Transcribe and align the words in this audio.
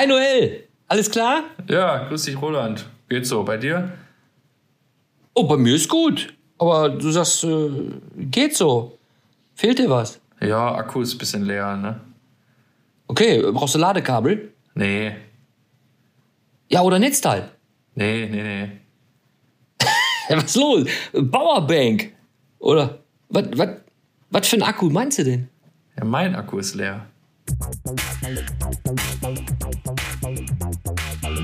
Hi 0.00 0.06
Noel, 0.06 0.66
alles 0.88 1.10
klar? 1.10 1.44
Ja, 1.68 2.08
grüß 2.08 2.22
dich 2.22 2.40
Roland. 2.40 2.86
Geht 3.10 3.26
so, 3.26 3.44
bei 3.44 3.58
dir? 3.58 3.92
Oh, 5.34 5.46
bei 5.46 5.58
mir 5.58 5.74
ist 5.74 5.90
gut. 5.90 6.32
Aber 6.56 6.88
du 6.88 7.10
sagst, 7.10 7.44
äh, 7.44 7.68
geht 8.16 8.56
so. 8.56 8.98
Fehlt 9.54 9.78
dir 9.78 9.90
was? 9.90 10.18
Ja, 10.40 10.74
Akku 10.74 11.02
ist 11.02 11.12
ein 11.12 11.18
bisschen 11.18 11.44
leer, 11.44 11.76
ne? 11.76 12.00
Okay, 13.08 13.42
brauchst 13.52 13.74
du 13.74 13.78
Ladekabel? 13.78 14.54
Nee. 14.74 15.16
Ja, 16.70 16.80
oder 16.80 16.98
Netzteil? 16.98 17.50
Nee, 17.94 18.26
nee, 18.26 18.42
nee. 18.42 18.70
was 20.34 20.44
ist 20.44 20.56
los? 20.56 20.88
Powerbank? 21.12 22.14
Oder 22.58 23.00
was, 23.28 23.44
was, 23.52 23.68
was 24.30 24.48
für 24.48 24.56
ein 24.56 24.62
Akku 24.62 24.88
meinst 24.88 25.18
du 25.18 25.24
denn? 25.24 25.50
Ja, 25.98 26.04
mein 26.06 26.34
Akku 26.34 26.56
ist 26.56 26.74
leer. 26.74 27.04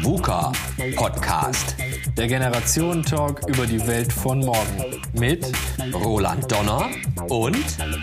VUCA 0.07 0.53
Podcast. 0.95 1.75
Der 2.17 2.29
Generationen-Talk 2.29 3.41
über 3.49 3.67
die 3.67 3.85
Welt 3.89 4.13
von 4.13 4.39
morgen. 4.39 5.01
Mit 5.15 5.45
Roland 5.93 6.53
Donner 6.53 6.89
und 7.29 7.59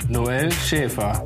Noel 0.09 0.51
Schäfer. 0.51 1.23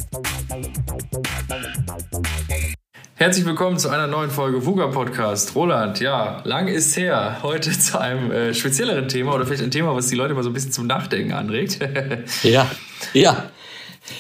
Herzlich 3.16 3.44
willkommen 3.44 3.80
zu 3.80 3.90
einer 3.90 4.06
neuen 4.06 4.30
Folge 4.30 4.64
VUGA 4.64 4.90
Podcast. 4.90 5.56
Roland, 5.56 6.00
ja, 6.00 6.44
lang 6.44 6.68
ist 6.68 6.96
her. 6.96 7.38
Heute 7.42 7.72
zu 7.72 8.00
einem 8.00 8.32
äh, 8.32 8.54
spezielleren 8.54 9.08
Thema 9.08 9.34
oder 9.34 9.48
vielleicht 9.48 9.64
ein 9.64 9.72
Thema, 9.72 9.96
was 9.96 10.06
die 10.06 10.16
Leute 10.16 10.36
mal 10.36 10.44
so 10.44 10.52
ein 10.52 10.54
bisschen 10.54 10.74
zum 10.74 10.86
Nachdenken 10.86 11.34
anregt. 11.34 11.80
ja, 12.44 12.70
ja. 13.14 13.50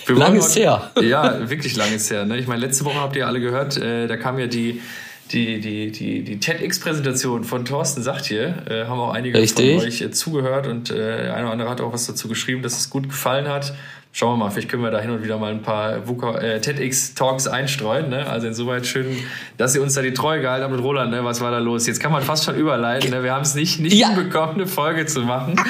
lang 0.08 0.36
ist 0.36 0.55
her. 0.55 0.90
ja, 1.02 1.52
wirklich 1.52 1.76
lang 1.76 1.94
ist 1.94 2.10
her. 2.10 2.26
Ne? 2.26 2.40
Ich 2.40 2.48
meine, 2.48 2.62
letzte 2.62 2.84
Woche 2.84 3.00
habt 3.00 3.16
ihr 3.16 3.28
alle 3.28 3.42
gehört, 3.42 3.78
äh, 3.78 4.08
da 4.08 4.18
kam 4.18 4.40
ja 4.40 4.48
die 4.48 4.82
die, 5.31 5.59
die, 5.59 5.91
die, 5.91 6.23
die 6.23 6.40
TEDx-Präsentation 6.40 7.43
von 7.43 7.65
Thorsten 7.65 8.02
sagt 8.02 8.26
hier, 8.26 8.63
äh, 8.70 8.85
haben 8.85 8.99
auch 8.99 9.13
einige 9.13 9.38
Richtig. 9.38 9.77
von 9.77 9.88
euch 9.88 10.02
äh, 10.02 10.12
zugehört 10.12 10.68
und 10.68 10.90
äh, 10.90 10.96
der 11.24 11.35
eine 11.35 11.46
oder 11.46 11.52
andere 11.54 11.70
hat 11.70 11.82
auch 11.82 11.93
was 11.93 12.07
dazu 12.07 12.27
geschrieben, 12.27 12.62
dass 12.62 12.77
es 12.77 12.90
gut 12.90 13.10
gefallen 13.10 13.48
hat. 13.48 13.74
Schauen 14.20 14.40
wir 14.40 14.46
mal, 14.46 14.49
vielleicht 14.49 14.70
können 14.70 14.82
wir 14.82 14.90
da 14.90 14.99
hin 14.99 15.12
und 15.12 15.23
wieder 15.23 15.37
mal 15.37 15.51
ein 15.51 15.62
paar 15.62 15.98
äh, 15.98 16.60
TEDx-Talks 16.60 17.48
einstreuen. 17.48 18.10
Ne? 18.10 18.26
Also 18.26 18.48
insoweit 18.48 18.87
schön, 18.87 19.15
dass 19.57 19.76
ihr 19.76 19.82
uns 19.84 19.93
da 19.93 20.01
die 20.01 20.12
Treue 20.12 20.41
gehalten 20.41 20.63
habt 20.63 20.74
mit 20.74 20.84
Roland. 20.84 21.12
Ne? 21.12 21.24
Was 21.24 21.40
war 21.40 21.51
da 21.51 21.59
los? 21.59 21.85
Jetzt 21.85 21.99
kann 21.99 22.12
man 22.12 22.24
fast 22.24 22.46
schon 22.46 22.55
überleiten. 22.55 23.12
Ne? 23.12 23.21
Wir 23.21 23.32
haben 23.32 23.43
es 23.43 23.54
nicht, 23.54 23.79
nicht 23.79 23.93
ja. 23.93 24.07
hinbekommen, 24.07 24.55
eine 24.55 24.65
Folge 24.65 25.05
zu 25.05 25.20
machen. 25.21 25.62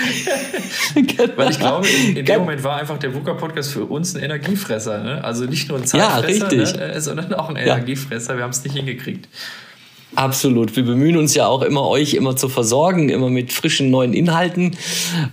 genau. 0.96 1.24
Weil 1.36 1.52
ich 1.52 1.60
glaube, 1.60 1.86
in, 1.90 2.16
in 2.16 2.26
dem 2.26 2.40
Moment 2.40 2.64
war 2.64 2.78
einfach 2.78 2.98
der 2.98 3.14
VUCA-Podcast 3.14 3.74
für 3.74 3.84
uns 3.84 4.16
ein 4.16 4.24
Energiefresser. 4.24 5.04
Ne? 5.04 5.22
Also 5.26 5.44
nicht 5.44 5.68
nur 5.68 5.80
ein 5.80 5.86
Zeitfresser, 5.86 6.54
ja, 6.54 6.88
ne? 6.88 7.02
sondern 7.02 7.34
auch 7.34 7.50
ein 7.50 7.58
Energiefresser. 7.58 8.38
Wir 8.38 8.44
haben 8.44 8.52
es 8.52 8.64
nicht 8.64 8.78
hingekriegt. 8.78 9.28
Absolut. 10.18 10.76
Wir 10.76 10.84
bemühen 10.84 11.16
uns 11.16 11.36
ja 11.36 11.46
auch 11.46 11.62
immer, 11.62 11.88
euch 11.88 12.16
immer 12.16 12.36
zu 12.36 12.50
versorgen, 12.50 13.10
immer 13.10 13.30
mit 13.30 13.54
frischen 13.54 13.92
neuen 13.92 14.14
Inhalten. 14.14 14.76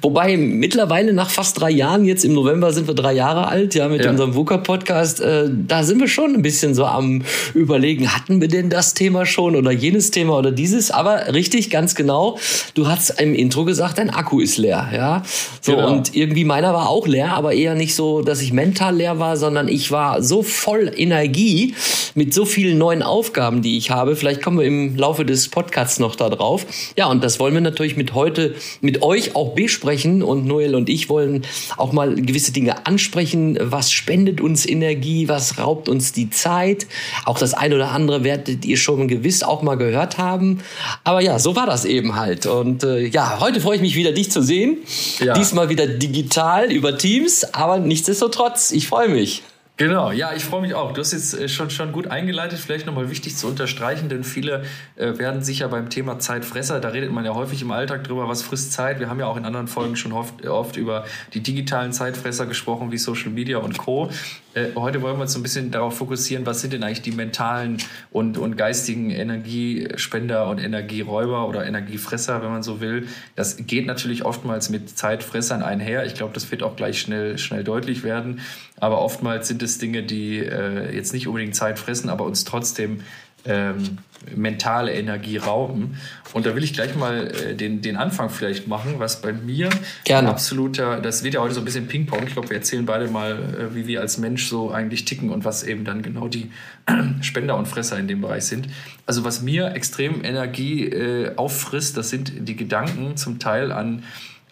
Wobei 0.02 0.36
mittlerweile 0.36 1.14
nach 1.14 1.30
fast 1.30 1.58
drei 1.58 1.70
Jahren, 1.70 2.04
jetzt 2.04 2.22
im 2.22 2.34
November 2.34 2.70
sind 2.70 2.86
wir 2.86 2.92
drei 2.92 3.14
Jahre 3.14 3.48
alt, 3.48 3.74
ja, 3.74 3.88
mit 3.88 4.04
ja. 4.04 4.10
unserem 4.10 4.34
VUCA-Podcast, 4.34 5.22
äh, 5.22 5.48
da 5.50 5.84
sind 5.84 6.00
wir 6.00 6.08
schon 6.08 6.34
ein 6.34 6.42
bisschen 6.42 6.74
so 6.74 6.84
am 6.84 7.22
Überlegen, 7.54 8.14
hatten 8.14 8.42
wir 8.42 8.48
denn 8.48 8.68
das 8.68 8.92
Thema 8.92 9.24
schon 9.24 9.56
oder 9.56 9.70
jenes 9.70 10.10
Thema 10.10 10.36
oder 10.36 10.52
dieses? 10.52 10.90
Aber 10.90 11.32
richtig, 11.32 11.70
ganz 11.70 11.94
genau. 11.94 12.38
Du 12.74 12.86
hast 12.86 13.18
im 13.18 13.34
Intro 13.34 13.64
gesagt, 13.64 13.96
dein 13.96 14.10
Akku 14.10 14.38
ist 14.40 14.58
leer, 14.58 14.90
ja. 14.94 15.22
So, 15.62 15.76
genau. 15.76 15.92
und 15.94 16.14
irgendwie 16.14 16.44
meiner 16.44 16.74
war 16.74 16.90
auch 16.90 17.06
leer, 17.06 17.32
aber 17.32 17.54
eher 17.54 17.74
nicht 17.74 17.94
so, 17.94 18.20
dass 18.20 18.42
ich 18.42 18.52
mental 18.52 18.96
leer 18.96 19.18
war, 19.18 19.38
sondern 19.38 19.66
ich 19.66 19.90
war 19.90 20.22
so 20.22 20.42
voll 20.42 20.92
Energie 20.94 21.74
mit 22.14 22.34
so 22.34 22.44
vielen 22.44 22.76
neuen 22.76 23.02
Aufgaben, 23.02 23.62
die 23.62 23.78
ich 23.78 23.90
habe. 23.90 24.14
Vielleicht 24.14 24.42
kommen 24.42 24.58
wir 24.58 24.66
im 24.66 24.73
Laufe 24.96 25.24
des 25.24 25.48
Podcasts 25.48 25.98
noch 25.98 26.16
da 26.16 26.28
drauf. 26.28 26.66
Ja, 26.96 27.06
und 27.06 27.22
das 27.22 27.40
wollen 27.40 27.54
wir 27.54 27.60
natürlich 27.60 27.96
mit 27.96 28.14
heute 28.14 28.54
mit 28.80 29.02
euch 29.02 29.34
auch 29.36 29.54
besprechen 29.54 30.22
und 30.22 30.46
Noel 30.46 30.74
und 30.74 30.88
ich 30.88 31.08
wollen 31.08 31.42
auch 31.76 31.92
mal 31.92 32.14
gewisse 32.14 32.52
Dinge 32.52 32.86
ansprechen. 32.86 33.58
Was 33.60 33.92
spendet 33.92 34.40
uns 34.40 34.66
Energie? 34.66 35.28
Was 35.28 35.58
raubt 35.58 35.88
uns 35.88 36.12
die 36.12 36.30
Zeit? 36.30 36.86
Auch 37.24 37.38
das 37.38 37.54
eine 37.54 37.76
oder 37.76 37.90
andere 37.90 38.24
werdet 38.24 38.64
ihr 38.64 38.76
schon 38.76 39.08
gewiss 39.08 39.42
auch 39.42 39.62
mal 39.62 39.76
gehört 39.76 40.18
haben. 40.18 40.60
Aber 41.04 41.20
ja, 41.20 41.38
so 41.38 41.56
war 41.56 41.66
das 41.66 41.84
eben 41.84 42.16
halt. 42.16 42.46
Und 42.46 42.84
äh, 42.84 43.06
ja, 43.06 43.38
heute 43.40 43.60
freue 43.60 43.76
ich 43.76 43.82
mich 43.82 43.96
wieder, 43.96 44.12
dich 44.12 44.30
zu 44.30 44.42
sehen. 44.42 44.78
Ja. 45.20 45.34
Diesmal 45.34 45.68
wieder 45.68 45.86
digital 45.86 46.70
über 46.72 46.98
Teams, 46.98 47.44
aber 47.54 47.78
nichtsdestotrotz, 47.78 48.72
ich 48.72 48.88
freue 48.88 49.08
mich. 49.08 49.42
Genau, 49.76 50.12
ja, 50.12 50.32
ich 50.32 50.44
freue 50.44 50.60
mich 50.60 50.74
auch. 50.74 50.92
Du 50.92 51.00
hast 51.00 51.10
jetzt 51.10 51.34
äh, 51.34 51.48
schon, 51.48 51.68
schon 51.68 51.90
gut 51.90 52.06
eingeleitet, 52.06 52.60
vielleicht 52.60 52.86
nochmal 52.86 53.10
wichtig 53.10 53.36
zu 53.36 53.48
unterstreichen, 53.48 54.08
denn 54.08 54.22
viele 54.22 54.62
äh, 54.94 55.18
werden 55.18 55.42
sicher 55.42 55.66
beim 55.66 55.90
Thema 55.90 56.20
Zeitfresser, 56.20 56.78
da 56.78 56.90
redet 56.90 57.10
man 57.10 57.24
ja 57.24 57.34
häufig 57.34 57.60
im 57.60 57.72
Alltag 57.72 58.04
drüber, 58.04 58.28
was 58.28 58.42
frisst 58.42 58.72
Zeit. 58.72 59.00
Wir 59.00 59.10
haben 59.10 59.18
ja 59.18 59.26
auch 59.26 59.36
in 59.36 59.44
anderen 59.44 59.66
Folgen 59.66 59.96
schon 59.96 60.12
oft, 60.12 60.46
oft 60.46 60.76
über 60.76 61.06
die 61.32 61.40
digitalen 61.40 61.92
Zeitfresser 61.92 62.46
gesprochen, 62.46 62.92
wie 62.92 62.98
Social 62.98 63.30
Media 63.30 63.58
und 63.58 63.76
Co. 63.76 64.10
Äh, 64.54 64.68
heute 64.76 65.02
wollen 65.02 65.16
wir 65.16 65.22
uns 65.22 65.34
ein 65.34 65.42
bisschen 65.42 65.72
darauf 65.72 65.98
fokussieren, 65.98 66.46
was 66.46 66.60
sind 66.60 66.72
denn 66.72 66.84
eigentlich 66.84 67.02
die 67.02 67.10
mentalen 67.10 67.78
und, 68.12 68.38
und 68.38 68.56
geistigen 68.56 69.10
Energiespender 69.10 70.46
und 70.46 70.62
Energieräuber 70.62 71.48
oder 71.48 71.66
Energiefresser, 71.66 72.40
wenn 72.42 72.50
man 72.50 72.62
so 72.62 72.80
will. 72.80 73.08
Das 73.34 73.56
geht 73.66 73.86
natürlich 73.86 74.24
oftmals 74.24 74.70
mit 74.70 74.96
Zeitfressern 74.96 75.64
einher. 75.64 76.06
Ich 76.06 76.14
glaube, 76.14 76.32
das 76.32 76.48
wird 76.52 76.62
auch 76.62 76.76
gleich 76.76 77.00
schnell, 77.00 77.38
schnell 77.38 77.64
deutlich 77.64 78.04
werden. 78.04 78.40
Aber 78.78 79.00
oftmals 79.00 79.48
sind 79.48 79.62
es 79.64 79.78
Dinge, 79.78 80.02
die 80.02 80.38
äh, 80.38 80.94
jetzt 80.94 81.12
nicht 81.12 81.26
unbedingt 81.26 81.54
Zeit 81.54 81.78
fressen, 81.78 82.08
aber 82.08 82.24
uns 82.24 82.44
trotzdem 82.44 83.00
ähm, 83.46 83.98
mentale 84.34 84.92
Energie 84.92 85.36
rauben. 85.36 85.98
Und 86.32 86.46
da 86.46 86.56
will 86.56 86.64
ich 86.64 86.72
gleich 86.72 86.94
mal 86.96 87.28
äh, 87.28 87.54
den, 87.54 87.82
den 87.82 87.96
Anfang 87.96 88.30
vielleicht 88.30 88.66
machen, 88.66 88.94
was 88.98 89.20
bei 89.20 89.32
mir 89.32 89.68
Gerne. 90.04 90.28
absoluter, 90.28 91.00
das 91.00 91.22
wird 91.22 91.34
ja 91.34 91.40
heute 91.40 91.54
so 91.54 91.60
ein 91.60 91.64
bisschen 91.64 91.86
Ping-Pong. 91.86 92.26
Ich 92.26 92.32
glaube, 92.32 92.48
wir 92.50 92.56
erzählen 92.56 92.86
beide 92.86 93.08
mal, 93.08 93.32
äh, 93.32 93.74
wie 93.74 93.86
wir 93.86 94.00
als 94.00 94.18
Mensch 94.18 94.48
so 94.48 94.70
eigentlich 94.70 95.04
ticken 95.04 95.30
und 95.30 95.44
was 95.44 95.62
eben 95.62 95.84
dann 95.84 96.02
genau 96.02 96.28
die 96.28 96.50
Spender 97.20 97.56
und 97.56 97.68
Fresser 97.68 97.98
in 97.98 98.08
dem 98.08 98.20
Bereich 98.20 98.44
sind. 98.44 98.68
Also 99.06 99.24
was 99.24 99.42
mir 99.42 99.72
extrem 99.74 100.24
Energie 100.24 100.86
äh, 100.86 101.36
auffrisst, 101.36 101.96
das 101.96 102.10
sind 102.10 102.48
die 102.48 102.56
Gedanken 102.56 103.16
zum 103.16 103.38
Teil 103.38 103.72
an 103.72 104.04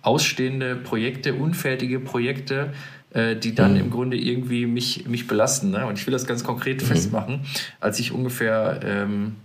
ausstehende 0.03 0.77
Projekte, 0.77 1.35
unfertige 1.35 2.01
Projekte, 2.01 2.73
äh, 3.15 3.37
die 3.37 3.55
dann 3.55 3.73
mhm. 3.75 3.81
im 3.81 3.91
Grunde 3.91 4.17
irgendwie 4.17 4.67
mich, 4.67 5.07
mich 5.07 5.27
belasten. 5.27 5.71
Ne? 5.71 5.87
Und 5.87 5.99
ich 5.99 6.07
will 6.07 6.13
das 6.13 6.27
ganz 6.27 6.45
konkret 6.45 6.83
mhm. 6.83 6.87
festmachen. 6.87 7.41
Als 7.81 7.99
ich 7.99 8.13
ungefähr, 8.13 8.81
ähm, 8.85 9.37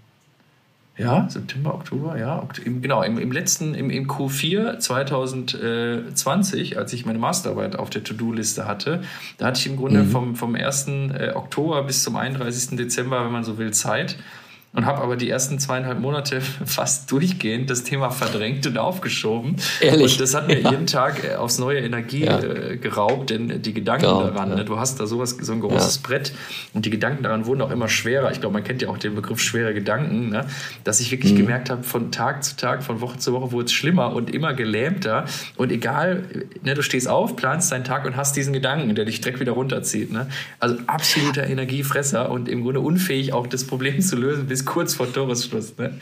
ja, 0.98 1.30
September, 1.30 1.76
Oktober, 1.76 2.18
ja, 2.18 2.48
im, 2.66 2.82
genau, 2.82 3.04
im, 3.04 3.20
im 3.20 3.32
letzten, 3.32 3.76
im, 3.76 3.92
im 3.92 4.08
Q4 4.08 4.80
2020, 4.80 6.78
als 6.78 6.92
ich 6.92 7.06
meine 7.06 7.20
Masterarbeit 7.20 7.76
auf 7.76 7.92
der 7.92 8.04
To-Do-Liste 8.04 8.68
hatte, 8.68 9.04
da 9.38 9.46
hatte 9.48 9.60
ich 9.60 9.68
im 9.68 9.78
Grunde 9.78 10.04
mhm. 10.04 10.10
vom, 10.10 10.36
vom 10.36 10.56
1. 10.56 10.88
Äh, 10.88 11.34
Oktober 11.36 11.84
bis 11.84 12.02
zum 12.04 12.16
31. 12.16 12.78
Dezember, 12.78 13.24
wenn 13.24 13.32
man 13.32 13.44
so 13.44 13.60
will, 13.60 13.72
Zeit 13.74 14.18
und 14.74 14.86
habe 14.86 15.02
aber 15.02 15.16
die 15.16 15.30
ersten 15.30 15.60
zweieinhalb 15.60 16.00
Monate 16.00 16.42
fast 16.66 17.12
durchgehend 17.12 17.70
das 17.70 17.84
Thema 17.84 18.12
verdrängt 18.12 18.68
und 18.68 18.78
aufgeschoben. 18.78 19.56
Ehrlich? 19.82 20.14
Und 20.14 20.22
das 20.22 20.36
hat 20.36 20.48
mir 20.48 20.60
ja. 20.60 20.72
jeden 20.72 20.88
Tag 20.88 21.24
äh, 21.24 21.36
aufs 21.36 21.58
neue 21.58 21.80
Energie 21.80 22.26
ja. 22.26 22.40
äh, 22.40 22.78
geraubt, 22.78 23.30
denn 23.30 23.62
die 23.62 23.74
Gedanken 23.74 24.06
genau, 24.06 24.24
daran, 24.24 24.56
ne? 24.56 24.66
du 24.66 24.80
hast 24.80 25.00
da 25.00 25.08
sowas, 25.08 25.38
so 25.40 25.54
ein 25.54 25.62
großes 25.62 26.00
Brett 26.00 26.34
und 26.74 26.86
die 26.86 26.90
Gedanken 26.90 27.24
daran 27.24 27.46
wurden 27.46 27.62
auch 27.62 27.72
immer 27.72 27.88
schwerer. 27.88 28.32
Ich 28.32 28.40
glaube, 28.40 28.54
man 28.54 28.64
kennt 28.64 28.82
ja 28.82 28.90
auch 28.90 28.98
den 28.98 29.16
Begriff 29.16 29.40
schwere 29.42 29.74
Gedanken, 29.74 30.30
ne? 30.30 30.46
dass 30.84 31.00
ich 31.00 31.12
wirklich 31.12 31.34
mhm. 31.34 31.38
gemerkt 31.38 31.70
habe, 31.70 31.84
von 31.84 32.12
Tag 32.12 32.44
zu 32.44 32.56
Tag, 32.56 32.84
von 32.84 33.02
Woche 33.02 33.18
zu 33.18 33.34
Woche 33.34 33.52
wurde 33.52 33.66
es 33.66 33.74
schlimmer 33.74 34.14
und 34.14 34.34
immer 34.34 34.54
gelähmter. 34.54 35.26
Und 35.56 35.72
egal, 35.72 36.24
ne, 36.64 36.74
du 36.74 36.82
stehst 36.82 37.08
auf, 37.08 37.36
planst 37.36 37.72
deinen 37.72 37.84
Tag 37.84 38.06
und 38.06 38.16
hast 38.16 38.36
diesen 38.36 38.54
Gedanken, 38.54 38.94
der 38.96 39.06
dich 39.06 39.22
direkt 39.22 39.40
wieder 39.40 39.54
runterzieht. 39.54 40.12
Ne? 40.12 40.28
Also 40.60 40.78
absoluter 40.88 41.48
Energiefresser 41.48 42.30
und 42.30 42.50
im 42.50 42.64
Grunde 42.64 42.80
unfähig, 42.82 43.34
auch 43.34 43.48
das 43.48 43.66
Problem 43.66 44.02
zu 44.02 44.16
lösen, 44.16 44.48
bis 44.48 44.56
kurz 44.65 44.94
vor 44.94 45.12
Toresschluss. 45.12 45.77
Ne? 45.77 46.00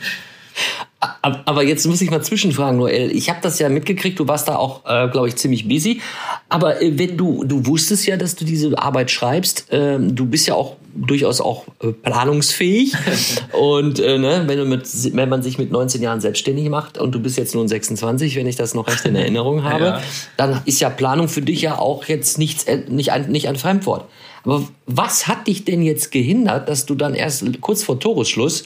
Aber 1.22 1.62
jetzt 1.62 1.86
muss 1.86 2.00
ich 2.00 2.10
mal 2.10 2.22
zwischenfragen, 2.22 2.78
Noel. 2.78 3.10
Ich 3.10 3.28
habe 3.28 3.40
das 3.42 3.58
ja 3.58 3.68
mitgekriegt, 3.68 4.18
du 4.18 4.26
warst 4.28 4.48
da 4.48 4.56
auch, 4.56 4.84
äh, 4.86 5.08
glaube 5.08 5.28
ich, 5.28 5.36
ziemlich 5.36 5.68
busy. 5.68 6.00
Aber 6.48 6.80
äh, 6.80 6.98
wenn 6.98 7.16
du, 7.16 7.44
du 7.44 7.66
wusstest 7.66 8.06
ja, 8.06 8.16
dass 8.16 8.34
du 8.34 8.44
diese 8.44 8.78
Arbeit 8.78 9.10
schreibst, 9.10 9.70
äh, 9.72 9.98
du 9.98 10.26
bist 10.26 10.46
ja 10.46 10.54
auch 10.54 10.76
durchaus 10.94 11.40
auch 11.40 11.66
äh, 11.82 11.88
planungsfähig. 11.88 12.94
und 13.52 13.98
äh, 13.98 14.18
ne, 14.18 14.44
wenn, 14.46 14.58
du 14.58 14.64
mit, 14.64 14.88
wenn 15.14 15.28
man 15.28 15.42
sich 15.42 15.58
mit 15.58 15.70
19 15.70 16.02
Jahren 16.02 16.20
selbstständig 16.20 16.68
macht 16.70 16.96
und 16.96 17.14
du 17.14 17.20
bist 17.20 17.36
jetzt 17.36 17.54
nun 17.54 17.68
26, 17.68 18.36
wenn 18.36 18.46
ich 18.46 18.56
das 18.56 18.74
noch 18.74 18.88
recht 18.88 19.04
in 19.04 19.16
Erinnerung 19.16 19.64
habe, 19.64 19.84
ja. 19.84 20.02
dann 20.36 20.62
ist 20.64 20.80
ja 20.80 20.88
Planung 20.88 21.28
für 21.28 21.42
dich 21.42 21.60
ja 21.60 21.78
auch 21.78 22.04
jetzt 22.04 22.38
nichts, 22.38 22.64
äh, 22.64 22.78
nicht, 22.88 23.12
ein, 23.12 23.30
nicht 23.30 23.48
ein 23.48 23.56
Fremdwort. 23.56 24.06
Aber 24.46 24.66
was 24.86 25.26
hat 25.26 25.46
dich 25.48 25.64
denn 25.64 25.82
jetzt 25.82 26.12
gehindert, 26.12 26.68
dass 26.68 26.86
du 26.86 26.94
dann 26.94 27.14
erst 27.14 27.44
kurz 27.60 27.82
vor 27.82 28.00
Toresschluss 28.00 28.64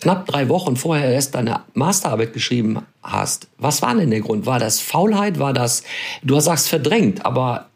knapp 0.00 0.26
drei 0.26 0.48
Wochen 0.48 0.76
vorher 0.76 1.12
erst 1.12 1.34
deine 1.34 1.60
Masterarbeit 1.74 2.32
geschrieben 2.32 2.82
hast. 3.02 3.48
Was 3.58 3.82
war 3.82 3.94
denn 3.94 4.10
der 4.10 4.20
Grund? 4.20 4.46
War 4.46 4.58
das 4.58 4.80
Faulheit? 4.80 5.38
War 5.38 5.52
das, 5.52 5.84
du 6.22 6.40
sagst 6.40 6.68
verdrängt, 6.68 7.24
aber 7.24 7.69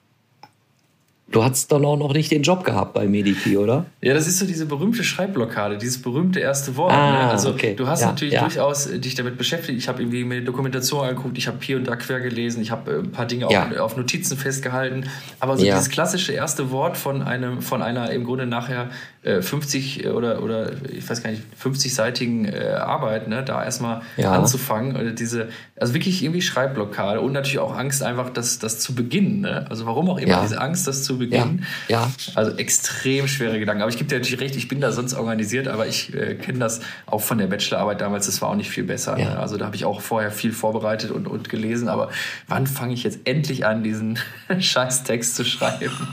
Du 1.32 1.42
hattest 1.42 1.72
dann 1.72 1.84
auch 1.86 1.96
noch 1.96 2.12
nicht 2.12 2.30
den 2.30 2.42
Job 2.42 2.64
gehabt 2.64 2.92
bei 2.92 3.06
Mediki, 3.06 3.56
oder? 3.56 3.86
Ja, 4.02 4.12
das 4.12 4.26
ist 4.26 4.38
so 4.38 4.46
diese 4.46 4.66
berühmte 4.66 5.02
Schreibblockade, 5.02 5.78
dieses 5.78 6.00
berühmte 6.00 6.38
erste 6.38 6.76
Wort. 6.76 6.92
Ah, 6.92 7.12
ne? 7.12 7.30
Also 7.30 7.50
okay. 7.50 7.74
du 7.74 7.86
hast 7.86 8.02
ja, 8.02 8.08
natürlich 8.08 8.34
ja. 8.34 8.42
durchaus 8.42 8.90
dich 8.90 9.14
damit 9.14 9.38
beschäftigt. 9.38 9.78
Ich 9.78 9.88
habe 9.88 10.02
irgendwie 10.02 10.22
mir 10.22 10.44
Dokumentation 10.44 11.00
angeguckt, 11.00 11.38
ich 11.38 11.48
habe 11.48 11.56
hier 11.62 11.78
und 11.78 11.88
da 11.88 11.96
quer 11.96 12.20
gelesen, 12.20 12.60
ich 12.60 12.70
habe 12.70 12.92
äh, 12.92 12.98
ein 12.98 13.10
paar 13.10 13.24
Dinge 13.24 13.48
ja. 13.50 13.68
auf, 13.68 13.78
auf, 13.78 13.96
Notizen 13.96 14.36
festgehalten. 14.36 15.08
Aber 15.40 15.56
so 15.56 15.64
dieses 15.64 15.88
klassische 15.88 16.32
erste 16.32 16.70
Wort 16.70 16.98
von 16.98 17.22
einem, 17.22 17.62
von 17.62 17.80
einer 17.80 18.10
im 18.10 18.24
Grunde 18.24 18.46
nachher 18.46 18.90
50 19.24 20.04
äh, 20.04 20.08
oder, 20.10 20.42
oder 20.42 20.72
ich 20.92 21.08
weiß 21.08 21.22
gar 21.22 21.30
nicht, 21.30 21.42
50-seitigen 21.62 22.44
äh, 22.44 22.74
Arbeit, 22.74 23.28
ne, 23.28 23.42
da 23.42 23.64
erstmal 23.64 24.02
anzufangen. 24.22 24.96
Oder 24.96 25.12
diese, 25.12 25.48
also 25.80 25.94
wirklich 25.94 26.22
irgendwie 26.22 26.42
Schreibblockade 26.42 27.20
und 27.20 27.32
natürlich 27.32 27.58
auch 27.58 27.74
Angst, 27.76 28.02
einfach 28.02 28.30
das, 28.30 28.58
das 28.58 28.80
zu 28.80 28.94
beginnen. 28.94 29.40
Ne? 29.40 29.66
Also 29.70 29.86
warum 29.86 30.10
auch 30.10 30.18
immer 30.18 30.42
diese 30.42 30.60
Angst, 30.60 30.86
das 30.86 31.04
zu 31.04 31.13
beginnen. 31.18 31.66
Ja. 31.88 32.02
ja. 32.02 32.12
Also 32.34 32.56
extrem 32.56 33.28
schwere 33.28 33.58
Gedanken. 33.58 33.82
Aber 33.82 33.90
ich 33.90 33.98
gebe 33.98 34.08
dir 34.08 34.18
natürlich 34.18 34.40
recht, 34.40 34.56
ich 34.56 34.68
bin 34.68 34.80
da 34.80 34.92
sonst 34.92 35.14
organisiert, 35.14 35.68
aber 35.68 35.86
ich 35.86 36.14
äh, 36.14 36.34
kenne 36.34 36.58
das 36.58 36.80
auch 37.06 37.20
von 37.20 37.38
der 37.38 37.46
Bachelorarbeit 37.46 38.00
damals, 38.00 38.26
das 38.26 38.40
war 38.42 38.50
auch 38.50 38.56
nicht 38.56 38.70
viel 38.70 38.84
besser. 38.84 39.16
Ne? 39.16 39.38
Also 39.38 39.56
da 39.56 39.66
habe 39.66 39.76
ich 39.76 39.84
auch 39.84 40.00
vorher 40.00 40.30
viel 40.30 40.52
vorbereitet 40.52 41.10
und, 41.10 41.26
und 41.26 41.48
gelesen, 41.48 41.88
aber 41.88 42.10
wann 42.48 42.66
fange 42.66 42.94
ich 42.94 43.02
jetzt 43.02 43.20
endlich 43.24 43.66
an, 43.66 43.82
diesen 43.82 44.18
Scheißtext 44.58 45.36
zu 45.36 45.44
schreiben? 45.44 45.90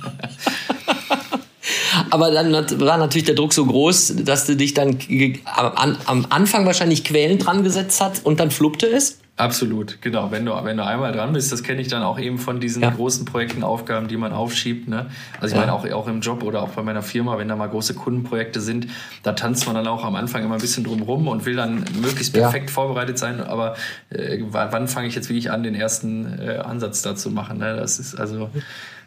Aber 2.09 2.31
dann 2.31 2.51
war 2.81 2.97
natürlich 2.97 3.25
der 3.25 3.35
Druck 3.35 3.53
so 3.53 3.65
groß, 3.65 4.15
dass 4.23 4.45
du 4.45 4.55
dich 4.55 4.73
dann 4.73 4.97
am, 5.45 5.97
am 6.05 6.25
Anfang 6.29 6.65
wahrscheinlich 6.65 7.03
quälend 7.03 7.45
dran 7.45 7.63
gesetzt 7.63 8.01
hast 8.01 8.25
und 8.25 8.39
dann 8.39 8.51
fluppte 8.51 8.87
es. 8.87 9.20
Absolut, 9.41 10.01
genau. 10.01 10.29
Wenn 10.29 10.45
du, 10.45 10.53
wenn 10.63 10.77
du 10.77 10.85
einmal 10.85 11.11
dran 11.11 11.33
bist, 11.33 11.51
das 11.51 11.63
kenne 11.63 11.81
ich 11.81 11.87
dann 11.87 12.03
auch 12.03 12.19
eben 12.19 12.37
von 12.37 12.59
diesen 12.59 12.83
ja. 12.83 12.91
großen 12.91 13.25
Projekten, 13.25 13.63
Aufgaben, 13.63 14.07
die 14.07 14.15
man 14.15 14.33
aufschiebt. 14.33 14.87
Ne? 14.87 15.07
Also 15.39 15.55
ich 15.55 15.59
ja. 15.59 15.65
meine 15.65 15.73
auch, 15.73 15.89
auch 15.91 16.07
im 16.07 16.21
Job 16.21 16.43
oder 16.43 16.61
auch 16.61 16.69
bei 16.69 16.83
meiner 16.83 17.01
Firma, 17.01 17.39
wenn 17.39 17.47
da 17.47 17.55
mal 17.55 17.67
große 17.67 17.95
Kundenprojekte 17.95 18.61
sind, 18.61 18.87
da 19.23 19.33
tanzt 19.33 19.65
man 19.65 19.73
dann 19.73 19.87
auch 19.87 20.05
am 20.05 20.15
Anfang 20.15 20.43
immer 20.43 20.55
ein 20.55 20.61
bisschen 20.61 20.83
drum 20.83 21.01
rum 21.01 21.27
und 21.27 21.45
will 21.45 21.55
dann 21.55 21.83
möglichst 22.01 22.33
perfekt 22.33 22.69
ja. 22.69 22.73
vorbereitet 22.73 23.17
sein. 23.17 23.41
Aber 23.41 23.75
äh, 24.09 24.43
wann 24.51 24.87
fange 24.87 25.07
ich 25.07 25.15
jetzt 25.15 25.29
wirklich 25.29 25.49
an, 25.49 25.63
den 25.63 25.73
ersten 25.73 26.39
äh, 26.39 26.57
Ansatz 26.57 27.01
da 27.01 27.15
zu 27.15 27.31
machen? 27.31 27.57
Ne? 27.57 27.75
Das 27.75 27.97
ist 27.97 28.13
also 28.13 28.51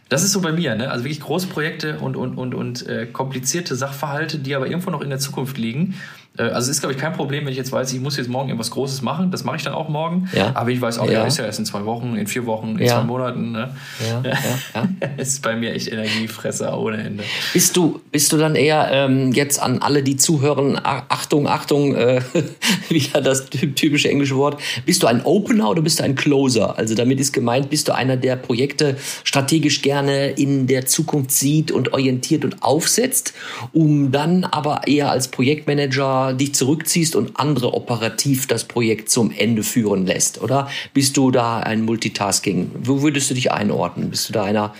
das 0.09 0.23
ist 0.23 0.33
so 0.33 0.41
bei 0.43 0.53
mir, 0.53 0.75
ne? 0.75 0.91
Also 0.91 1.05
wirklich 1.05 1.21
große 1.21 1.47
Projekte 1.47 1.99
und, 1.99 2.15
und, 2.15 2.37
und, 2.37 2.55
und 2.55 2.87
äh, 2.87 3.07
komplizierte 3.07 3.75
Sachverhalte, 3.75 4.39
die 4.39 4.55
aber 4.55 4.67
irgendwo 4.67 4.91
noch 4.91 5.01
in 5.01 5.09
der 5.09 5.19
Zukunft 5.19 5.57
liegen. 5.57 5.95
Äh, 6.37 6.43
also 6.43 6.71
es 6.71 6.77
ist, 6.77 6.81
glaube 6.81 6.95
ich, 6.95 7.01
kein 7.01 7.13
Problem, 7.13 7.45
wenn 7.45 7.53
ich 7.53 7.59
jetzt 7.59 7.73
weiß, 7.73 7.93
ich 7.93 8.01
muss 8.01 8.17
jetzt 8.17 8.29
morgen 8.29 8.49
irgendwas 8.49 8.71
Großes 8.71 9.03
machen. 9.03 9.31
Das 9.31 9.45
mache 9.45 9.57
ich 9.57 9.63
dann 9.63 9.75
auch 9.75 9.89
morgen. 9.89 10.29
Ja. 10.33 10.53
Aber 10.55 10.71
ich 10.71 10.81
weiß 10.81 10.99
auch, 10.99 11.07
ja, 11.07 11.21
ja 11.21 11.25
ist 11.25 11.39
ja 11.39 11.45
erst 11.45 11.59
in 11.59 11.65
zwei 11.65 11.85
Wochen, 11.85 12.17
in 12.17 12.27
vier 12.27 12.47
Wochen, 12.47 12.77
in 12.79 12.87
ja. 12.87 12.95
zwei 12.95 13.05
Monaten. 13.05 13.53
Ne? 13.53 13.75
Ja, 14.09 14.89
ist 15.17 15.43
bei 15.43 15.57
mir 15.57 15.73
echt 15.73 15.91
Energiefresser 15.91 16.79
ohne 16.79 16.99
Ende. 16.99 17.25
Bist 17.53 17.77
du, 17.77 18.01
bist 18.11 18.33
du 18.33 18.37
dann 18.37 18.57
eher 18.57 18.89
ähm, 18.91 19.33
jetzt 19.33 19.63
an 19.63 19.79
alle, 19.79 20.03
die 20.03 20.17
zuhören, 20.17 20.79
Achtung, 20.83 21.47
Achtung, 21.47 21.95
äh, 21.95 22.21
wieder 22.89 23.21
das 23.21 23.47
typische 23.51 24.09
englische 24.09 24.37
Wort, 24.37 24.61
bist 24.87 25.03
du 25.03 25.07
ein 25.07 25.25
Opener 25.25 25.71
oder 25.71 25.83
bist 25.83 26.01
du 26.01 26.05
ein 26.05 26.15
Closer? 26.15 26.77
Also 26.79 26.95
damit 26.95 27.21
ist 27.21 27.33
gemeint, 27.33 27.71
bist 27.71 27.89
du 27.89 27.95
einer, 27.95 28.17
der 28.17 28.37
Projekte 28.37 28.97
strategisch 29.23 29.83
gerne 29.83 30.31
in 30.31 30.67
der 30.67 30.87
Zukunft 30.87 31.31
sieht 31.31 31.71
und 31.71 31.93
orientiert 31.93 32.45
und 32.45 32.63
aufsetzt, 32.63 33.35
um 33.73 34.11
dann 34.11 34.45
aber 34.45 34.87
eher 34.87 35.11
als 35.11 35.29
Projektmanager 35.29 36.24
dich 36.33 36.55
zurückziehst 36.55 37.17
und 37.17 37.39
andere 37.39 37.75
operativ 37.75 38.47
das 38.47 38.65
Projekt 38.65 39.11
zum 39.11 39.31
Ende 39.31 39.63
führen 39.63 40.07
lässt? 40.07 40.41
Oder 40.41 40.69
bist 40.93 41.17
du 41.17 41.31
da 41.31 41.61
ein 41.61 41.83
Multitasking? 41.83 42.71
Wo 42.83 43.03
würdest 43.03 43.31
du 43.31 43.35
dich 43.35 43.53
einordnen? 43.53 44.11
Bist 44.11 44.29
du 44.29 44.33
da 44.33 44.45
einer, 44.45 44.75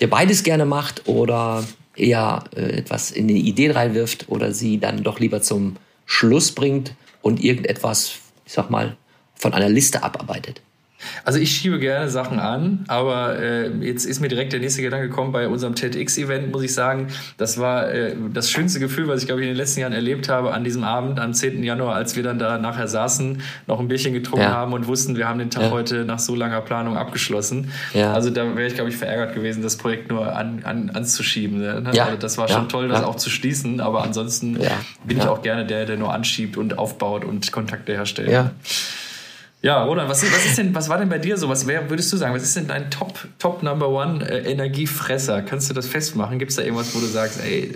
der 0.00 0.06
beides 0.06 0.42
gerne 0.42 0.64
macht 0.64 1.06
oder 1.06 1.64
eher 1.94 2.44
äh, 2.56 2.78
etwas 2.78 3.10
in 3.10 3.28
die 3.28 3.40
Idee 3.40 3.70
reinwirft 3.70 4.28
oder 4.28 4.52
sie 4.52 4.78
dann 4.78 5.02
doch 5.02 5.20
lieber 5.20 5.42
zum 5.42 5.76
Schluss 6.06 6.52
bringt 6.52 6.94
und 7.22 7.42
irgendetwas, 7.42 8.14
ich 8.46 8.52
sag 8.52 8.70
mal, 8.70 8.96
von 9.34 9.52
einer 9.52 9.68
Liste 9.68 10.02
abarbeitet? 10.02 10.62
Also 11.24 11.38
ich 11.38 11.50
schiebe 11.50 11.78
gerne 11.78 12.08
Sachen 12.10 12.38
an, 12.38 12.84
aber 12.88 13.38
äh, 13.38 13.70
jetzt 13.80 14.04
ist 14.04 14.20
mir 14.20 14.28
direkt 14.28 14.52
der 14.52 14.60
nächste 14.60 14.82
Gedanke 14.82 15.08
gekommen 15.08 15.32
bei 15.32 15.48
unserem 15.48 15.74
TEDx-Event, 15.74 16.52
muss 16.52 16.62
ich 16.62 16.74
sagen, 16.74 17.08
das 17.36 17.58
war 17.58 17.90
äh, 17.90 18.14
das 18.32 18.50
schönste 18.50 18.80
Gefühl, 18.80 19.08
was 19.08 19.20
ich 19.20 19.26
glaube 19.26 19.40
ich 19.40 19.46
in 19.46 19.54
den 19.54 19.56
letzten 19.56 19.80
Jahren 19.80 19.92
erlebt 19.92 20.28
habe 20.28 20.52
an 20.52 20.64
diesem 20.64 20.84
Abend 20.84 21.18
am 21.20 21.32
10. 21.32 21.62
Januar, 21.62 21.94
als 21.94 22.16
wir 22.16 22.22
dann 22.22 22.38
da 22.38 22.58
nachher 22.58 22.88
saßen, 22.88 23.42
noch 23.66 23.80
ein 23.80 23.88
Bierchen 23.88 24.12
getrunken 24.12 24.44
ja. 24.44 24.52
haben 24.52 24.72
und 24.72 24.86
wussten, 24.86 25.16
wir 25.16 25.28
haben 25.28 25.38
den 25.38 25.50
Tag 25.50 25.64
ja. 25.64 25.70
heute 25.70 26.04
nach 26.04 26.18
so 26.18 26.34
langer 26.34 26.60
Planung 26.60 26.96
abgeschlossen. 26.96 27.72
Ja. 27.94 28.12
Also 28.12 28.30
da 28.30 28.56
wäre 28.56 28.66
ich 28.66 28.74
glaube 28.74 28.90
ich 28.90 28.96
verärgert 28.96 29.34
gewesen, 29.34 29.62
das 29.62 29.76
Projekt 29.76 30.10
nur 30.10 30.34
an, 30.36 30.62
an, 30.64 30.90
anzuschieben. 30.90 31.58
Ne? 31.58 31.90
Ja. 31.92 32.04
Also 32.04 32.16
das 32.16 32.38
war 32.38 32.48
schon 32.48 32.68
toll, 32.68 32.88
das 32.88 33.02
auch 33.02 33.16
zu 33.16 33.30
schließen, 33.30 33.80
aber 33.80 34.02
ansonsten 34.02 34.58
bin 35.04 35.18
ich 35.18 35.24
auch 35.24 35.42
gerne 35.42 35.64
der, 35.64 35.86
der 35.86 35.96
nur 35.96 36.12
anschiebt 36.12 36.56
und 36.56 36.78
aufbaut 36.78 37.24
und 37.24 37.52
Kontakte 37.52 37.92
herstellt. 37.92 38.30
Ja. 38.30 38.50
Ja, 39.62 39.84
Roland, 39.84 40.08
was, 40.08 40.22
was, 40.22 40.46
ist 40.46 40.56
denn, 40.56 40.74
was 40.74 40.88
war 40.88 40.98
denn 40.98 41.10
bei 41.10 41.18
dir 41.18 41.36
so? 41.36 41.48
Was 41.48 41.66
wär, 41.66 41.90
würdest 41.90 42.10
du 42.12 42.16
sagen, 42.16 42.34
was 42.34 42.42
ist 42.42 42.56
denn 42.56 42.66
dein 42.66 42.90
Top, 42.90 43.28
Top 43.38 43.62
Number 43.62 43.90
One 43.90 44.26
äh, 44.26 44.50
Energiefresser? 44.50 45.42
Kannst 45.42 45.68
du 45.68 45.74
das 45.74 45.86
festmachen? 45.86 46.38
Gibt 46.38 46.50
es 46.50 46.56
da 46.56 46.62
irgendwas, 46.62 46.94
wo 46.94 47.00
du 47.00 47.06
sagst, 47.06 47.40
ey, 47.44 47.72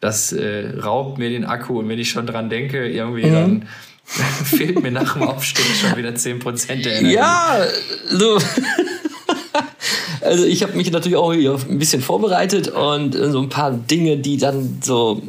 das 0.00 0.32
äh, 0.32 0.78
raubt 0.82 1.16
mir 1.16 1.30
den 1.30 1.46
Akku 1.46 1.78
und 1.78 1.88
wenn 1.88 1.98
ich 1.98 2.10
schon 2.10 2.26
dran 2.26 2.50
denke, 2.50 2.86
irgendwie 2.86 3.24
mhm. 3.24 3.32
dann 3.32 3.68
fehlt 4.44 4.82
mir 4.82 4.90
nach 4.90 5.14
dem 5.14 5.22
Aufstehen 5.22 5.74
schon 5.74 5.96
wieder 5.96 6.10
10% 6.10 6.82
der 6.82 6.98
Energie. 6.98 7.14
Ja, 7.14 7.64
so. 8.10 8.38
also 10.20 10.44
ich 10.44 10.62
habe 10.62 10.76
mich 10.76 10.90
natürlich 10.90 11.16
auch 11.16 11.32
ein 11.32 11.78
bisschen 11.78 12.02
vorbereitet 12.02 12.68
und 12.68 13.14
so 13.14 13.40
ein 13.40 13.48
paar 13.48 13.70
Dinge, 13.70 14.18
die 14.18 14.36
dann 14.36 14.80
so, 14.82 15.22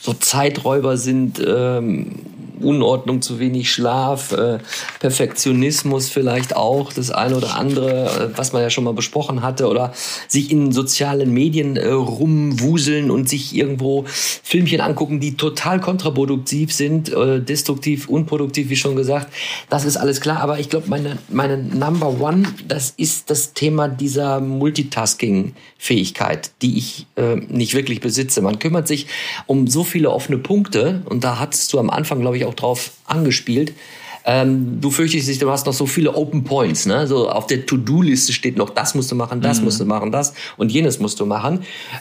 so 0.00 0.14
Zeiträuber 0.14 0.96
sind, 0.96 1.40
ähm, 1.46 2.16
Unordnung, 2.62 3.22
zu 3.22 3.38
wenig 3.38 3.70
Schlaf, 3.70 4.32
äh, 4.32 4.58
Perfektionismus 5.00 6.08
vielleicht 6.08 6.56
auch, 6.56 6.92
das 6.92 7.10
eine 7.10 7.36
oder 7.36 7.56
andere, 7.56 8.04
äh, 8.04 8.28
was 8.36 8.52
man 8.52 8.62
ja 8.62 8.70
schon 8.70 8.84
mal 8.84 8.94
besprochen 8.94 9.42
hatte, 9.42 9.68
oder 9.68 9.92
sich 10.28 10.50
in 10.50 10.72
sozialen 10.72 11.32
Medien 11.32 11.76
äh, 11.76 11.88
rumwuseln 11.88 13.10
und 13.10 13.28
sich 13.28 13.54
irgendwo 13.54 14.04
Filmchen 14.06 14.80
angucken, 14.80 15.20
die 15.20 15.36
total 15.36 15.80
kontraproduktiv 15.80 16.72
sind, 16.72 17.12
äh, 17.12 17.40
destruktiv, 17.40 18.08
unproduktiv, 18.08 18.70
wie 18.70 18.76
schon 18.76 18.96
gesagt. 18.96 19.32
Das 19.68 19.84
ist 19.84 19.96
alles 19.96 20.20
klar, 20.20 20.40
aber 20.40 20.58
ich 20.58 20.68
glaube, 20.68 20.88
meine, 20.88 21.18
meine 21.28 21.58
Number 21.58 22.20
One, 22.20 22.44
das 22.66 22.94
ist 22.96 23.30
das 23.30 23.52
Thema 23.54 23.88
dieser 23.88 24.40
Multitasking-Fähigkeit, 24.40 26.50
die 26.62 26.78
ich 26.78 27.06
äh, 27.16 27.36
nicht 27.36 27.74
wirklich 27.74 28.00
besitze. 28.00 28.42
Man 28.42 28.58
kümmert 28.58 28.88
sich 28.88 29.06
um 29.46 29.66
so 29.66 29.84
viele 29.84 30.10
offene 30.10 30.38
Punkte 30.38 31.02
und 31.06 31.24
da 31.24 31.38
hattest 31.38 31.72
du 31.72 31.78
am 31.78 31.90
Anfang, 31.90 32.20
glaube 32.20 32.36
ich, 32.36 32.44
auch 32.44 32.51
drauf 32.56 32.92
angespielt, 33.06 33.74
ähm, 34.24 34.80
du 34.80 34.90
fürchtest 34.90 35.28
dich, 35.28 35.38
du 35.38 35.50
hast 35.50 35.66
noch 35.66 35.72
so 35.72 35.86
viele 35.86 36.14
Open 36.14 36.44
Points, 36.44 36.86
ne? 36.86 37.06
So 37.06 37.28
auf 37.28 37.46
der 37.46 37.66
To-Do-Liste 37.66 38.32
steht 38.32 38.56
noch, 38.56 38.70
das 38.70 38.94
musst 38.94 39.10
du 39.10 39.14
machen, 39.14 39.40
das 39.40 39.58
mhm. 39.58 39.64
musst 39.64 39.80
du 39.80 39.84
machen, 39.84 40.12
das 40.12 40.34
und 40.56 40.70
jenes 40.70 40.98
musst 40.98 41.20
du 41.20 41.26
machen. 41.26 41.60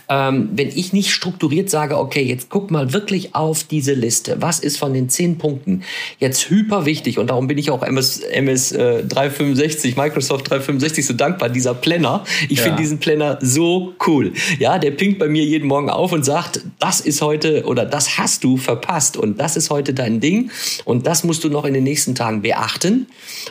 Ähm, 0.09 0.49
wenn 0.53 0.69
ich 0.69 0.93
nicht 0.93 1.11
strukturiert 1.11 1.69
sage, 1.69 1.97
okay, 1.97 2.23
jetzt 2.23 2.49
guck 2.49 2.71
mal 2.71 2.93
wirklich 2.93 3.35
auf 3.35 3.63
diese 3.63 3.93
Liste. 3.93 4.37
Was 4.39 4.59
ist 4.59 4.77
von 4.77 4.93
den 4.93 5.09
zehn 5.09 5.37
Punkten 5.37 5.83
jetzt 6.19 6.49
hyper 6.49 6.85
wichtig? 6.85 7.19
Und 7.19 7.29
darum 7.29 7.47
bin 7.47 7.57
ich 7.57 7.71
auch 7.71 7.83
MS, 7.83 8.19
MS 8.19 8.71
äh, 8.71 9.03
365, 9.03 9.97
Microsoft 9.97 10.49
365 10.49 11.05
so 11.05 11.13
dankbar, 11.13 11.49
dieser 11.49 11.73
Planner. 11.73 12.23
Ich 12.49 12.59
ja. 12.59 12.65
finde 12.65 12.81
diesen 12.81 12.99
Planner 12.99 13.39
so 13.41 13.93
cool. 14.07 14.33
Ja, 14.59 14.77
der 14.79 14.91
pinkt 14.91 15.19
bei 15.19 15.27
mir 15.27 15.43
jeden 15.43 15.67
Morgen 15.67 15.89
auf 15.89 16.11
und 16.11 16.23
sagt, 16.23 16.61
das 16.79 17.01
ist 17.01 17.21
heute 17.21 17.65
oder 17.65 17.85
das 17.85 18.17
hast 18.17 18.43
du 18.43 18.57
verpasst 18.57 19.17
und 19.17 19.39
das 19.39 19.55
ist 19.55 19.69
heute 19.69 19.93
dein 19.93 20.19
Ding 20.19 20.51
und 20.85 21.07
das 21.07 21.23
musst 21.23 21.43
du 21.43 21.49
noch 21.49 21.65
in 21.65 21.73
den 21.73 21.83
nächsten 21.83 22.10
nächsten 22.11 22.15
Tagen 22.15 22.41
beachten. 22.41 23.07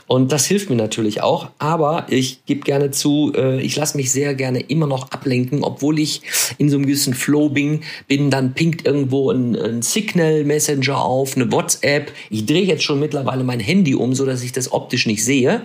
Und 0.06 0.32
das 0.32 0.46
hilft 0.46 0.70
mir 0.70 0.76
natürlich 0.76 1.22
auch. 1.22 1.48
Aber 1.58 2.06
ich 2.08 2.44
gebe 2.46 2.60
gerne 2.60 2.90
zu, 2.90 3.32
äh, 3.34 3.60
ich 3.60 3.76
lasse 3.76 3.96
mich 3.96 4.12
sehr 4.12 4.34
gerne 4.34 4.60
immer 4.60 4.86
noch 4.86 5.10
ablenken, 5.10 5.62
obwohl 5.62 5.98
ich 5.98 6.22
in 6.58 6.68
so 6.68 6.76
einem 6.76 6.86
gewissen 6.86 7.14
Flow 7.14 7.48
bin. 7.48 7.80
bin 8.08 8.30
dann 8.30 8.54
pinkt 8.54 8.86
irgendwo 8.86 9.30
ein, 9.30 9.56
ein 9.56 9.82
Signal 9.82 10.44
Messenger 10.44 10.98
auf, 10.98 11.36
eine 11.36 11.50
WhatsApp. 11.50 12.12
Ich 12.30 12.46
drehe 12.46 12.64
jetzt 12.64 12.82
schon 12.82 13.00
mittlerweile 13.00 13.44
mein 13.44 13.60
Handy 13.60 13.94
um, 13.94 14.14
so 14.14 14.26
dass 14.26 14.42
ich 14.42 14.52
das 14.52 14.72
optisch 14.72 15.06
nicht 15.06 15.24
sehe. 15.24 15.62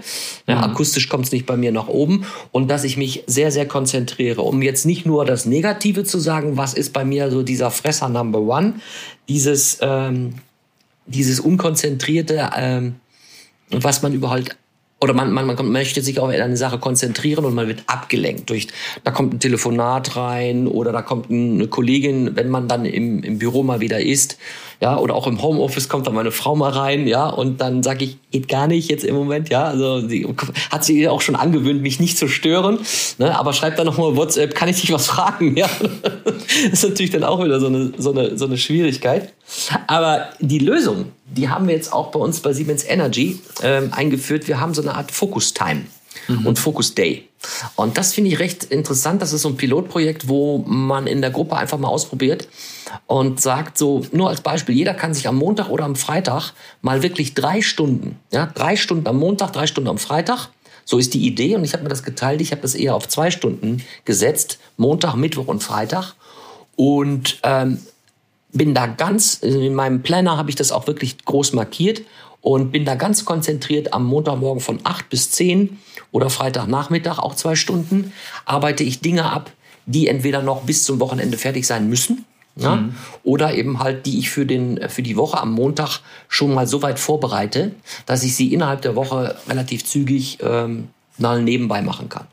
Ja, 0.47 0.55
mhm. 0.55 0.63
akustisch 0.63 1.09
kommt 1.09 1.25
es 1.25 1.31
nicht 1.31 1.45
bei 1.45 1.57
mir 1.57 1.71
nach 1.71 1.87
oben. 1.87 2.25
Und 2.51 2.69
dass 2.69 2.83
ich 2.83 2.97
mich 2.97 3.23
sehr, 3.27 3.51
sehr 3.51 3.67
konzentriere, 3.67 4.41
um 4.41 4.61
jetzt 4.61 4.85
nicht 4.85 5.05
nur 5.05 5.25
das 5.25 5.45
Negative 5.45 6.03
zu 6.03 6.19
sagen, 6.19 6.57
was 6.57 6.73
ist 6.73 6.93
bei 6.93 7.05
mir 7.05 7.29
so 7.29 7.43
dieser 7.43 7.71
Fresser 7.71 8.09
Number 8.09 8.39
One, 8.39 8.75
dieses 9.27 9.79
ähm, 9.81 10.35
dieses 11.05 11.39
unkonzentrierte, 11.39 12.49
ähm, 12.55 12.95
was 13.69 14.01
man 14.01 14.13
überhaupt 14.13 14.55
oder 15.01 15.13
man, 15.13 15.31
man, 15.31 15.45
man 15.45 15.71
möchte 15.71 16.01
sich 16.01 16.19
auf 16.19 16.29
eine 16.29 16.57
Sache 16.57 16.79
konzentrieren 16.79 17.45
und 17.45 17.53
man 17.53 17.67
wird 17.67 17.83
abgelenkt 17.85 18.49
durch, 18.49 18.67
da 19.03 19.11
kommt 19.11 19.33
ein 19.33 19.39
Telefonat 19.39 20.15
rein 20.15 20.67
oder 20.67 20.91
da 20.91 21.01
kommt 21.01 21.29
eine 21.29 21.67
Kollegin, 21.67 22.35
wenn 22.35 22.49
man 22.49 22.67
dann 22.67 22.85
im, 22.85 23.21
im 23.21 23.37
Büro 23.37 23.61
mal 23.61 23.81
wieder 23.81 24.01
ist, 24.01 24.37
ja, 24.81 24.97
oder 24.97 25.15
auch 25.15 25.27
im 25.27 25.41
Homeoffice 25.41 25.89
kommt 25.89 26.07
dann 26.07 26.15
meine 26.15 26.31
Frau 26.31 26.55
mal 26.55 26.71
rein, 26.71 27.07
ja, 27.07 27.27
und 27.27 27.61
dann 27.61 27.83
sage 27.83 28.05
ich, 28.05 28.17
geht 28.31 28.47
gar 28.47 28.67
nicht 28.67 28.89
jetzt 28.89 29.03
im 29.03 29.15
Moment, 29.15 29.49
ja, 29.49 29.65
also 29.65 30.07
sie 30.07 30.27
hat 30.71 30.83
sich 30.83 31.07
auch 31.07 31.21
schon 31.21 31.35
angewöhnt, 31.35 31.81
mich 31.81 31.99
nicht 31.99 32.17
zu 32.17 32.27
stören, 32.27 32.79
ne, 33.19 33.37
aber 33.37 33.53
schreibt 33.53 33.77
dann 33.77 33.85
nochmal 33.85 34.15
WhatsApp, 34.15 34.55
kann 34.55 34.69
ich 34.69 34.81
dich 34.81 34.91
was 34.91 35.07
fragen, 35.07 35.55
ja, 35.57 35.69
das 36.71 36.81
ist 36.81 36.89
natürlich 36.89 37.11
dann 37.11 37.25
auch 37.25 37.43
wieder 37.43 37.59
so 37.59 37.67
eine, 37.67 37.91
so 37.97 38.11
eine, 38.11 38.37
so 38.37 38.45
eine 38.45 38.57
Schwierigkeit, 38.57 39.33
aber 39.87 40.29
die 40.39 40.59
Lösung, 40.59 41.11
die 41.25 41.49
haben 41.49 41.67
wir 41.67 41.75
jetzt 41.75 41.93
auch 41.93 42.11
bei 42.11 42.19
uns 42.19 42.39
bei 42.39 42.53
Siemens 42.53 42.83
Energy 42.83 43.39
ähm, 43.61 43.91
eingeführt, 43.93 44.47
wir 44.47 44.59
haben 44.59 44.73
so 44.73 44.81
eine 44.81 44.95
Art 44.95 45.11
Focus 45.11 45.53
Time 45.53 45.85
mhm. 46.27 46.45
und 46.45 46.59
Focus 46.59 46.95
Day. 46.95 47.27
Und 47.75 47.97
das 47.97 48.13
finde 48.13 48.31
ich 48.31 48.39
recht 48.39 48.63
interessant. 48.65 49.21
Das 49.21 49.33
ist 49.33 49.43
so 49.43 49.49
ein 49.49 49.57
Pilotprojekt, 49.57 50.27
wo 50.27 50.59
man 50.59 51.07
in 51.07 51.21
der 51.21 51.31
Gruppe 51.31 51.55
einfach 51.55 51.77
mal 51.77 51.89
ausprobiert 51.89 52.47
und 53.07 53.39
sagt 53.41 53.77
so, 53.77 54.05
nur 54.11 54.29
als 54.29 54.41
Beispiel, 54.41 54.75
jeder 54.75 54.93
kann 54.93 55.13
sich 55.13 55.27
am 55.27 55.35
Montag 55.35 55.69
oder 55.69 55.85
am 55.85 55.95
Freitag 55.95 56.53
mal 56.81 57.03
wirklich 57.03 57.33
drei 57.33 57.61
Stunden, 57.61 58.19
ja, 58.31 58.47
drei 58.47 58.75
Stunden 58.75 59.07
am 59.07 59.17
Montag, 59.17 59.53
drei 59.53 59.67
Stunden 59.67 59.89
am 59.89 59.97
Freitag. 59.97 60.49
So 60.87 60.99
ist 60.99 61.13
die 61.15 61.25
Idee 61.25 61.55
und 61.55 61.63
ich 61.63 61.73
habe 61.73 61.83
mir 61.83 61.89
das 61.89 62.03
geteilt. 62.03 62.41
Ich 62.41 62.51
habe 62.51 62.61
das 62.61 62.75
eher 62.75 62.95
auf 62.95 63.07
zwei 63.07 63.31
Stunden 63.31 63.83
gesetzt, 64.05 64.59
Montag, 64.77 65.15
Mittwoch 65.15 65.47
und 65.47 65.63
Freitag. 65.63 66.13
Und 66.75 67.39
ähm, 67.43 67.79
bin 68.55 68.73
da 68.73 68.87
ganz, 68.87 69.35
in 69.35 69.75
meinem 69.75 70.01
Planner 70.01 70.37
habe 70.37 70.49
ich 70.49 70.55
das 70.55 70.71
auch 70.71 70.87
wirklich 70.87 71.23
groß 71.25 71.53
markiert 71.53 72.01
und 72.41 72.71
bin 72.71 72.85
da 72.85 72.95
ganz 72.95 73.25
konzentriert 73.25 73.93
am 73.93 74.05
Montagmorgen 74.05 74.61
von 74.61 74.79
acht 74.83 75.09
bis 75.09 75.31
zehn 75.31 75.77
oder 76.11 76.29
Freitagnachmittag 76.29 77.19
auch 77.19 77.35
zwei 77.35 77.55
Stunden 77.55 78.13
arbeite 78.45 78.83
ich 78.83 79.01
Dinge 79.01 79.31
ab, 79.31 79.51
die 79.85 80.07
entweder 80.07 80.41
noch 80.41 80.63
bis 80.63 80.83
zum 80.83 80.99
Wochenende 80.99 81.37
fertig 81.37 81.67
sein 81.67 81.89
müssen. 81.89 82.25
Ja, 82.57 82.77
mhm. 82.77 82.95
Oder 83.23 83.53
eben 83.55 83.79
halt, 83.79 84.05
die 84.05 84.17
ich 84.17 84.29
für, 84.29 84.45
den, 84.45 84.79
für 84.87 85.01
die 85.01 85.17
Woche 85.17 85.37
am 85.37 85.51
Montag 85.51 85.99
schon 86.29 86.53
mal 86.53 86.67
so 86.67 86.81
weit 86.81 86.99
vorbereite, 86.99 87.71
dass 88.05 88.23
ich 88.23 88.33
sie 88.33 88.53
innerhalb 88.53 88.81
der 88.81 88.95
Woche 88.95 89.35
relativ 89.49 89.83
zügig 89.83 90.37
ähm, 90.41 90.87
mal 91.17 91.41
nebenbei 91.41 91.81
machen 91.81 92.07
kann. 92.07 92.27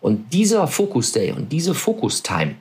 Und 0.00 0.32
dieser 0.32 0.68
Focus 0.68 1.10
Day 1.10 1.32
und 1.32 1.50
diese 1.50 1.74
Focus 1.74 2.22
Time, 2.22 2.54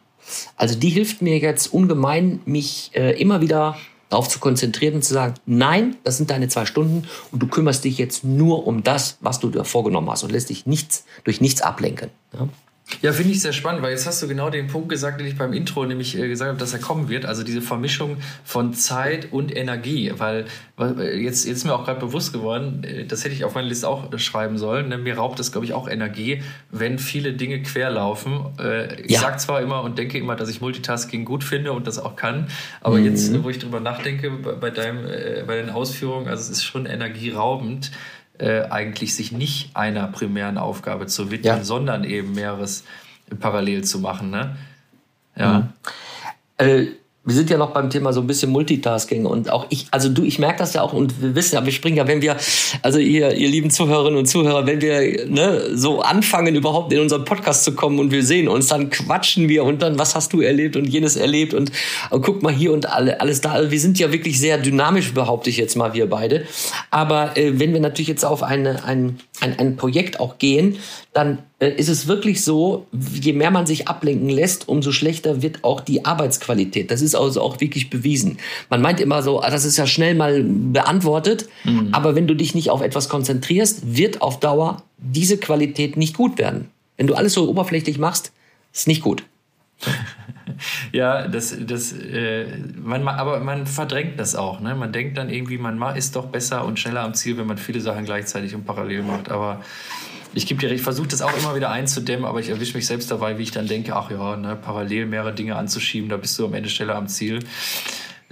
also 0.56 0.76
die 0.76 0.90
hilft 0.90 1.22
mir 1.22 1.38
jetzt 1.38 1.68
ungemein, 1.68 2.42
mich 2.46 2.92
äh, 2.94 3.20
immer 3.20 3.42
wieder 3.42 3.78
darauf 4.10 4.30
zu 4.30 4.40
konzentrieren 4.40 4.96
und 4.96 5.04
zu 5.04 5.14
sagen, 5.14 5.34
nein, 5.46 5.96
das 6.04 6.18
sind 6.18 6.30
deine 6.30 6.48
zwei 6.48 6.66
Stunden 6.66 7.08
und 7.32 7.42
du 7.42 7.48
kümmerst 7.48 7.84
dich 7.84 7.98
jetzt 7.98 8.24
nur 8.24 8.68
um 8.68 8.84
das, 8.84 9.18
was 9.22 9.40
du 9.40 9.50
dir 9.50 9.66
vorgenommen 9.66 10.10
hast 10.10 10.24
und 10.24 10.32
lässt 10.32 10.50
dich 10.50 10.68
nichts 10.68 11.06
durch 11.24 11.42
nichts 11.42 11.62
ablenken. 11.62 12.12
Ja? 12.34 12.48
Ja, 13.02 13.14
finde 13.14 13.32
ich 13.32 13.42
sehr 13.42 13.54
spannend, 13.54 13.82
weil 13.82 13.92
jetzt 13.92 14.06
hast 14.06 14.22
du 14.22 14.28
genau 14.28 14.50
den 14.50 14.68
Punkt 14.68 14.90
gesagt, 14.90 15.20
den 15.20 15.28
ich 15.28 15.38
beim 15.38 15.54
Intro 15.54 15.86
nämlich 15.86 16.18
äh, 16.18 16.28
gesagt 16.28 16.50
habe, 16.50 16.60
dass 16.60 16.74
er 16.74 16.80
kommen 16.80 17.10
wird. 17.10 17.26
Also 17.26 17.44
diese 17.44 17.62
Vermischung 17.62 18.18
von 18.44 18.74
Zeit 18.74 19.32
und 19.32 19.56
Energie. 19.56 20.12
Weil, 20.18 20.46
weil 20.76 21.00
äh, 21.00 21.18
jetzt, 21.18 21.46
jetzt 21.46 21.58
ist 21.58 21.64
mir 21.66 21.74
auch 21.74 21.86
gerade 21.86 22.00
bewusst 22.00 22.34
geworden, 22.34 22.84
äh, 22.84 23.06
das 23.06 23.24
hätte 23.24 23.36
ich 23.36 23.46
auf 23.46 23.56
meine 23.56 23.68
Liste 23.68 23.88
auch 23.88 24.08
schreiben 24.20 24.58
sollen. 24.58 24.90
Ne? 24.90 24.98
Mir 24.98 25.18
raubt 25.18 25.40
das, 25.40 25.52
glaube 25.52 25.66
ich, 25.66 25.74
auch 25.74 25.88
Energie, 25.88 26.44
wenn 26.72 27.00
viele 27.00 27.34
Dinge 27.34 27.62
querlaufen. 27.62 28.46
Äh, 28.60 29.02
ich 29.02 29.12
ja. 29.12 29.22
sage 29.22 29.38
zwar 29.38 29.62
immer 29.62 29.84
und 29.84 29.98
denke 29.98 30.18
immer, 30.18 30.36
dass 30.36 30.50
ich 30.50 30.62
Multitasking 30.62 31.26
gut 31.26 31.44
finde 31.44 31.72
und 31.72 31.88
das 31.88 32.00
auch 32.00 32.16
kann, 32.16 32.48
aber 32.82 32.98
mhm. 32.98 33.06
jetzt, 33.06 33.44
wo 33.44 33.50
ich 33.50 33.60
drüber 33.60 33.80
nachdenke, 33.80 34.30
bei, 34.30 34.70
deinem, 34.70 35.06
äh, 35.06 35.44
bei 35.46 35.56
den 35.56 35.70
Ausführungen, 35.70 36.28
also 36.28 36.42
es 36.42 36.50
ist 36.50 36.64
schon 36.64 36.86
energieraubend 36.86 37.92
äh, 38.38 38.64
eigentlich 38.64 39.16
sich 39.16 39.32
nicht 39.32 39.76
einer 39.76 40.08
primären 40.08 40.58
Aufgabe 40.58 41.08
zu 41.08 41.32
widmen, 41.32 41.58
ja. 41.58 41.64
sondern 41.64 42.04
eben 42.04 42.34
mehreres 42.34 42.84
parallel 43.40 43.84
zu 43.84 44.00
machen. 44.00 44.30
Ne? 44.30 44.56
Ja. 45.36 45.60
Mhm. 45.60 45.70
Äh, 46.58 46.88
wir 47.26 47.34
sind 47.34 47.50
ja 47.50 47.58
noch 47.58 47.72
beim 47.72 47.90
Thema 47.90 48.12
so 48.12 48.20
ein 48.20 48.28
bisschen 48.28 48.52
Multitasking 48.52 49.26
und 49.26 49.50
auch 49.50 49.66
ich, 49.70 49.88
also 49.92 50.10
du, 50.10 50.24
ich 50.24 50.40
merke 50.40 50.60
das 50.60 50.74
ja 50.74 50.82
auch 50.82 50.92
und 50.92 51.22
wir 51.22 51.36
wissen 51.36 51.56
ja, 51.56 51.66
wir 51.66 51.72
springen 51.72 51.96
ja, 51.96 52.06
wenn 52.06 52.22
wir, 52.22 52.36
also 52.82 53.00
ihr, 53.00 53.34
ihr 53.34 53.48
lieben 53.48 53.70
Zuhörerinnen 53.70 54.20
und 54.20 54.26
Zuhörer, 54.26 54.66
wenn 54.66 54.82
wir 54.82 55.26
ne, 55.28 55.70
so 55.74 56.02
anfangen, 56.02 56.54
überhaupt 56.54 56.92
in 56.92 57.00
unseren 57.00 57.24
Podcast 57.24 57.64
zu 57.64 57.76
kommen 57.76 58.00
und 58.00 58.12
wir 58.12 58.24
sehen 58.26 58.50
uns, 58.50 58.68
dann 58.68 58.90
quatschen 58.90 59.48
wir 59.48 59.64
und 59.64 59.82
dann, 59.82 59.98
was 59.98 60.16
hast 60.16 60.34
du 60.34 60.42
erlebt 60.42 60.76
und 60.76 60.86
jenes 60.86 61.16
erlebt 61.16 61.54
und, 61.54 61.72
und 62.10 62.22
guck 62.24 62.44
mal 62.44 62.54
hier 62.54 62.74
und 62.74 62.90
alle, 62.90 63.22
alles 63.22 63.40
da. 63.40 63.54
Also 63.54 63.72
wir 63.72 63.80
sind 63.80 64.00
ja 64.00 64.12
wirklich 64.12 64.38
sehr 64.38 64.58
dynamisch, 64.58 65.14
behaupte 65.14 65.50
ich 65.50 65.56
jetzt 65.56 65.78
mal, 65.78 65.94
wir 65.94 66.10
beide. 66.10 66.46
Aber 66.92 67.38
äh, 67.38 67.58
wenn 67.58 67.72
wir 67.72 67.80
natürlich 67.80 68.10
jetzt 68.10 68.26
auf 68.26 68.44
eine, 68.44 68.84
ein, 68.84 69.20
ein, 69.40 69.58
ein 69.60 69.78
Projekt 69.78 70.20
auch 70.20 70.40
gehen, 70.40 70.78
dann 71.14 71.38
ist 71.68 71.90
es 71.90 72.08
wirklich 72.08 72.44
so, 72.44 72.88
je 72.92 73.34
mehr 73.34 73.52
man 73.52 73.66
sich 73.66 73.88
ablenken 73.88 74.30
lässt, 74.30 74.68
umso 74.68 74.92
schlechter 74.92 75.42
wird 75.42 75.64
auch 75.64 75.82
die 75.82 76.06
Arbeitsqualität. 76.06 76.92
Das 76.92 77.02
ist 77.02 77.16
also 77.16 77.42
auch 77.42 77.60
wirklich 77.62 77.90
bewiesen. 77.90 78.38
Man 78.70 78.82
meint 78.82 79.00
immer 79.00 79.22
so, 79.22 79.42
ah, 79.42 79.50
das 79.50 79.66
ist 79.66 79.78
ja 79.78 79.86
schnell 79.86 80.16
mal 80.16 80.44
beantwortet, 80.44 81.48
mhm. 81.64 81.90
aber 81.92 82.16
wenn 82.16 82.28
du 82.28 82.36
dich 82.36 82.56
nicht 82.56 82.70
auf 82.70 82.82
etwas 82.82 83.10
konzentrierst, 83.10 83.96
wird 83.96 84.22
auf 84.22 84.40
Dauer 84.40 84.84
diese 84.98 85.38
Qualität 85.38 85.98
nicht 85.98 86.16
gut 86.16 86.38
werden. 86.38 86.70
Wenn 86.98 87.08
du 87.08 87.16
alles 87.16 87.34
so 87.34 87.50
oberflächlich 87.50 87.98
machst, 87.98 88.32
ist 88.74 88.88
nicht 88.88 89.02
gut. 89.02 89.24
ja, 90.92 91.28
das, 91.28 91.56
das, 91.60 91.94
äh, 91.94 92.46
man, 92.82 93.08
aber 93.08 93.40
man 93.40 93.66
verdrängt 93.66 94.20
das 94.20 94.36
auch. 94.36 94.60
Ne? 94.60 94.76
Man 94.76 94.92
denkt 94.92 95.18
dann 95.18 95.30
irgendwie, 95.30 95.58
man 95.58 95.82
ist 95.96 96.16
doch 96.16 96.28
besser 96.28 96.66
und 96.66 96.80
schneller 96.80 97.02
am 97.02 97.14
Ziel, 97.14 97.38
wenn 97.38 97.48
man 97.48 97.58
viele 97.58 97.82
Sachen 97.82 98.06
gleichzeitig 98.06 98.56
und 98.56 98.66
parallel 98.66 99.04
macht. 99.04 99.30
Aber 99.30 99.62
ich 100.34 100.48
gebe 100.48 100.60
dir 100.60 100.68
recht, 100.70 100.80
ich 100.80 100.84
versuche 100.84 101.08
das 101.08 101.22
auch 101.22 101.36
immer 101.38 101.56
wieder 101.56 101.72
einzudämmen, 101.72 102.26
aber 102.26 102.40
ich 102.40 102.50
erwische 102.50 102.76
mich 102.76 102.86
selbst 102.86 103.12
dabei, 103.12 103.38
wie 103.38 103.44
ich 103.44 103.52
dann 103.52 103.68
denke, 103.68 103.96
ach 103.96 104.10
ja, 104.10 104.36
ne, 104.36 104.56
parallel 104.56 105.06
mehrere 105.06 105.34
Dinge 105.34 105.56
anzuschieben, 105.56 106.10
da 106.10 106.18
bist 106.18 106.38
du 106.40 106.46
am 106.46 106.54
Ende 106.54 106.70
schneller 106.70 106.96
am 106.96 107.08
Ziel. 107.08 107.40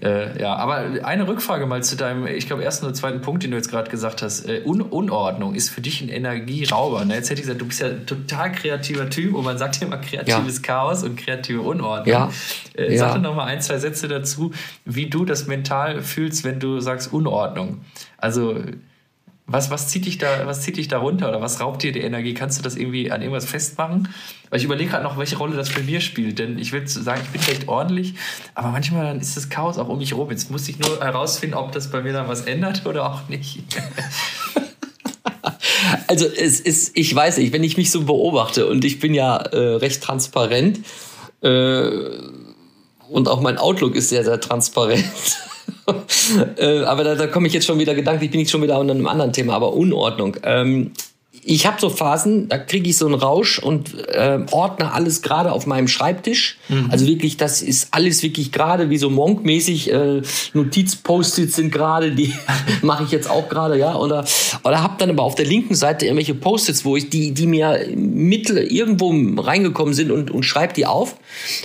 Äh, 0.01 0.41
ja, 0.41 0.55
aber 0.55 1.03
eine 1.03 1.27
Rückfrage 1.27 1.67
mal 1.67 1.83
zu 1.83 1.95
deinem, 1.95 2.25
ich 2.25 2.47
glaube, 2.47 2.63
ersten 2.63 2.87
oder 2.87 2.95
zweiten 2.95 3.21
Punkt, 3.21 3.43
den 3.43 3.51
du 3.51 3.57
jetzt 3.57 3.69
gerade 3.69 3.91
gesagt 3.91 4.23
hast. 4.23 4.49
Äh, 4.49 4.63
Un 4.65 4.81
Unordnung 4.81 5.53
ist 5.53 5.69
für 5.69 5.81
dich 5.81 6.01
ein 6.01 6.09
Energierauber. 6.09 7.05
Ne? 7.05 7.15
Jetzt 7.15 7.29
hätte 7.29 7.41
ich 7.41 7.45
gesagt, 7.45 7.61
du 7.61 7.67
bist 7.67 7.81
ja 7.81 7.87
ein 7.87 8.07
total 8.07 8.51
kreativer 8.51 9.09
Typ 9.11 9.35
und 9.35 9.45
man 9.45 9.59
sagt 9.59 9.79
ja 9.79 9.85
immer 9.85 9.99
kreatives 9.99 10.55
ja. 10.57 10.61
Chaos 10.63 11.03
und 11.03 11.17
kreative 11.17 11.61
Unordnung. 11.61 12.13
Ja. 12.13 12.31
Äh, 12.73 12.97
sag 12.97 13.13
ja. 13.13 13.17
noch 13.19 13.35
mal 13.35 13.45
ein, 13.45 13.61
zwei 13.61 13.77
Sätze 13.77 14.07
dazu, 14.07 14.51
wie 14.85 15.07
du 15.07 15.23
das 15.23 15.45
mental 15.45 16.01
fühlst, 16.01 16.43
wenn 16.43 16.59
du 16.59 16.79
sagst 16.79 17.13
Unordnung. 17.13 17.81
Also 18.17 18.55
was, 19.51 19.69
was, 19.69 19.87
zieht 19.87 20.05
dich 20.05 20.17
da, 20.17 20.45
was 20.45 20.61
zieht 20.61 20.77
dich 20.77 20.87
da 20.87 20.99
runter 20.99 21.29
oder 21.29 21.41
was 21.41 21.59
raubt 21.59 21.83
dir 21.83 21.91
die 21.91 22.01
Energie? 22.01 22.33
Kannst 22.33 22.59
du 22.59 22.63
das 22.63 22.75
irgendwie 22.75 23.11
an 23.11 23.21
irgendwas 23.21 23.45
festmachen? 23.45 24.09
Weil 24.49 24.59
ich 24.59 24.65
überlege 24.65 24.91
gerade 24.91 25.03
noch, 25.03 25.17
welche 25.17 25.37
Rolle 25.37 25.55
das 25.55 25.69
bei 25.69 25.81
mir 25.81 26.01
spielt. 26.01 26.39
Denn 26.39 26.57
ich 26.57 26.71
will 26.71 26.87
sagen, 26.87 27.21
ich 27.23 27.29
bin 27.29 27.41
recht 27.41 27.67
ordentlich, 27.67 28.15
aber 28.55 28.69
manchmal 28.69 29.05
dann 29.05 29.19
ist 29.19 29.35
das 29.37 29.49
Chaos 29.49 29.77
auch 29.77 29.89
um 29.89 29.97
mich 29.97 30.11
herum. 30.11 30.29
Jetzt 30.29 30.51
muss 30.51 30.67
ich 30.69 30.79
nur 30.79 31.01
herausfinden, 31.01 31.55
ob 31.55 31.71
das 31.71 31.89
bei 31.89 32.01
mir 32.01 32.13
dann 32.13 32.27
was 32.27 32.41
ändert 32.41 32.85
oder 32.85 33.11
auch 33.11 33.27
nicht. 33.29 33.63
Also 36.07 36.25
es 36.25 36.59
ist, 36.59 36.91
ich 36.95 37.13
weiß 37.15 37.37
nicht, 37.37 37.53
wenn 37.53 37.63
ich 37.63 37.77
mich 37.77 37.89
so 37.89 38.03
beobachte 38.03 38.67
und 38.67 38.85
ich 38.85 38.99
bin 38.99 39.13
ja 39.13 39.37
äh, 39.37 39.75
recht 39.75 40.03
transparent 40.03 40.81
äh, 41.41 41.89
und 43.09 43.27
auch 43.27 43.41
mein 43.41 43.57
Outlook 43.57 43.95
ist 43.95 44.09
sehr, 44.09 44.23
sehr 44.23 44.39
transparent. 44.39 45.05
äh, 46.57 46.83
aber 46.83 47.03
da, 47.03 47.15
da 47.15 47.27
komme 47.27 47.47
ich 47.47 47.53
jetzt 47.53 47.65
schon 47.65 47.79
wieder 47.79 47.95
gedanklich, 47.95 48.31
bin 48.31 48.39
ich 48.39 48.49
schon 48.49 48.61
wieder 48.61 48.77
an 48.77 48.89
einem 48.89 49.07
anderen 49.07 49.33
Thema, 49.33 49.53
aber 49.53 49.73
Unordnung. 49.73 50.37
Ähm, 50.43 50.91
ich 51.43 51.65
habe 51.65 51.77
so 51.79 51.89
Phasen, 51.89 52.49
da 52.49 52.57
kriege 52.59 52.89
ich 52.89 52.97
so 52.97 53.05
einen 53.07 53.15
Rausch 53.15 53.57
und 53.57 53.95
äh, 54.09 54.39
ordne 54.51 54.93
alles 54.93 55.21
gerade 55.21 55.51
auf 55.51 55.65
meinem 55.65 55.87
Schreibtisch. 55.87 56.57
Mhm. 56.69 56.89
Also 56.91 57.07
wirklich, 57.07 57.37
das 57.37 57.61
ist 57.63 57.87
alles 57.91 58.21
wirklich 58.21 58.51
gerade 58.51 58.89
wie 58.91 58.97
so 58.97 59.09
Monk-mäßig. 59.09 59.91
Äh, 59.91 60.21
Notiz-Post-its 60.53 61.55
sind 61.55 61.71
gerade, 61.71 62.11
die 62.11 62.33
mache 62.83 63.03
ich 63.05 63.11
jetzt 63.11 63.29
auch 63.29 63.49
gerade, 63.49 63.77
ja. 63.77 63.95
Oder 63.95 64.25
oder 64.63 64.83
habe 64.83 64.95
dann 64.99 65.09
aber 65.09 65.23
auf 65.23 65.35
der 65.35 65.45
linken 65.45 65.73
Seite 65.73 66.05
irgendwelche 66.05 66.35
Post-its, 66.35 66.85
wo 66.85 66.95
ich 66.95 67.09
die 67.09 67.31
die 67.31 67.47
mir 67.47 67.87
mittel 67.95 68.57
irgendwo 68.57 69.11
reingekommen 69.41 69.93
sind 69.95 70.11
und 70.11 70.29
und 70.29 70.43
schreibe 70.43 70.73
die 70.73 70.85
auf. 70.85 71.15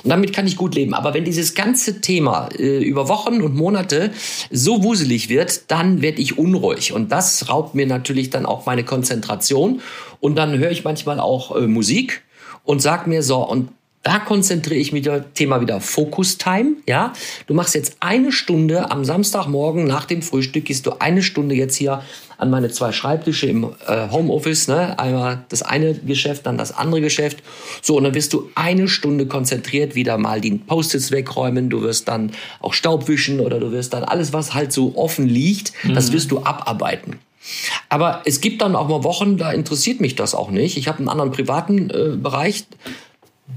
Und 0.03 0.11
damit 0.11 0.33
kann 0.33 0.47
ich 0.47 0.57
gut 0.57 0.75
leben. 0.75 0.95
Aber 0.95 1.13
wenn 1.13 1.25
dieses 1.25 1.55
ganze 1.55 2.01
Thema 2.01 2.49
äh, 2.59 2.83
über 2.83 3.09
Wochen 3.09 3.43
und 3.43 3.55
Monate 3.55 4.11
so 4.51 4.83
wuselig 4.83 5.29
wird, 5.29 5.71
dann 5.71 6.01
werde 6.01 6.23
ich 6.23 6.39
unruhig 6.39 6.93
und 6.95 7.13
das 7.13 7.51
raubt 7.51 7.75
mir 7.75 7.87
natürlich 7.87 8.31
dann 8.31 8.47
auch 8.47 8.65
meine 8.65 8.85
Konzentration. 8.85 9.66
Meditation 9.67 9.83
und 10.21 10.37
dann 10.37 10.59
höre 10.59 10.71
ich 10.71 10.85
manchmal 10.85 11.21
auch 11.21 11.57
äh, 11.57 11.67
Musik 11.67 12.23
und 12.65 12.81
sag 12.81 13.07
mir 13.07 13.23
so, 13.23 13.39
und 13.39 13.69
da 14.03 14.21
konzentriere 14.21 14.79
ich 14.79 14.93
mich 14.93 15.03
wieder, 15.05 15.35
Thema 15.35 15.61
wieder 15.61 15.81
Focus 15.81 16.39
Time, 16.39 16.77
ja. 16.87 17.13
Du 17.49 17.55
machst 17.55 17.75
jetzt 17.75 17.97
eine 17.99 18.31
Stunde 18.31 18.93
am 18.93 19.05
Samstagmorgen 19.05 19.85
nach 19.85 20.05
dem 20.05 20.23
Frühstück, 20.23 20.67
gehst 20.67 20.87
du 20.87 20.93
eine 21.01 21.25
Stunde 21.25 21.57
jetzt 21.57 21.75
hier 21.75 22.03
an 22.39 22.51
meine 22.51 22.71
zwei 22.71 22.93
Schreibtische 22.93 23.47
im 23.47 23.65
äh, 23.65 24.09
Homeoffice, 24.11 24.69
ne? 24.69 24.97
Einmal 24.99 25.45
das 25.49 25.63
eine 25.63 25.95
Geschäft, 25.95 26.47
dann 26.47 26.57
das 26.57 26.71
andere 26.71 27.01
Geschäft. 27.01 27.43
So, 27.83 27.97
und 27.97 28.05
dann 28.05 28.15
wirst 28.15 28.33
du 28.33 28.49
eine 28.55 28.87
Stunde 28.87 29.27
konzentriert 29.27 29.97
wieder 29.97 30.19
mal 30.19 30.41
die 30.41 30.53
Post-its 30.53 31.11
wegräumen, 31.11 31.69
du 31.69 31.83
wirst 31.83 32.07
dann 32.07 32.31
auch 32.61 32.75
Staub 32.75 33.09
wischen 33.09 33.41
oder 33.41 33.59
du 33.59 33.73
wirst 33.73 33.93
dann 33.93 34.05
alles, 34.05 34.33
was 34.33 34.55
halt 34.55 34.73
so 34.73 34.93
offen 34.97 35.27
liegt, 35.27 35.73
mhm. 35.83 35.95
das 35.95 36.13
wirst 36.13 36.31
du 36.31 36.45
abarbeiten. 36.45 37.19
Aber 37.89 38.23
es 38.25 38.41
gibt 38.41 38.63
dann 38.63 38.75
auch 38.77 38.89
mal 38.89 39.05
Wochen, 39.05 39.37
da 39.37 39.53
interessiert 39.53 40.01
mich 40.01 40.15
das 40.15 40.35
auch 40.35 40.51
nicht. 40.51 40.77
Ich 40.77 40.89
habe 40.89 40.99
einen 40.99 41.09
anderen 41.09 41.31
privaten 41.31 41.91
äh, 41.91 42.17
Bereich, 42.17 42.67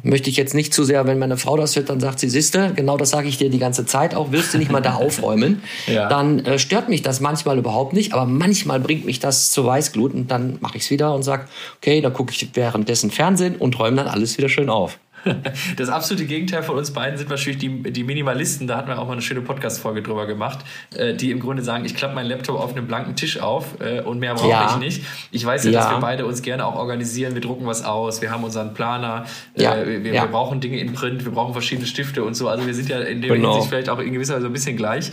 möchte 0.04 0.30
ich 0.30 0.38
jetzt 0.38 0.54
nicht 0.54 0.74
zu 0.74 0.84
sehr, 0.84 1.06
wenn 1.08 1.20
meine 1.20 1.38
Frau 1.38 1.58
das 1.58 1.76
hört, 1.76 1.90
dann 1.90 2.00
sagt 2.00 2.20
sie, 2.20 2.30
siehste, 2.30 2.74
genau 2.76 2.96
das 2.96 3.10
sage 3.10 3.28
ich 3.28 3.38
dir 3.38 3.50
die 3.50 3.60
ganze 3.60 3.86
Zeit 3.86 4.16
auch, 4.16 4.32
wirst 4.32 4.54
du 4.54 4.58
nicht 4.58 4.72
mal 4.72 4.82
da 4.82 4.94
aufräumen, 4.96 5.62
ja. 5.88 6.08
dann 6.08 6.40
äh, 6.46 6.60
stört 6.60 6.90
mich 6.90 7.02
das 7.02 7.20
manchmal 7.20 7.58
überhaupt 7.58 7.94
nicht, 7.94 8.14
aber 8.14 8.26
manchmal 8.26 8.80
bringt 8.80 9.06
mich 9.06 9.20
das 9.20 9.52
zur 9.52 9.66
Weißglut 9.66 10.14
und 10.14 10.32
dann 10.32 10.58
mache 10.62 10.78
ich 10.78 10.84
es 10.84 10.92
wieder 10.92 11.14
und 11.14 11.24
sage, 11.24 11.46
okay, 11.78 12.02
dann 12.02 12.14
gucke 12.14 12.32
ich 12.32 12.50
währenddessen 12.54 13.12
Fernsehen 13.12 13.56
und 13.56 13.78
räume 13.80 13.98
dann 13.98 14.08
alles 14.08 14.38
wieder 14.38 14.50
schön 14.50 14.70
auf. 14.70 15.00
Das 15.78 15.90
absolute 15.90 16.26
Gegenteil 16.26 16.64
von 16.64 16.78
uns 16.78 16.92
beiden 16.92 17.18
sind 17.18 17.30
wahrscheinlich 17.30 17.60
die, 17.60 17.92
die 17.92 18.04
Minimalisten. 18.04 18.68
Da 18.68 18.78
hatten 18.78 18.88
wir 18.88 19.00
auch 19.00 19.06
mal 19.06 19.14
eine 19.14 19.22
schöne 19.22 19.42
Podcast-Folge 19.42 20.02
drüber 20.02 20.26
gemacht, 20.26 20.60
äh, 20.96 21.14
die 21.14 21.32
im 21.32 21.40
Grunde 21.40 21.64
sagen, 21.64 21.86
ich 21.86 21.96
klappe 21.96 22.16
meinen 22.16 22.28
Laptop 22.28 22.60
auf 22.60 22.74
einem 22.74 22.88
blanken 22.88 23.16
Tisch 23.16 23.40
auf 23.40 23.80
äh, 23.80 24.02
und 24.02 24.20
mehr 24.20 24.36
brauche 24.36 24.50
ja. 24.50 24.72
ich 24.72 24.78
nicht. 24.78 25.04
Ich 25.32 25.46
weiß 25.46 25.66
ja, 25.66 25.72
ja, 25.72 25.80
dass 25.80 25.92
wir 25.92 26.00
beide 26.00 26.26
uns 26.26 26.42
gerne 26.42 26.66
auch 26.66 26.76
organisieren. 26.76 27.34
Wir 27.34 27.42
drucken 27.42 27.66
was 27.66 27.84
aus, 27.84 28.22
wir 28.22 28.32
haben 28.32 28.44
unseren 28.44 28.74
Planer, 28.74 29.26
äh, 29.56 29.64
ja. 29.64 29.86
wir, 29.86 30.04
wir, 30.04 30.26
brauchen 30.26 30.60
Dinge 30.60 30.80
in 30.80 30.94
Print, 30.94 31.26
wir 31.26 31.32
brauchen 31.32 31.54
verschiedene 31.54 31.88
Stifte 31.88 32.24
und 32.24 32.36
so. 32.36 32.48
Also 32.48 32.66
wir 32.66 32.74
sind 32.74 32.90
ja 32.90 33.00
in 33.00 33.22
dem 33.22 33.34
genau. 33.34 33.54
Hinsicht 33.54 33.70
vielleicht 33.70 33.90
auch 33.90 34.00
in 34.00 34.14
gewisser 34.14 34.36
Weise 34.36 34.48
ein 34.48 34.54
bisschen 34.54 34.78
gleich. 34.78 35.12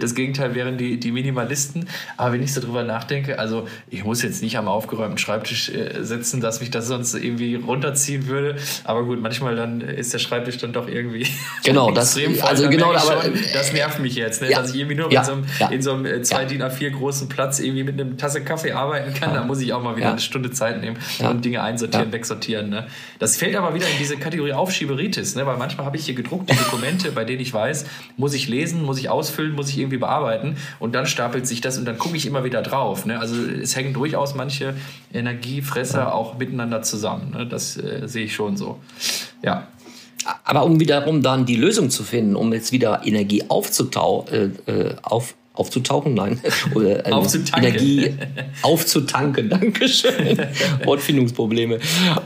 Das 0.00 0.14
Gegenteil 0.14 0.54
wären 0.54 0.78
die, 0.78 0.98
die 0.98 1.12
Minimalisten. 1.12 1.88
Aber 2.16 2.32
wenn 2.32 2.42
ich 2.42 2.52
so 2.52 2.60
drüber 2.60 2.82
nachdenke, 2.82 3.38
also 3.38 3.68
ich 3.88 4.04
muss 4.04 4.22
jetzt 4.22 4.42
nicht 4.42 4.58
am 4.58 4.68
aufgeräumten 4.68 5.18
Schreibtisch 5.18 5.70
sitzen, 6.00 6.40
dass 6.40 6.60
mich 6.60 6.70
das 6.70 6.86
sonst 6.86 7.14
irgendwie 7.14 7.54
runterziehen 7.54 8.26
würde. 8.26 8.56
Aber 8.84 9.04
gut, 9.04 9.20
manchmal 9.20 9.37
manchmal 9.40 9.56
dann 9.56 9.80
ist 9.80 10.12
der 10.12 10.18
Schreibtisch 10.18 10.58
dann 10.58 10.72
doch 10.72 10.88
irgendwie 10.88 11.26
genau 11.64 11.90
das 11.90 12.14
voll, 12.14 12.34
also 12.42 12.68
genau 12.68 12.92
aber 12.92 13.22
schon, 13.22 13.32
das 13.52 13.72
nervt 13.72 14.00
mich 14.00 14.14
jetzt 14.14 14.42
ne? 14.42 14.50
ja, 14.50 14.60
dass 14.60 14.70
ich 14.70 14.80
irgendwie 14.80 14.96
nur 14.96 15.12
ja, 15.12 15.20
in 15.20 15.26
so 15.26 15.32
einem, 15.32 15.44
ja, 15.58 15.68
in 15.68 15.82
so 15.82 15.92
einem 15.92 16.24
2 16.24 16.44
DIN 16.46 16.62
A4 16.62 16.90
großen 16.90 17.28
Platz 17.28 17.58
irgendwie 17.60 17.84
mit 17.84 18.00
einer 18.00 18.16
Tasse 18.16 18.42
Kaffee 18.42 18.72
arbeiten 18.72 19.14
kann 19.14 19.34
da 19.34 19.44
muss 19.44 19.60
ich 19.60 19.72
auch 19.72 19.82
mal 19.82 19.96
wieder 19.96 20.10
eine 20.10 20.20
Stunde 20.20 20.50
Zeit 20.50 20.80
nehmen 20.80 20.98
und 21.20 21.44
Dinge 21.44 21.62
einsortieren 21.62 22.12
wegsortieren 22.12 22.70
ne? 22.70 22.86
das 23.18 23.36
fällt 23.36 23.56
aber 23.56 23.74
wieder 23.74 23.86
in 23.86 23.98
diese 23.98 24.16
Kategorie 24.16 24.52
Aufschieberitis 24.52 25.34
ne? 25.36 25.46
weil 25.46 25.56
manchmal 25.56 25.86
habe 25.86 25.96
ich 25.96 26.04
hier 26.04 26.14
gedruckte 26.14 26.54
Dokumente 26.54 27.12
bei 27.12 27.24
denen 27.24 27.40
ich 27.40 27.52
weiß 27.52 27.86
muss 28.16 28.34
ich 28.34 28.48
lesen 28.48 28.82
muss 28.82 28.98
ich 28.98 29.08
ausfüllen 29.08 29.52
muss 29.52 29.68
ich 29.70 29.78
irgendwie 29.78 29.98
bearbeiten 29.98 30.56
und 30.78 30.94
dann 30.94 31.06
stapelt 31.06 31.46
sich 31.46 31.60
das 31.60 31.78
und 31.78 31.84
dann 31.84 31.98
gucke 31.98 32.16
ich 32.16 32.26
immer 32.26 32.44
wieder 32.44 32.62
drauf 32.62 33.06
ne? 33.06 33.20
also 33.20 33.34
es 33.44 33.76
hängen 33.76 33.92
durchaus 33.92 34.34
manche 34.34 34.74
Energiefresser 35.12 36.14
auch 36.14 36.38
miteinander 36.38 36.82
zusammen 36.82 37.32
ne? 37.32 37.46
das 37.46 37.76
äh, 37.76 38.06
sehe 38.06 38.24
ich 38.24 38.34
schon 38.34 38.56
so 38.56 38.80
ja. 39.42 39.68
Aber 40.44 40.64
um 40.64 40.80
wiederum 40.80 41.22
dann 41.22 41.46
die 41.46 41.56
Lösung 41.56 41.90
zu 41.90 42.02
finden, 42.02 42.36
um 42.36 42.52
jetzt 42.52 42.72
wieder 42.72 43.02
Energie 43.04 43.44
aufzutau 43.48 44.26
äh, 44.30 44.70
äh 44.70 44.94
auf, 45.02 45.34
aufzutauchen, 45.54 46.14
nein, 46.14 46.40
oder 46.74 47.06
äh, 47.06 47.10
Energie 47.56 48.14
aufzutanken, 48.62 49.48
Dankeschön, 49.48 50.38
Wortfindungsprobleme, 50.84 51.78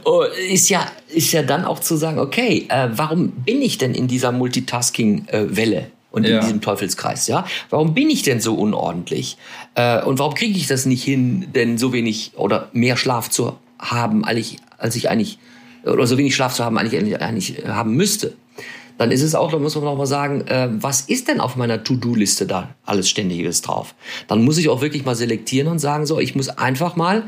oh, 0.04 0.22
ist 0.50 0.68
ja, 0.68 0.86
ist 1.08 1.32
ja 1.32 1.42
dann 1.42 1.64
auch 1.64 1.80
zu 1.80 1.96
sagen, 1.96 2.18
okay, 2.18 2.66
äh, 2.68 2.88
warum 2.92 3.30
bin 3.30 3.62
ich 3.62 3.78
denn 3.78 3.94
in 3.94 4.08
dieser 4.08 4.32
Multitasking-Welle? 4.32 5.86
und 6.12 6.26
in 6.26 6.34
ja. 6.34 6.40
diesem 6.40 6.60
Teufelskreis, 6.60 7.26
ja? 7.26 7.46
Warum 7.70 7.94
bin 7.94 8.10
ich 8.10 8.22
denn 8.22 8.38
so 8.38 8.54
unordentlich? 8.54 9.38
Äh, 9.74 10.02
und 10.04 10.18
warum 10.18 10.34
kriege 10.34 10.58
ich 10.58 10.66
das 10.66 10.84
nicht 10.84 11.02
hin, 11.02 11.46
denn 11.54 11.78
so 11.78 11.94
wenig 11.94 12.32
oder 12.36 12.68
mehr 12.74 12.98
Schlaf 12.98 13.30
zu 13.30 13.56
haben, 13.78 14.22
als 14.24 14.38
ich, 14.38 14.56
als 14.76 14.94
ich 14.94 15.08
eigentlich 15.08 15.38
oder 15.84 16.06
so 16.06 16.18
wenig 16.18 16.34
Schlaf 16.34 16.54
zu 16.54 16.64
haben 16.64 16.78
eigentlich, 16.78 17.20
eigentlich 17.20 17.64
haben 17.66 17.94
müsste, 17.94 18.34
dann 18.98 19.10
ist 19.10 19.22
es 19.22 19.34
auch, 19.34 19.50
da 19.50 19.58
muss 19.58 19.74
man 19.74 19.84
auch 19.86 19.96
mal 19.96 20.06
sagen, 20.06 20.42
äh, 20.46 20.68
was 20.70 21.02
ist 21.02 21.28
denn 21.28 21.40
auf 21.40 21.56
meiner 21.56 21.82
To-Do-Liste 21.82 22.46
da 22.46 22.74
alles 22.84 23.08
Ständiges 23.08 23.62
drauf? 23.62 23.94
Dann 24.28 24.44
muss 24.44 24.58
ich 24.58 24.68
auch 24.68 24.80
wirklich 24.80 25.04
mal 25.04 25.16
selektieren 25.16 25.68
und 25.68 25.78
sagen, 25.78 26.06
so, 26.06 26.20
ich 26.20 26.34
muss 26.34 26.48
einfach 26.48 26.94
mal 26.94 27.24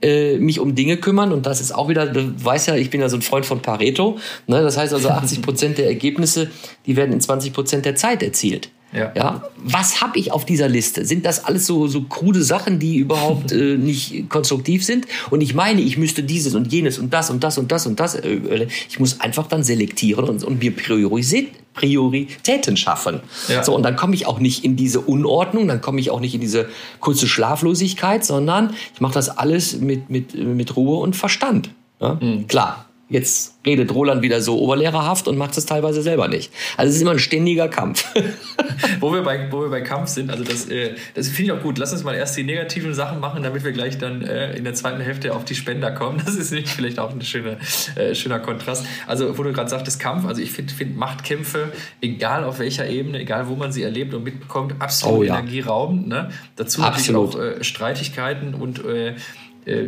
äh, 0.00 0.38
mich 0.38 0.60
um 0.60 0.74
Dinge 0.74 0.96
kümmern 0.96 1.32
und 1.32 1.44
das 1.44 1.60
ist 1.60 1.74
auch 1.74 1.88
wieder, 1.88 2.06
du 2.06 2.32
weißt 2.42 2.68
ja, 2.68 2.76
ich 2.76 2.90
bin 2.90 3.00
ja 3.00 3.08
so 3.08 3.16
ein 3.16 3.22
Freund 3.22 3.44
von 3.44 3.60
Pareto, 3.60 4.18
ne? 4.46 4.62
das 4.62 4.76
heißt 4.76 4.94
also 4.94 5.08
80 5.10 5.42
Prozent 5.42 5.78
der 5.78 5.86
Ergebnisse, 5.86 6.50
die 6.86 6.96
werden 6.96 7.12
in 7.12 7.20
20 7.20 7.52
Prozent 7.52 7.84
der 7.84 7.96
Zeit 7.96 8.22
erzielt. 8.22 8.70
Ja. 8.92 9.12
ja. 9.14 9.42
Was 9.56 10.00
habe 10.00 10.18
ich 10.18 10.32
auf 10.32 10.46
dieser 10.46 10.68
Liste? 10.68 11.04
Sind 11.04 11.26
das 11.26 11.44
alles 11.44 11.66
so, 11.66 11.86
so 11.88 12.02
krude 12.02 12.42
Sachen, 12.42 12.78
die 12.78 12.96
überhaupt 12.96 13.52
äh, 13.52 13.76
nicht 13.76 14.30
konstruktiv 14.30 14.84
sind? 14.84 15.06
Und 15.30 15.42
ich 15.42 15.54
meine, 15.54 15.82
ich 15.82 15.98
müsste 15.98 16.22
dieses 16.22 16.54
und 16.54 16.72
jenes 16.72 16.98
und 16.98 17.12
das 17.12 17.30
und 17.30 17.44
das 17.44 17.58
und 17.58 17.70
das 17.70 17.86
und 17.86 18.00
das. 18.00 18.14
Äh, 18.14 18.34
äh 18.34 18.68
ich 18.88 18.98
muss 18.98 19.20
einfach 19.20 19.46
dann 19.46 19.62
selektieren 19.62 20.24
und, 20.28 20.42
und 20.42 20.60
mir 20.60 20.74
Prioritäten 21.74 22.76
schaffen. 22.76 23.20
Ja. 23.48 23.62
So, 23.62 23.74
und 23.74 23.82
dann 23.82 23.96
komme 23.96 24.14
ich 24.14 24.26
auch 24.26 24.38
nicht 24.40 24.64
in 24.64 24.76
diese 24.76 25.00
Unordnung, 25.00 25.68
dann 25.68 25.80
komme 25.80 26.00
ich 26.00 26.10
auch 26.10 26.20
nicht 26.20 26.34
in 26.34 26.40
diese 26.40 26.68
kurze 27.00 27.28
Schlaflosigkeit, 27.28 28.24
sondern 28.24 28.74
ich 28.94 29.00
mache 29.00 29.14
das 29.14 29.28
alles 29.28 29.78
mit, 29.78 30.08
mit, 30.08 30.34
mit 30.34 30.76
Ruhe 30.76 30.98
und 30.98 31.14
Verstand. 31.14 31.70
Ja? 32.00 32.18
Mhm. 32.20 32.48
Klar, 32.48 32.87
Jetzt 33.10 33.54
redet 33.64 33.94
Roland 33.94 34.20
wieder 34.20 34.42
so 34.42 34.58
oberlehrerhaft 34.58 35.28
und 35.28 35.38
macht 35.38 35.56
es 35.56 35.64
teilweise 35.64 36.02
selber 36.02 36.28
nicht. 36.28 36.52
Also 36.76 36.90
es 36.90 36.96
ist 36.96 37.02
immer 37.02 37.12
ein 37.12 37.18
ständiger 37.18 37.68
Kampf. 37.68 38.04
wo, 39.00 39.12
wir 39.14 39.22
bei, 39.22 39.50
wo 39.50 39.62
wir 39.62 39.70
bei 39.70 39.80
Kampf 39.80 40.08
sind, 40.08 40.30
also 40.30 40.44
das, 40.44 40.68
äh, 40.68 40.94
das 41.14 41.28
finde 41.28 41.52
ich 41.54 41.58
auch 41.58 41.62
gut. 41.62 41.78
Lass 41.78 41.92
uns 41.92 42.04
mal 42.04 42.14
erst 42.14 42.36
die 42.36 42.42
negativen 42.42 42.92
Sachen 42.92 43.18
machen, 43.18 43.42
damit 43.42 43.64
wir 43.64 43.72
gleich 43.72 43.96
dann 43.96 44.20
äh, 44.20 44.54
in 44.56 44.64
der 44.64 44.74
zweiten 44.74 45.00
Hälfte 45.00 45.34
auf 45.34 45.46
die 45.46 45.54
Spender 45.54 45.90
kommen. 45.90 46.20
Das 46.28 46.36
ist 46.36 46.52
nicht 46.52 46.68
vielleicht 46.68 46.98
auch 46.98 47.10
ein 47.10 47.22
schöner, 47.22 47.56
äh, 47.96 48.14
schöner 48.14 48.40
Kontrast. 48.40 48.84
Also 49.06 49.38
wo 49.38 49.42
du 49.42 49.54
gerade 49.54 49.70
sagtest, 49.70 49.98
Kampf, 49.98 50.26
also 50.26 50.42
ich 50.42 50.52
finde 50.52 50.74
find 50.74 50.96
Machtkämpfe, 50.96 51.72
egal 52.02 52.44
auf 52.44 52.58
welcher 52.58 52.86
Ebene, 52.86 53.20
egal 53.20 53.48
wo 53.48 53.56
man 53.56 53.72
sie 53.72 53.82
erlebt 53.82 54.12
und 54.12 54.24
mitbekommt, 54.24 54.74
absolut 54.80 55.18
oh, 55.18 55.22
ja. 55.22 55.38
energieraubend. 55.38 56.08
Ne? 56.08 56.28
Dazu 56.56 56.82
absolut. 56.82 57.34
natürlich 57.34 57.54
auch 57.54 57.60
äh, 57.60 57.64
Streitigkeiten 57.64 58.52
und 58.52 58.84
äh, 58.84 59.14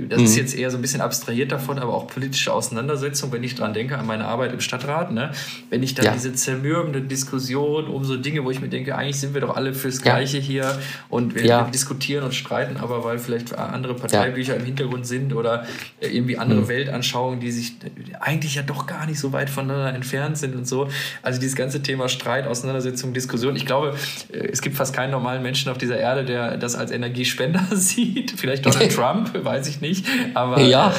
das 0.09 0.19
mhm. 0.19 0.25
ist 0.25 0.37
jetzt 0.37 0.55
eher 0.55 0.71
so 0.71 0.79
ein 0.79 0.83
bisschen 0.83 1.01
abstrahiert 1.01 1.53
davon, 1.53 1.79
aber 1.79 1.95
auch 1.95 2.07
politische 2.07 2.53
Auseinandersetzung, 2.53 3.33
wenn 3.33 3.43
ich 3.43 3.55
dran 3.55 3.73
denke, 3.73 3.97
an 3.97 4.07
meine 4.07 4.27
Arbeit 4.27 4.53
im 4.53 4.61
Stadtrat, 4.61 5.13
ne? 5.13 5.31
wenn 5.71 5.83
ich 5.83 5.95
dann 5.95 6.05
ja. 6.05 6.13
diese 6.13 6.33
zermürbende 6.35 7.01
Diskussion 7.01 7.87
um 7.87 8.05
so 8.05 8.17
Dinge, 8.17 8.45
wo 8.45 8.51
ich 8.51 8.61
mir 8.61 8.69
denke, 8.69 8.97
eigentlich 8.97 9.19
sind 9.19 9.35
wir 9.35 9.41
doch 9.41 9.57
alle 9.57 9.73
fürs 9.73 10.03
Gleiche 10.03 10.39
ja. 10.39 10.43
hier 10.43 10.79
und 11.09 11.35
wir, 11.35 11.45
ja. 11.45 11.63
diskutieren 11.65 12.25
und 12.25 12.35
streiten, 12.35 12.77
aber 12.77 13.05
weil 13.05 13.19
vielleicht 13.19 13.57
andere 13.57 13.95
Parteibücher 13.95 14.57
im 14.57 14.65
Hintergrund 14.65 15.07
sind 15.07 15.33
oder 15.33 15.67
irgendwie 16.01 16.37
andere 16.37 16.61
mhm. 16.61 16.69
Weltanschauungen, 16.69 17.41
die 17.41 17.51
sich 17.51 17.75
eigentlich 18.21 18.57
ja 18.57 18.63
doch 18.63 18.87
gar 18.87 19.07
nicht 19.07 19.19
so 19.19 19.33
weit 19.33 19.51
voneinander 19.51 19.95
entfernt 19.95 20.37
sind 20.37 20.55
und 20.55 20.67
so. 20.67 20.89
Also 21.23 21.41
dieses 21.41 21.57
ganze 21.57 21.83
Thema 21.83 22.09
Streit, 22.09 22.47
Auseinandersetzung, 22.47 23.13
Diskussion. 23.13 23.57
Ich 23.57 23.67
glaube, 23.67 23.95
äh, 24.33 24.49
es 24.49 24.61
gibt 24.61 24.77
fast 24.77 24.95
keinen 24.95 25.11
normalen 25.11 25.43
Menschen 25.43 25.71
auf 25.71 25.79
dieser 25.79 25.99
Erde, 25.99 26.25
der 26.25 26.57
das 26.57 26.75
als 26.75 26.91
Energiespender 26.91 27.65
sieht. 27.73 28.33
Vielleicht 28.37 28.67
Donald 28.67 28.93
Trump, 28.95 29.45
weiß 29.45 29.69
ich 29.69 29.70
ich 29.71 29.81
nicht. 29.81 30.07
Aber 30.35 30.61
ja. 30.61 30.93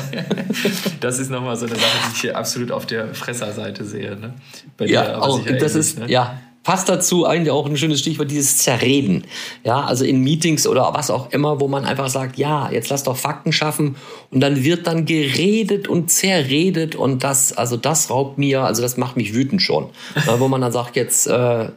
das 0.99 1.19
ist 1.19 1.29
nochmal 1.29 1.55
so 1.55 1.65
eine 1.65 1.75
Sache, 1.75 1.97
die 2.07 2.15
ich 2.15 2.21
hier 2.21 2.37
absolut 2.37 2.71
auf 2.71 2.85
der 2.85 3.13
Fresserseite 3.13 3.85
sehe. 3.85 4.15
Ne? 4.15 4.33
Bei 4.77 4.85
ja, 4.85 5.19
auch, 5.19 5.39
das 5.39 5.47
ähnlich, 5.47 5.75
ist, 5.75 5.99
ne? 5.99 6.09
ja. 6.09 6.39
Passt 6.63 6.89
dazu 6.89 7.25
eigentlich 7.25 7.49
auch 7.49 7.65
ein 7.65 7.75
schönes 7.75 8.01
Stichwort, 8.01 8.29
dieses 8.29 8.59
Zerreden. 8.59 9.23
Ja, 9.63 9.81
also 9.81 10.05
in 10.05 10.21
Meetings 10.21 10.67
oder 10.67 10.93
was 10.93 11.09
auch 11.09 11.31
immer, 11.31 11.59
wo 11.59 11.67
man 11.67 11.85
einfach 11.85 12.07
sagt, 12.07 12.37
ja, 12.37 12.69
jetzt 12.71 12.89
lass 12.89 13.01
doch 13.01 13.17
Fakten 13.17 13.51
schaffen 13.51 13.95
und 14.29 14.41
dann 14.41 14.63
wird 14.63 14.85
dann 14.85 15.05
geredet 15.05 15.87
und 15.87 16.11
zerredet 16.11 16.93
und 16.93 17.23
das, 17.23 17.51
also 17.51 17.77
das 17.77 18.11
raubt 18.11 18.37
mir, 18.37 18.61
also 18.61 18.83
das 18.83 18.95
macht 18.95 19.17
mich 19.17 19.33
wütend 19.33 19.63
schon. 19.63 19.89
Ja, 20.27 20.39
wo 20.39 20.47
man 20.47 20.61
dann 20.61 20.71
sagt, 20.71 20.95
jetzt, 20.95 21.25
äh, 21.25 21.69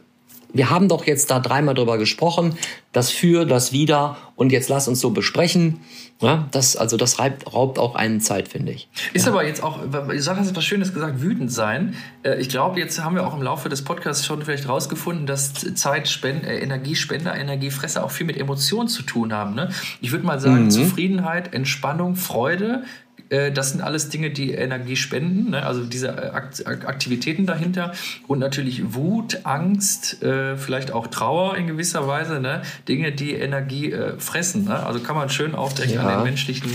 wir 0.55 0.69
haben 0.69 0.87
doch 0.87 1.05
jetzt 1.05 1.29
da 1.31 1.39
dreimal 1.39 1.75
drüber 1.75 1.97
gesprochen, 1.97 2.57
das 2.93 3.11
für, 3.11 3.45
das 3.45 3.73
wieder 3.73 4.17
und 4.37 4.51
jetzt 4.53 4.69
lass 4.69 4.87
uns 4.87 5.01
so 5.01 5.09
besprechen. 5.09 5.81
Ja, 6.21 6.47
das, 6.51 6.77
also 6.77 6.95
das 6.95 7.19
raubt, 7.19 7.53
raubt 7.53 7.77
auch 7.77 7.93
einen 7.95 8.21
Zeit, 8.21 8.47
finde 8.47 8.71
ich. 8.71 8.87
Ist 9.13 9.25
ja. 9.25 9.33
aber 9.33 9.45
jetzt 9.45 9.61
auch, 9.61 9.79
ich 10.13 10.25
hast 10.25 10.49
etwas 10.49 10.63
Schönes 10.63 10.93
gesagt, 10.93 11.21
wütend 11.21 11.51
sein. 11.51 11.95
Äh, 12.23 12.39
ich 12.39 12.47
glaube, 12.47 12.79
jetzt 12.79 13.03
haben 13.03 13.15
wir 13.15 13.27
auch 13.27 13.35
im 13.35 13.41
Laufe 13.41 13.67
des 13.67 13.83
Podcasts 13.83 14.25
schon 14.25 14.41
vielleicht 14.41 14.69
rausgefunden, 14.69 15.25
dass 15.25 15.53
Zeitspender, 15.75 16.47
äh, 16.47 16.59
Energiespender, 16.59 17.35
Energiefresser 17.35 18.05
auch 18.05 18.11
viel 18.11 18.25
mit 18.25 18.37
Emotionen 18.37 18.87
zu 18.87 19.03
tun 19.03 19.33
haben. 19.33 19.55
Ne? 19.55 19.69
Ich 19.99 20.13
würde 20.13 20.25
mal 20.25 20.39
sagen, 20.39 20.65
mhm. 20.65 20.71
Zufriedenheit, 20.71 21.53
Entspannung, 21.53 22.15
Freude, 22.15 22.85
das 23.29 23.71
sind 23.71 23.81
alles 23.81 24.09
Dinge, 24.09 24.29
die 24.29 24.51
Energie 24.51 24.95
spenden, 24.95 25.51
ne? 25.51 25.65
also 25.65 25.83
diese 25.83 26.09
äh, 26.09 26.31
Aktivitäten 26.65 27.45
dahinter 27.45 27.93
und 28.27 28.39
natürlich 28.39 28.93
Wut, 28.93 29.39
Angst, 29.43 30.21
äh, 30.21 30.57
vielleicht 30.57 30.91
auch 30.91 31.07
Trauer 31.07 31.57
in 31.57 31.67
gewisser 31.67 32.07
Weise, 32.07 32.39
ne? 32.39 32.61
Dinge, 32.87 33.11
die 33.11 33.33
Energie 33.33 33.91
äh, 33.91 34.19
fressen. 34.19 34.65
Ne? 34.65 34.85
Also 34.85 34.99
kann 34.99 35.15
man 35.15 35.29
schön 35.29 35.55
aufdecken 35.55 35.95
ja. 35.95 36.01
an 36.01 36.19
den 36.19 36.23
menschlichen 36.23 36.69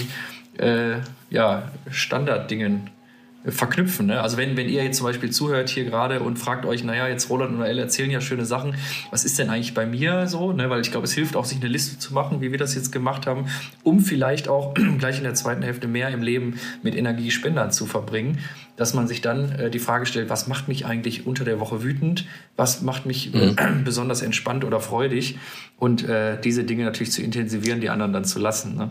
äh, 0.58 0.96
ja, 1.30 1.70
Standarddingen 1.90 2.90
verknüpfen. 3.44 4.06
Ne? 4.06 4.20
Also 4.20 4.36
wenn, 4.36 4.56
wenn 4.56 4.68
ihr 4.68 4.84
jetzt 4.84 4.98
zum 4.98 5.06
Beispiel 5.06 5.30
zuhört 5.30 5.70
hier 5.70 5.84
gerade 5.84 6.20
und 6.20 6.38
fragt 6.38 6.66
euch, 6.66 6.84
naja, 6.84 7.08
jetzt 7.08 7.30
Roland 7.30 7.56
und 7.56 7.62
Elle 7.62 7.80
erzählen 7.80 8.10
ja 8.10 8.20
schöne 8.20 8.44
Sachen, 8.44 8.74
was 9.10 9.24
ist 9.24 9.38
denn 9.38 9.48
eigentlich 9.48 9.72
bei 9.72 9.86
mir 9.86 10.26
so? 10.26 10.52
Ne? 10.52 10.68
Weil 10.68 10.82
ich 10.82 10.90
glaube, 10.90 11.06
es 11.06 11.12
hilft 11.12 11.36
auch, 11.36 11.46
sich 11.46 11.58
eine 11.58 11.68
Liste 11.68 11.98
zu 11.98 12.12
machen, 12.12 12.42
wie 12.42 12.50
wir 12.50 12.58
das 12.58 12.74
jetzt 12.74 12.92
gemacht 12.92 13.26
haben, 13.26 13.46
um 13.82 14.00
vielleicht 14.00 14.48
auch 14.48 14.74
gleich 14.98 15.16
in 15.16 15.24
der 15.24 15.34
zweiten 15.34 15.62
Hälfte 15.62 15.88
mehr 15.88 16.10
im 16.10 16.22
Leben 16.22 16.60
mit 16.82 16.94
Energiespendern 16.94 17.72
zu 17.72 17.86
verbringen, 17.86 18.38
dass 18.76 18.92
man 18.92 19.08
sich 19.08 19.22
dann 19.22 19.52
äh, 19.52 19.70
die 19.70 19.78
Frage 19.78 20.04
stellt, 20.04 20.28
was 20.28 20.46
macht 20.46 20.68
mich 20.68 20.84
eigentlich 20.84 21.26
unter 21.26 21.44
der 21.44 21.60
Woche 21.60 21.82
wütend? 21.82 22.26
Was 22.56 22.82
macht 22.82 23.06
mich 23.06 23.32
mhm. 23.32 23.56
äh, 23.56 23.72
besonders 23.84 24.20
entspannt 24.20 24.64
oder 24.64 24.80
freudig? 24.80 25.38
Und 25.78 26.06
äh, 26.06 26.38
diese 26.38 26.64
Dinge 26.64 26.84
natürlich 26.84 27.12
zu 27.12 27.22
intensivieren, 27.22 27.80
die 27.80 27.88
anderen 27.88 28.12
dann 28.12 28.24
zu 28.26 28.38
lassen. 28.38 28.76
Ne? 28.76 28.90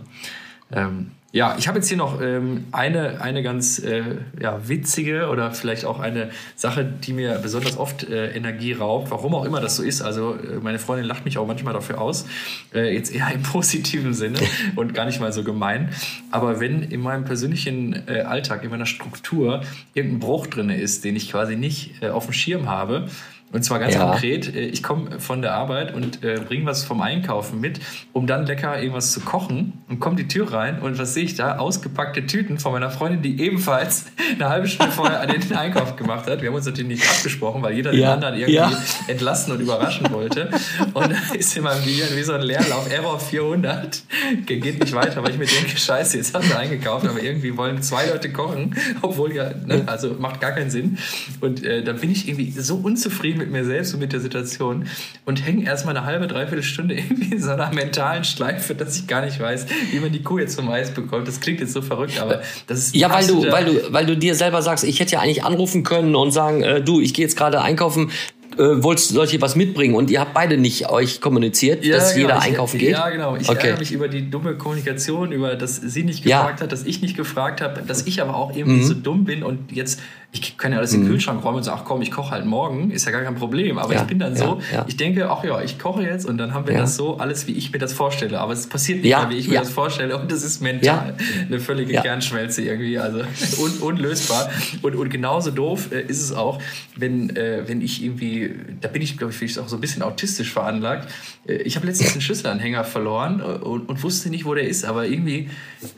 Ähm, 0.71 1.11
ja, 1.31 1.55
ich 1.59 1.67
habe 1.67 1.77
jetzt 1.77 1.87
hier 1.87 1.97
noch 1.97 2.19
ähm, 2.21 2.65
eine, 2.71 3.21
eine 3.21 3.43
ganz 3.43 3.77
äh, 3.77 4.03
ja, 4.41 4.67
witzige 4.67 5.27
oder 5.29 5.51
vielleicht 5.51 5.85
auch 5.85 5.99
eine 5.99 6.31
Sache, 6.55 6.83
die 6.83 7.13
mir 7.13 7.37
besonders 7.37 7.77
oft 7.77 8.09
äh, 8.09 8.31
Energie 8.31 8.73
raubt, 8.73 9.11
warum 9.11 9.35
auch 9.35 9.45
immer 9.45 9.61
das 9.61 9.75
so 9.75 9.83
ist. 9.83 10.01
Also 10.01 10.33
äh, 10.35 10.55
meine 10.59 10.79
Freundin 10.79 11.05
lacht 11.05 11.25
mich 11.25 11.37
auch 11.37 11.45
manchmal 11.45 11.73
dafür 11.73 12.01
aus, 12.01 12.25
äh, 12.73 12.91
jetzt 12.91 13.13
eher 13.13 13.31
im 13.31 13.43
positiven 13.43 14.15
Sinne 14.15 14.39
und 14.75 14.95
gar 14.95 15.05
nicht 15.05 15.19
mal 15.19 15.31
so 15.31 15.43
gemein. 15.43 15.89
Aber 16.31 16.59
wenn 16.59 16.81
in 16.81 17.01
meinem 17.01 17.25
persönlichen 17.25 18.07
äh, 18.07 18.21
Alltag, 18.21 18.63
in 18.63 18.71
meiner 18.71 18.87
Struktur 18.87 19.61
irgendein 19.93 20.19
Bruch 20.19 20.47
drin 20.47 20.71
ist, 20.71 21.05
den 21.05 21.15
ich 21.15 21.29
quasi 21.29 21.55
nicht 21.55 22.01
äh, 22.01 22.09
auf 22.09 22.25
dem 22.25 22.33
Schirm 22.33 22.67
habe, 22.67 23.07
und 23.51 23.63
zwar 23.63 23.79
ganz 23.79 23.95
ja. 23.95 24.05
konkret, 24.05 24.53
äh, 24.53 24.67
ich 24.67 24.83
komme 24.83 25.19
von 25.19 25.41
der 25.41 25.53
Arbeit 25.53 25.93
und 25.93 26.23
äh, 26.23 26.39
bringe 26.45 26.65
was 26.65 26.83
vom 26.83 27.01
Einkaufen 27.01 27.59
mit, 27.59 27.79
um 28.13 28.27
dann 28.27 28.45
lecker 28.45 28.79
irgendwas 28.79 29.11
zu 29.11 29.21
kochen 29.21 29.73
und 29.89 29.99
komme 29.99 30.17
die 30.17 30.27
Tür 30.27 30.53
rein 30.53 30.81
und 30.81 30.99
was 30.99 31.15
sehe 31.15 31.23
ich 31.23 31.35
da? 31.35 31.57
Ausgepackte 31.57 32.27
Tüten 32.27 32.59
von 32.59 32.73
meiner 32.73 32.91
Freundin, 32.91 33.21
die 33.23 33.41
ebenfalls 33.41 34.05
eine 34.35 34.49
halbe 34.49 34.67
Stunde 34.67 34.91
vorher 34.91 35.25
den 35.25 35.55
Einkauf 35.55 35.95
gemacht 35.95 36.27
hat. 36.27 36.41
Wir 36.41 36.49
haben 36.49 36.55
uns 36.55 36.65
natürlich 36.65 36.89
nicht 36.89 37.09
abgesprochen, 37.09 37.63
weil 37.63 37.73
jeder 37.73 37.91
ja. 37.91 38.09
den 38.09 38.13
anderen 38.13 38.35
irgendwie 38.35 38.53
ja. 38.53 38.71
entlassen 39.07 39.53
und 39.53 39.61
überraschen 39.61 40.11
wollte. 40.11 40.49
Und 40.93 41.11
da 41.11 41.33
ist 41.33 41.57
in 41.57 41.63
meinem 41.63 41.83
Video 41.85 42.05
wie 42.15 42.23
so 42.23 42.33
ein 42.33 42.41
Leerlauf, 42.41 42.91
Error 42.91 43.19
400, 43.19 44.03
geht 44.45 44.63
nicht 44.63 44.93
weiter, 44.93 45.23
weil 45.23 45.31
ich 45.31 45.37
mir 45.37 45.45
denke, 45.45 45.77
scheiße, 45.77 46.17
jetzt 46.17 46.35
haben 46.35 46.47
wir 46.47 46.59
eingekauft, 46.59 47.07
aber 47.07 47.21
irgendwie 47.21 47.57
wollen 47.57 47.81
zwei 47.81 48.07
Leute 48.07 48.31
kochen, 48.31 48.75
obwohl 49.01 49.33
ja, 49.33 49.51
ne, 49.65 49.83
also 49.87 50.15
macht 50.19 50.39
gar 50.39 50.51
keinen 50.51 50.69
Sinn. 50.69 50.97
Und 51.41 51.63
äh, 51.63 51.83
da 51.83 51.93
bin 51.93 52.11
ich 52.11 52.27
irgendwie 52.27 52.51
so 52.51 52.75
unzufrieden 52.75 53.38
mit 53.39 53.51
mir 53.51 53.65
selbst 53.65 53.93
und 53.93 53.99
mit 53.99 54.13
der 54.13 54.19
Situation 54.19 54.85
und 55.25 55.45
hänge 55.45 55.65
erstmal 55.65 55.97
eine 55.97 56.05
halbe, 56.05 56.27
dreiviertel 56.27 56.63
Stunde 56.63 56.95
irgendwie 56.97 57.35
in 57.35 57.41
so 57.41 57.51
einer 57.51 57.73
mentalen 57.73 58.23
Schleife, 58.23 58.75
dass 58.75 58.97
ich 58.97 59.07
gar 59.07 59.25
nicht 59.25 59.39
weiß, 59.39 59.65
wie 59.91 59.99
man 59.99 60.11
die 60.11 60.21
Kuh 60.21 60.37
jetzt 60.37 60.55
vom 60.55 60.69
Eis 60.69 60.91
bekommt. 60.91 61.27
Das 61.27 61.39
klingt 61.39 61.59
jetzt 61.59 61.73
so 61.73 61.81
verrückt, 61.81 62.21
aber 62.21 62.41
das 62.67 62.79
ist. 62.79 62.95
Ja, 62.95 63.11
weil 63.11 63.25
du, 63.25 63.51
weil 63.51 63.65
du, 63.65 63.93
weil 63.93 64.05
du 64.05 64.15
dir 64.15 64.35
selber 64.35 64.61
sagst, 64.61 64.83
ich 64.83 64.99
hätte 64.99 65.13
ja 65.13 65.19
eigentlich 65.21 65.43
anrufen 65.43 65.83
können 65.83 66.15
und 66.15 66.31
sagen, 66.31 66.61
äh, 66.61 66.81
du, 66.81 67.01
ich 67.01 67.13
gehe 67.13 67.25
jetzt 67.25 67.37
gerade 67.37 67.61
einkaufen, 67.61 68.11
äh, 68.59 68.83
wolltest 68.83 69.09
solche 69.09 69.41
was 69.41 69.55
mitbringen 69.55 69.95
und 69.95 70.09
ihr 70.09 70.19
habt 70.19 70.33
beide 70.33 70.57
nicht 70.57 70.89
euch 70.89 71.21
kommuniziert, 71.21 71.85
ja, 71.85 71.95
dass 71.95 72.13
genau, 72.13 72.27
jeder 72.27 72.41
einkaufen 72.41 72.77
geht? 72.77 72.91
Ja, 72.91 73.09
genau. 73.09 73.35
Ich 73.37 73.47
okay. 73.47 73.67
ärgere 73.67 73.79
mich 73.79 73.91
über 73.91 74.07
die 74.07 74.29
dumme 74.29 74.55
Kommunikation, 74.55 75.31
über 75.31 75.55
dass 75.55 75.77
sie 75.77 76.03
nicht 76.03 76.23
gefragt 76.23 76.59
ja. 76.59 76.63
hat, 76.63 76.71
dass 76.71 76.83
ich 76.83 77.01
nicht 77.01 77.15
gefragt 77.15 77.61
habe, 77.61 77.81
dass 77.81 78.05
ich 78.05 78.21
aber 78.21 78.35
auch 78.35 78.55
irgendwie 78.55 78.81
mhm. 78.81 78.87
so 78.87 78.93
dumm 78.95 79.23
bin 79.23 79.43
und 79.43 79.71
jetzt 79.71 80.01
ich 80.31 80.57
kann 80.59 80.71
ja 80.71 80.77
alles 80.77 80.93
in 80.93 81.01
den 81.01 81.07
mhm. 81.07 81.13
Kühlschrank 81.13 81.43
räumen 81.43 81.57
und 81.57 81.63
sagen, 81.63 81.79
ach 81.81 81.85
komm, 81.85 82.03
ich 82.03 82.11
koche 82.11 82.29
halt 82.29 82.45
morgen, 82.45 82.91
ist 82.91 83.05
ja 83.05 83.11
gar 83.11 83.23
kein 83.23 83.33
Problem. 83.33 83.79
Aber 83.79 83.95
ja, 83.95 84.01
ich 84.01 84.07
bin 84.07 84.19
dann 84.19 84.35
so, 84.35 84.61
ja, 84.71 84.77
ja. 84.77 84.85
ich 84.87 84.95
denke, 84.95 85.27
ach 85.29 85.43
ja, 85.43 85.59
ich 85.61 85.79
koche 85.79 86.03
jetzt 86.03 86.25
und 86.25 86.37
dann 86.37 86.53
haben 86.53 86.67
wir 86.67 86.77
das 86.77 86.95
so 86.95 87.17
alles, 87.17 87.47
wie 87.47 87.53
ich 87.53 87.71
mir 87.71 87.79
das 87.79 87.93
vorstelle. 87.93 88.39
Aber 88.39 88.53
es 88.53 88.67
passiert 88.67 89.01
nicht 89.01 89.09
mehr, 89.09 89.29
wie 89.29 89.37
ich 89.37 89.47
mir 89.47 89.59
das 89.59 89.71
vorstelle. 89.71 90.15
Und 90.19 90.31
das 90.31 90.43
ist 90.43 90.61
mental 90.61 91.15
eine 91.47 91.59
völlige 91.59 91.93
Kernschmelze 91.93 92.61
irgendwie, 92.61 92.99
also 92.99 93.23
un 93.57 93.71
unlösbar. 93.79 94.51
Und, 94.83 94.95
und 94.95 95.09
genauso 95.09 95.49
doof 95.49 95.91
äh, 95.91 96.01
ist 96.01 96.21
es 96.21 96.31
auch, 96.31 96.61
wenn, 96.95 97.35
äh, 97.35 97.63
wenn 97.65 97.81
ich 97.81 98.03
irgendwie, 98.03 98.53
da 98.81 98.87
bin 98.87 99.01
ich, 99.01 99.17
glaube 99.17 99.31
ich, 99.31 99.37
vielleicht 99.37 99.57
auch 99.57 99.67
so 99.67 99.77
ein 99.77 99.81
bisschen 99.81 100.03
autistisch 100.03 100.53
veranlagt. 100.53 101.09
Äh, 101.47 101.55
ich 101.63 101.75
habe 101.75 101.87
letztens 101.87 102.11
einen 102.11 102.21
Schlüsselanhänger 102.21 102.83
verloren 102.83 103.39
äh, 103.39 103.43
und, 103.43 103.89
und, 103.89 104.03
wusste 104.03 104.29
nicht, 104.29 104.45
wo 104.45 104.53
der 104.53 104.67
ist. 104.67 104.85
Aber 104.85 105.07
irgendwie, 105.07 105.49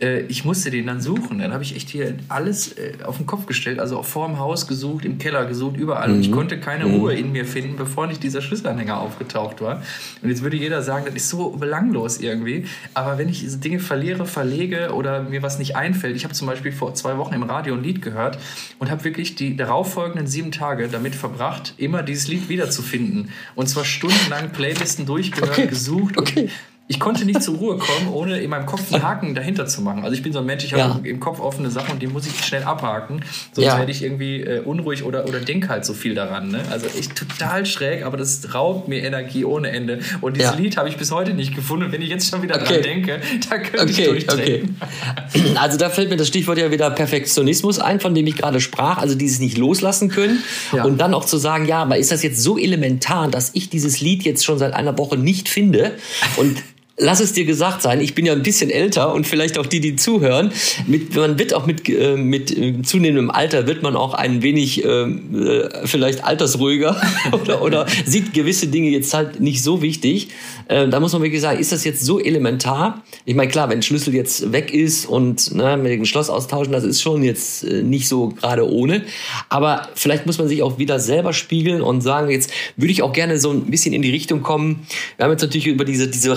äh, 0.02 0.22
ich 0.22 0.46
musste 0.46 0.72
den 0.72 0.88
dann 0.88 1.02
suchen. 1.02 1.40
Dann 1.40 1.52
habe 1.52 1.64
ich 1.64 1.76
echt 1.76 1.90
hier 1.90 2.16
alles 2.30 2.78
äh, 2.78 2.94
auf 3.04 3.18
den 3.18 3.26
Kopf 3.26 3.46
gestellt, 3.46 3.80
also 3.80 3.98
auch 3.98 4.06
vor 4.06 4.21
vorm 4.22 4.38
Haus 4.38 4.68
gesucht, 4.68 5.04
im 5.04 5.18
Keller 5.18 5.46
gesucht, 5.46 5.78
überall. 5.78 6.10
Mhm. 6.10 6.14
Und 6.14 6.22
ich 6.22 6.30
mhm. 6.30 6.36
konnte 6.36 6.60
keine 6.60 6.86
mhm. 6.86 6.94
Ruhe 6.94 7.16
in 7.16 7.32
mir 7.32 7.44
finden, 7.44 7.76
bevor 7.76 8.06
nicht 8.06 8.22
dieser 8.22 8.40
Schlüsselanhänger 8.40 9.00
aufgetaucht 9.00 9.62
war. 9.62 9.82
Und 10.22 10.30
jetzt 10.30 10.44
würde 10.44 10.58
jeder 10.58 10.84
sagen, 10.84 11.06
das 11.08 11.16
ist 11.16 11.30
so 11.30 11.50
belanglos 11.50 12.20
irgendwie. 12.20 12.66
Aber 12.94 13.18
wenn 13.18 13.30
ich 13.30 13.40
diese 13.40 13.58
Dinge 13.58 13.80
verliere, 13.80 14.28
verlege 14.28 14.94
oder 14.94 15.24
mir 15.24 15.42
was 15.42 15.58
nicht 15.58 15.76
einfällt, 15.76 16.16
ich 16.16 16.24
habe 16.24 16.36
zum 16.36 16.46
Beispiel 16.46 16.72
vor 16.72 16.94
zwei 16.94 17.18
Wochen 17.18 17.34
im 17.34 17.42
Radio 17.42 17.74
ein 17.74 17.82
Lied 17.82 18.04
gehört 18.04 18.38
und 18.78 18.92
habe 18.92 19.04
wirklich 19.06 19.34
die 19.34 19.56
darauffolgenden 19.58 20.28
sieben 20.28 20.52
Tage 20.52 20.88
damit 20.88 21.16
verbracht, 21.16 21.74
immer 21.78 22.04
dieses 22.04 22.28
Lied 22.28 22.48
wiederzufinden. 22.48 23.32
Und 23.56 23.70
zwar 23.70 23.86
stundenlang 23.86 24.52
Playlisten 24.52 25.08
durchgehört, 25.08 25.58
okay. 25.58 25.66
gesucht. 25.66 26.20
Okay 26.20 26.48
ich 26.88 27.00
konnte 27.00 27.24
nicht 27.24 27.42
zur 27.42 27.56
Ruhe 27.56 27.78
kommen, 27.78 28.10
ohne 28.12 28.40
in 28.42 28.50
meinem 28.50 28.66
Kopf 28.66 28.92
einen 28.92 29.02
Haken 29.02 29.34
dahinter 29.34 29.66
zu 29.66 29.82
machen. 29.82 30.04
Also 30.04 30.14
ich 30.14 30.24
bin 30.24 30.34
so 30.34 30.40
ein 30.40 30.46
Mensch, 30.46 30.66
ich 30.66 30.74
habe 30.74 31.08
im 31.08 31.22
Kopf 31.22 31.40
offene 31.40 31.72
Sachen 31.72 31.94
und 31.94 32.02
die 32.02 32.08
muss 32.08 32.28
ich 32.28 32.44
schnell 32.44 32.64
abhaken, 32.64 33.22
sonst 33.54 33.66
ja. 33.66 33.78
werde 33.78 33.92
ich 33.92 34.04
irgendwie 34.04 34.42
äh, 34.42 34.60
unruhig 34.60 35.04
oder, 35.04 35.26
oder 35.26 35.40
denke 35.40 35.70
halt 35.70 35.86
so 35.86 35.94
viel 35.94 36.16
daran. 36.16 36.50
Ne? 36.50 36.62
Also 36.70 36.88
ich 37.00 37.08
total 37.10 37.66
schräg, 37.66 38.04
aber 38.04 38.18
das 38.18 38.54
raubt 38.54 38.90
mir 38.90 39.04
Energie 39.04 39.46
ohne 39.46 39.70
Ende. 39.70 40.00
Und 40.20 40.36
dieses 40.36 40.52
ja. 40.52 40.58
Lied 40.58 40.76
habe 40.76 40.90
ich 40.90 40.98
bis 40.98 41.12
heute 41.12 41.34
nicht 41.34 41.56
gefunden. 41.56 41.94
wenn 41.94 42.02
ich 42.02 42.10
jetzt 42.10 42.30
schon 42.30 42.42
wieder 42.42 42.56
okay. 42.56 42.74
dran 42.74 42.84
denke, 42.84 43.22
da 43.50 43.58
könnte 43.58 43.84
okay. 43.84 43.92
ich 44.02 44.26
durchdrehen. 44.26 44.78
Okay. 44.80 45.56
Also 45.62 45.78
da 45.78 45.90
fällt 45.90 46.10
mir 46.10 46.18
das 46.18 46.28
Stichwort 46.28 46.58
ja 46.58 46.72
wieder 46.72 46.90
Perfektionismus 46.90 47.80
ein, 47.80 48.00
von 48.00 48.16
dem 48.16 48.26
ich 48.26 48.36
gerade 48.36 48.60
sprach. 48.60 48.98
Also 48.98 49.16
dieses 49.16 49.40
nicht 49.40 49.58
loslassen 49.58 50.10
können 50.10 50.44
ja. 50.74 50.84
und 50.84 51.00
dann 51.00 51.14
auch 51.14 51.26
zu 51.26 51.38
sagen, 51.38 51.66
ja, 51.66 51.84
aber 51.84 51.98
ist 51.98 52.12
das 52.12 52.24
jetzt 52.24 52.42
so 52.42 52.58
elementar, 52.58 53.30
dass 53.30 53.52
ich 53.54 53.70
dieses 53.70 54.02
Lied 54.02 54.24
jetzt 54.24 54.44
schon 54.44 54.58
seit 54.58 54.74
einer 54.74 54.98
Woche 54.98 55.18
nicht 55.18 55.50
finde 55.50 55.94
und 56.38 56.58
lass 57.02 57.20
es 57.20 57.34
dir 57.34 57.46
gesagt 57.46 57.82
sein, 57.82 58.00
ich 58.00 58.14
bin 58.14 58.26
ja 58.26 58.34
ein 58.34 58.44
bisschen 58.44 58.70
älter 58.70 59.14
und 59.14 59.26
vielleicht 59.26 59.58
auch 59.58 59.66
die, 59.66 59.80
die 59.80 59.96
zuhören, 59.96 60.52
mit, 60.88 61.16
man 61.16 61.38
wird 61.40 61.54
auch 61.54 61.66
mit, 61.66 61.90
äh, 61.90 62.16
mit 62.16 62.56
äh, 62.56 62.82
zunehmendem 62.84 63.32
Alter, 63.32 63.66
wird 63.66 63.82
man 63.82 63.96
auch 63.96 64.14
ein 64.14 64.44
wenig 64.44 64.86
äh, 64.86 65.04
äh 65.04 65.70
vielleicht 65.86 66.24
altersruhiger 66.24 67.02
oder, 67.32 67.62
oder 67.64 67.86
sieht 68.06 68.34
gewisse 68.34 68.68
Dinge 68.68 68.90
jetzt 68.90 69.14
halt 69.14 69.40
nicht 69.40 69.64
so 69.64 69.82
wichtig. 69.82 70.30
Äh, 70.68 70.88
da 70.90 71.00
muss 71.00 71.14
man 71.14 71.24
wirklich 71.24 71.42
sagen, 71.42 71.60
ist 71.60 71.72
das 71.72 71.84
jetzt 71.84 72.06
so 72.06 72.20
elementar? 72.20 73.04
Ich 73.26 73.36
meine, 73.36 73.50
klar, 73.50 73.70
wenn 73.70 73.82
Schlüssel 73.82 74.14
jetzt 74.14 74.52
weg 74.52 74.72
ist 74.72 75.06
und 75.06 75.56
ne, 75.56 75.78
mit 75.78 75.92
dem 75.92 76.06
Schloss 76.06 76.30
austauschen, 76.30 76.72
das 76.72 76.84
ist 76.84 77.02
schon 77.02 77.24
jetzt 77.24 77.64
äh, 77.64 77.82
nicht 77.82 78.08
so 78.08 78.30
gerade 78.30 78.70
ohne. 78.70 79.04
Aber 79.50 79.90
vielleicht 79.96 80.28
muss 80.28 80.38
man 80.38 80.48
sich 80.48 80.62
auch 80.62 80.78
wieder 80.78 81.00
selber 81.00 81.34
spiegeln 81.34 81.82
und 81.82 82.02
sagen, 82.02 82.30
jetzt 82.30 82.52
würde 82.78 82.92
ich 82.92 83.02
auch 83.02 83.12
gerne 83.12 83.40
so 83.40 83.50
ein 83.50 83.66
bisschen 83.66 83.94
in 83.94 84.04
die 84.04 84.12
Richtung 84.12 84.44
kommen. 84.44 84.86
Wir 85.18 85.26
haben 85.26 85.32
jetzt 85.32 85.42
natürlich 85.42 85.68
über 85.68 85.84
diese, 85.84 86.08
diese 86.08 86.30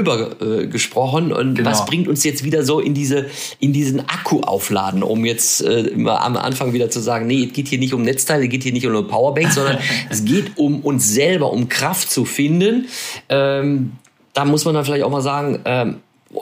Räuber 0.00 0.36
äh, 0.40 0.66
gesprochen 0.66 1.32
und 1.32 1.54
genau. 1.54 1.70
was 1.70 1.84
bringt 1.84 2.08
uns 2.08 2.24
jetzt 2.24 2.44
wieder 2.44 2.64
so 2.64 2.80
in 2.80 2.94
diese, 2.94 3.26
in 3.58 3.72
diesen 3.72 4.00
Akku 4.00 4.40
aufladen, 4.40 5.02
um 5.02 5.24
jetzt 5.24 5.62
äh, 5.62 5.92
am 6.06 6.36
Anfang 6.36 6.72
wieder 6.72 6.90
zu 6.90 7.00
sagen, 7.00 7.26
nee, 7.26 7.44
es 7.44 7.52
geht 7.52 7.68
hier 7.68 7.78
nicht 7.78 7.94
um 7.94 8.02
Netzteile, 8.02 8.44
es 8.44 8.50
geht 8.50 8.62
hier 8.62 8.72
nicht 8.72 8.86
um 8.86 8.94
eine 8.94 9.02
Powerbank, 9.04 9.52
sondern 9.52 9.78
es 10.10 10.24
geht 10.24 10.56
um 10.56 10.80
uns 10.80 11.08
selber, 11.08 11.52
um 11.52 11.68
Kraft 11.68 12.10
zu 12.10 12.24
finden. 12.24 12.86
Ähm, 13.28 13.92
da 14.32 14.44
muss 14.44 14.64
man 14.64 14.74
dann 14.74 14.84
vielleicht 14.84 15.04
auch 15.04 15.10
mal 15.10 15.22
sagen, 15.22 15.60
ähm, 15.64 15.96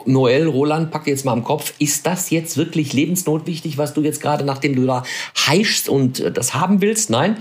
Noel, 0.05 0.47
Roland, 0.47 0.91
pack 0.91 1.07
jetzt 1.07 1.25
mal 1.25 1.33
im 1.33 1.43
Kopf, 1.43 1.73
ist 1.79 2.05
das 2.05 2.29
jetzt 2.29 2.57
wirklich 2.57 2.93
lebensnotwichtig, 2.93 3.79
was 3.79 3.95
du 3.95 4.01
jetzt 4.01 4.21
gerade, 4.21 4.45
nachdem 4.45 4.75
du 4.75 4.85
da 4.85 5.03
heischst 5.47 5.89
und 5.89 6.19
äh, 6.19 6.31
das 6.31 6.53
haben 6.53 6.81
willst? 6.81 7.09
Nein. 7.09 7.37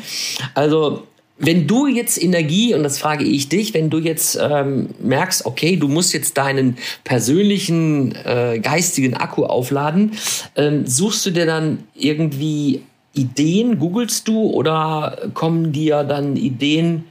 Also, 0.55 1.03
wenn 1.39 1.67
du 1.67 1.87
jetzt 1.87 2.21
Energie, 2.23 2.75
und 2.75 2.83
das 2.83 2.99
frage 2.99 3.25
ich 3.25 3.49
dich, 3.49 3.73
wenn 3.75 3.91
du 3.91 3.99
jetzt 3.99 4.39
ähm, 4.41 4.91
merkst, 5.01 5.47
okay, 5.47 5.77
du 5.77 5.89
musst 5.89 6.13
jetzt 6.13 6.37
deinen 6.37 6.77
persönlichen 7.05 8.15
äh, 8.25 8.59
geistigen 8.61 9.15
Akku 9.15 9.45
aufladen, 9.45 10.13
ähm, 10.57 10.87
suchst 10.87 11.25
du 11.27 11.31
dir 11.31 11.47
dann 11.47 11.85
irgendwie 11.95 12.83
Ideen, 13.15 13.79
googelst 13.79 14.27
du 14.27 14.51
oder 14.51 15.31
kommen 15.35 15.73
dir 15.73 16.03
dann 16.05 16.37
Ideen, 16.37 17.05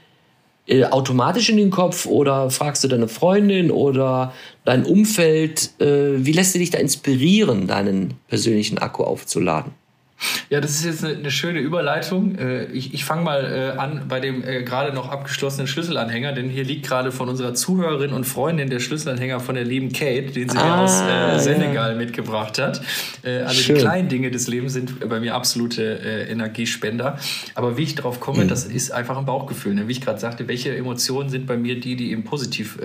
äh, 0.67 0.83
automatisch 0.83 1.49
in 1.49 1.57
den 1.57 1.69
Kopf 1.69 2.05
oder 2.05 2.49
fragst 2.49 2.83
du 2.83 2.89
deine 2.89 3.07
Freundin 3.07 3.71
oder 3.71 4.33
dein 4.65 4.83
Umfeld? 4.85 5.71
Äh, 5.79 6.25
wie 6.25 6.33
lässt 6.33 6.53
du 6.53 6.59
dich 6.59 6.69
da 6.69 6.77
inspirieren, 6.77 7.67
deinen 7.67 8.15
persönlichen 8.27 8.77
Akku 8.77 9.03
aufzuladen? 9.03 9.71
Ja, 10.49 10.61
das 10.61 10.71
ist 10.71 10.85
jetzt 10.85 11.03
eine, 11.03 11.15
eine 11.15 11.31
schöne 11.31 11.59
Überleitung. 11.59 12.35
Äh, 12.37 12.65
ich, 12.65 12.93
ich 12.93 13.05
fange 13.05 13.23
mal 13.23 13.73
äh, 13.75 13.77
an 13.77 14.05
bei 14.07 14.19
dem 14.19 14.43
äh, 14.43 14.63
gerade 14.63 14.93
noch 14.93 15.09
abgeschlossenen 15.11 15.67
Schlüsselanhänger, 15.67 16.33
denn 16.33 16.49
hier 16.49 16.63
liegt 16.63 16.87
gerade 16.87 17.11
von 17.11 17.29
unserer 17.29 17.53
Zuhörerin 17.53 18.13
und 18.13 18.23
Freundin 18.23 18.69
der 18.69 18.79
Schlüsselanhänger 18.79 19.39
von 19.39 19.55
der 19.55 19.63
lieben 19.63 19.91
Kate, 19.91 20.31
den 20.31 20.49
sie 20.49 20.57
ah, 20.57 20.63
mir 20.65 20.83
aus 20.83 21.01
äh, 21.01 21.39
Senegal 21.39 21.91
ja. 21.91 21.97
mitgebracht 21.97 22.57
hat. 22.59 22.81
Äh, 23.23 23.41
also 23.41 23.61
Schön. 23.61 23.75
die 23.75 23.81
kleinen 23.81 24.09
Dinge 24.09 24.31
des 24.31 24.47
Lebens 24.47 24.73
sind 24.73 25.07
bei 25.07 25.19
mir 25.19 25.35
absolute 25.35 25.99
äh, 25.99 26.31
Energiespender. 26.31 27.19
Aber 27.53 27.77
wie 27.77 27.83
ich 27.83 27.95
drauf 27.95 28.19
komme, 28.19 28.45
mhm. 28.45 28.47
das 28.47 28.65
ist 28.65 28.91
einfach 28.91 29.17
ein 29.17 29.25
Bauchgefühl. 29.25 29.75
Ne? 29.75 29.87
Wie 29.87 29.91
ich 29.91 30.01
gerade 30.01 30.19
sagte, 30.19 30.47
welche 30.47 30.75
Emotionen 30.75 31.29
sind 31.29 31.45
bei 31.45 31.57
mir 31.57 31.79
die, 31.79 31.95
die 31.95 32.11
eben 32.11 32.23
positiv 32.23 32.79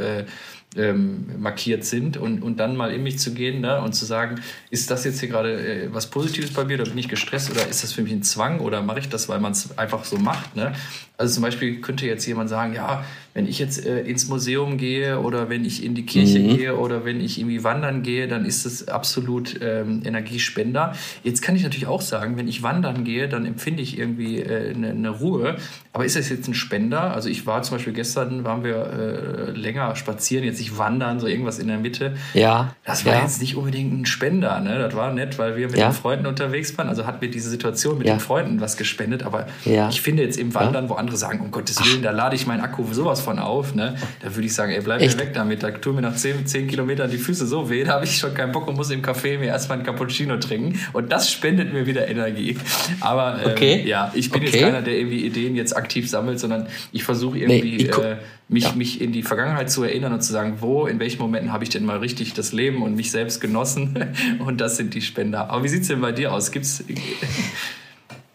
ähm, 0.77 1.27
markiert 1.39 1.85
sind 1.85 2.17
und, 2.17 2.43
und 2.43 2.59
dann 2.59 2.77
mal 2.77 2.93
in 2.93 3.03
mich 3.03 3.19
zu 3.19 3.35
gehen 3.35 3.61
ne, 3.61 3.81
und 3.81 3.93
zu 3.93 4.05
sagen, 4.05 4.41
ist 4.71 4.91
das 4.91 5.05
jetzt 5.05 5.21
hier 5.21 5.29
gerade 5.29 5.53
äh, 5.53 5.89
was 5.93 6.09
Positives 6.09 6.53
bei 6.53 6.65
mir 6.65 6.81
oder 6.81 6.89
bin 6.91 6.99
ich 6.99 7.09
gestresst 7.09 7.51
oder 7.51 7.67
ist 7.67 7.83
das 7.83 7.93
für 7.93 8.03
mich 8.03 8.13
ein 8.13 8.23
Zwang 8.23 8.61
oder 8.61 8.83
mache 8.83 9.01
ich 9.01 9.09
das, 9.09 9.29
weil 9.29 9.41
man 9.41 9.53
es 9.53 9.77
einfach 9.79 10.05
so 10.05 10.17
macht. 10.17 10.57
Ne? 10.57 10.73
Also 11.17 11.35
zum 11.35 11.43
Beispiel 11.43 11.81
könnte 11.81 12.07
jetzt 12.07 12.27
jemand 12.27 12.49
sagen, 12.49 12.75
ja, 12.75 13.05
wenn 13.35 13.47
ich 13.47 13.59
jetzt 13.59 13.85
äh, 13.87 14.01
ins 14.03 14.29
Museum 14.29 14.77
gehe 14.77 15.19
oder 15.21 15.49
wenn 15.49 15.65
ich 15.65 15.85
in 15.85 15.95
die 15.95 16.05
Kirche 16.05 16.39
mhm. 16.39 16.57
gehe 16.57 16.77
oder 16.77 17.05
wenn 17.05 17.21
ich 17.21 17.39
irgendwie 17.39 17.65
wandern 17.65 18.03
gehe, 18.03 18.29
dann 18.29 18.45
ist 18.45 18.67
es 18.67 18.89
absolut 18.89 19.59
ähm, 19.63 20.03
Energiespender. 20.05 20.95
Jetzt 21.23 21.41
kann 21.41 21.57
ich 21.57 21.63
natürlich 21.63 21.87
auch 21.87 22.03
sagen, 22.03 22.37
wenn 22.37 22.47
ich 22.47 22.63
wandern 22.63 23.05
gehe, 23.05 23.29
dann 23.29 23.47
empfinde 23.47 23.83
ich 23.83 23.99
irgendwie 23.99 24.41
äh, 24.41 24.75
eine, 24.75 24.91
eine 24.91 25.11
Ruhe. 25.11 25.57
Aber 25.95 26.05
ist 26.05 26.17
das 26.17 26.29
jetzt 26.29 26.47
ein 26.47 26.55
Spender? 26.55 27.15
Also 27.15 27.29
ich 27.29 27.47
war 27.47 27.63
zum 27.63 27.77
Beispiel 27.77 27.95
gestern, 27.95 28.45
waren 28.45 28.65
wir 28.65 28.77
äh, 28.77 29.51
länger 29.53 29.97
spazieren, 29.97 30.45
jetzt 30.45 30.59
nicht 30.59 30.77
wandern, 30.77 31.19
so 31.19 31.27
irgendwas 31.27 31.59
in 31.59 31.69
der 31.69 31.79
Mitte. 31.79 32.15
Ja. 32.35 32.75
Das 32.85 33.07
war 33.07 33.15
ja. 33.15 33.23
jetzt 33.23 33.41
nicht 33.41 33.57
unbedingt 33.57 33.93
ein 33.93 34.07
Spender, 34.07 34.61
ne? 34.61 34.79
Das 34.79 34.95
war 34.95 35.13
nett, 35.13 35.39
weil 35.39 35.57
wir 35.57 35.69
mit 35.69 35.79
ja. 35.79 35.89
den 35.89 35.95
Freunden 35.95 36.27
unterwegs 36.27 36.77
waren. 36.77 36.89
Also 36.89 37.07
hat 37.07 37.23
mir 37.23 37.31
diese 37.31 37.49
Situation 37.49 37.99
mit 37.99 38.07
ja. 38.07 38.15
den 38.15 38.21
Freunden 38.21 38.61
was 38.61 38.77
gespendet. 38.77 39.23
Aber 39.23 39.47
ich 39.65 40.01
finde 40.03 40.23
jetzt 40.23 40.39
im 40.39 40.55
Wandern, 40.55 40.89
wo 40.89 40.95
andere 40.95 41.17
sagen, 41.17 41.41
um 41.41 41.51
Gottes 41.51 41.79
Willen, 41.81 42.01
Ach. 42.01 42.05
da 42.05 42.11
lade 42.11 42.37
ich 42.37 42.47
meinen 42.47 42.61
Akku 42.61 42.85
sowas 42.93 43.22
von 43.23 43.39
auf, 43.39 43.75
ne? 43.75 43.97
Da 44.21 44.35
würde 44.35 44.47
ich 44.47 44.55
sagen, 44.55 44.73
ey, 44.73 44.81
bleib 44.81 45.01
Echt? 45.01 45.17
mir 45.17 45.25
weg 45.25 45.35
damit. 45.35 45.63
Da 45.63 45.71
tun 45.71 45.95
mir 45.95 46.03
nach 46.03 46.15
10, 46.15 46.47
10 46.47 46.69
Kilometern 46.69 47.11
die 47.11 47.19
Füße 47.19 47.47
so 47.47 47.71
weh, 47.71 47.85
da 47.85 47.95
habe 47.95 48.05
ich 48.05 48.19
schon 48.19 48.35
keinen 48.35 48.53
Bock 48.53 48.69
und 48.69 48.77
muss 48.77 48.91
im 48.91 49.03
Café 49.03 49.39
mir 49.39 49.47
erstmal 49.47 49.79
einen 49.79 49.87
Cappuccino 49.87 50.37
trinken. 50.37 50.79
Und 50.93 51.11
das 51.13 51.31
spendet 51.31 51.73
mir 51.73 51.87
wieder 51.87 52.09
Energie. 52.09 52.59
Aber 53.01 53.41
ähm, 53.45 53.53
okay. 53.53 53.83
ja, 53.87 54.13
ich 54.15 54.31
bin 54.31 54.43
okay. 54.43 54.51
jetzt 54.51 54.63
keiner, 54.63 54.83
der 54.83 54.99
irgendwie 54.99 55.25
Ideen 55.25 55.57
jetzt 55.57 55.77
aktiv 55.77 56.09
sammelt, 56.11 56.39
sondern 56.41 56.67
ich 56.93 57.05
versuche 57.05 57.39
irgendwie. 57.39 57.77
Nee, 57.77 57.85
ich 57.85 57.99
äh, 57.99 58.17
mich, 58.49 58.65
ja. 58.65 58.73
mich 58.75 59.01
in 59.01 59.13
die 59.13 59.23
Vergangenheit 59.23 59.71
zu 59.71 59.83
erinnern 59.83 60.13
und 60.13 60.23
zu 60.23 60.33
sagen, 60.33 60.57
wo, 60.61 60.87
in 60.87 60.99
welchen 61.01 61.21
Momenten 61.21 61.53
habe 61.53 61.65
ich 61.65 61.71
denn 61.71 61.85
mal 61.85 61.99
richtig 61.99 62.35
das 62.35 62.53
Leben 62.53 62.83
und 62.83 62.95
mich 62.95 63.11
selbst 63.11 63.41
genossen? 63.41 64.13
Und 64.39 64.61
das 64.61 64.77
sind 64.77 64.95
die 64.95 65.01
Spender. 65.01 65.51
Aber 65.51 65.65
wie 65.65 65.69
sieht 65.69 65.83
es 65.83 65.89
denn 65.89 66.01
bei 66.01 66.13
dir 66.13 66.33
aus? 66.33 66.51
Gibt's 66.51 66.83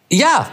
ja, 0.10 0.48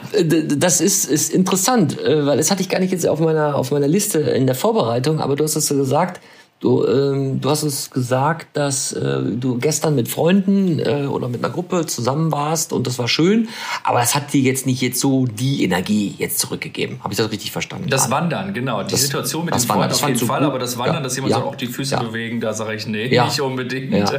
das 0.57 0.81
ist, 0.81 1.05
ist 1.05 1.33
interessant, 1.33 2.01
äh, 2.01 2.27
weil 2.27 2.39
das 2.39 2.51
hatte 2.51 2.61
ich 2.63 2.69
gar 2.69 2.81
nicht 2.81 2.91
jetzt 2.91 3.07
auf 3.07 3.21
meiner, 3.21 3.55
auf 3.55 3.71
meiner 3.71 3.89
Liste 3.89 4.19
in 4.21 4.47
der 4.47 4.57
Vorbereitung, 4.57 5.21
aber 5.21 5.37
du 5.37 5.45
hast 5.45 5.55
es 5.55 5.67
so 5.67 5.77
gesagt, 5.77 6.21
du, 6.59 6.85
ähm, 6.85 7.41
du 7.41 7.51
hast 7.51 7.63
es 7.63 7.91
gesagt, 7.91 8.49
dass 8.57 8.93
äh, 8.95 9.23
du 9.23 9.59
gestern 9.59 9.95
mit 9.95 10.09
Freunden 10.09 10.81
äh, 10.81 11.07
oder 11.07 11.29
mit 11.29 11.45
einer 11.45 11.53
Gruppe 11.53 11.87
zusammen 11.87 12.33
warst 12.33 12.73
und 12.73 12.89
das 12.89 12.99
war 12.99 13.07
schön, 13.07 13.49
aber 13.85 14.01
das 14.01 14.17
hat 14.17 14.33
dir 14.33 14.41
jetzt 14.41 14.67
nicht 14.67 14.81
jetzt 14.81 14.99
so 14.99 15.27
die 15.27 15.63
Energie 15.63 16.17
jetzt 16.19 16.41
zurückgegeben. 16.41 16.99
Habe 17.05 17.13
ich 17.13 17.19
das 17.19 17.31
richtig 17.31 17.53
verstanden? 17.53 17.89
Das? 17.89 18.11
Wandern, 18.11 18.55
genau. 18.55 18.83
Die 18.83 18.91
das, 18.91 19.03
Situation 19.03 19.45
mit 19.45 19.55
dem 19.55 19.61
Freund 19.61 19.93
auf 19.93 20.09
jeden 20.09 20.19
Fall, 20.19 20.41
gut. 20.41 20.49
aber 20.49 20.59
das 20.59 20.79
Wandern, 20.79 20.97
ja, 20.97 21.03
dass 21.03 21.15
jemand 21.15 21.33
ja, 21.33 21.41
so 21.41 21.47
auch 21.47 21.55
die 21.55 21.67
Füße 21.69 21.95
ja. 21.95 22.03
bewegen, 22.03 22.41
da 22.41 22.55
sage 22.55 22.75
ich, 22.75 22.87
nee, 22.87 23.09
nicht 23.09 23.41
unbedingt. 23.41 23.93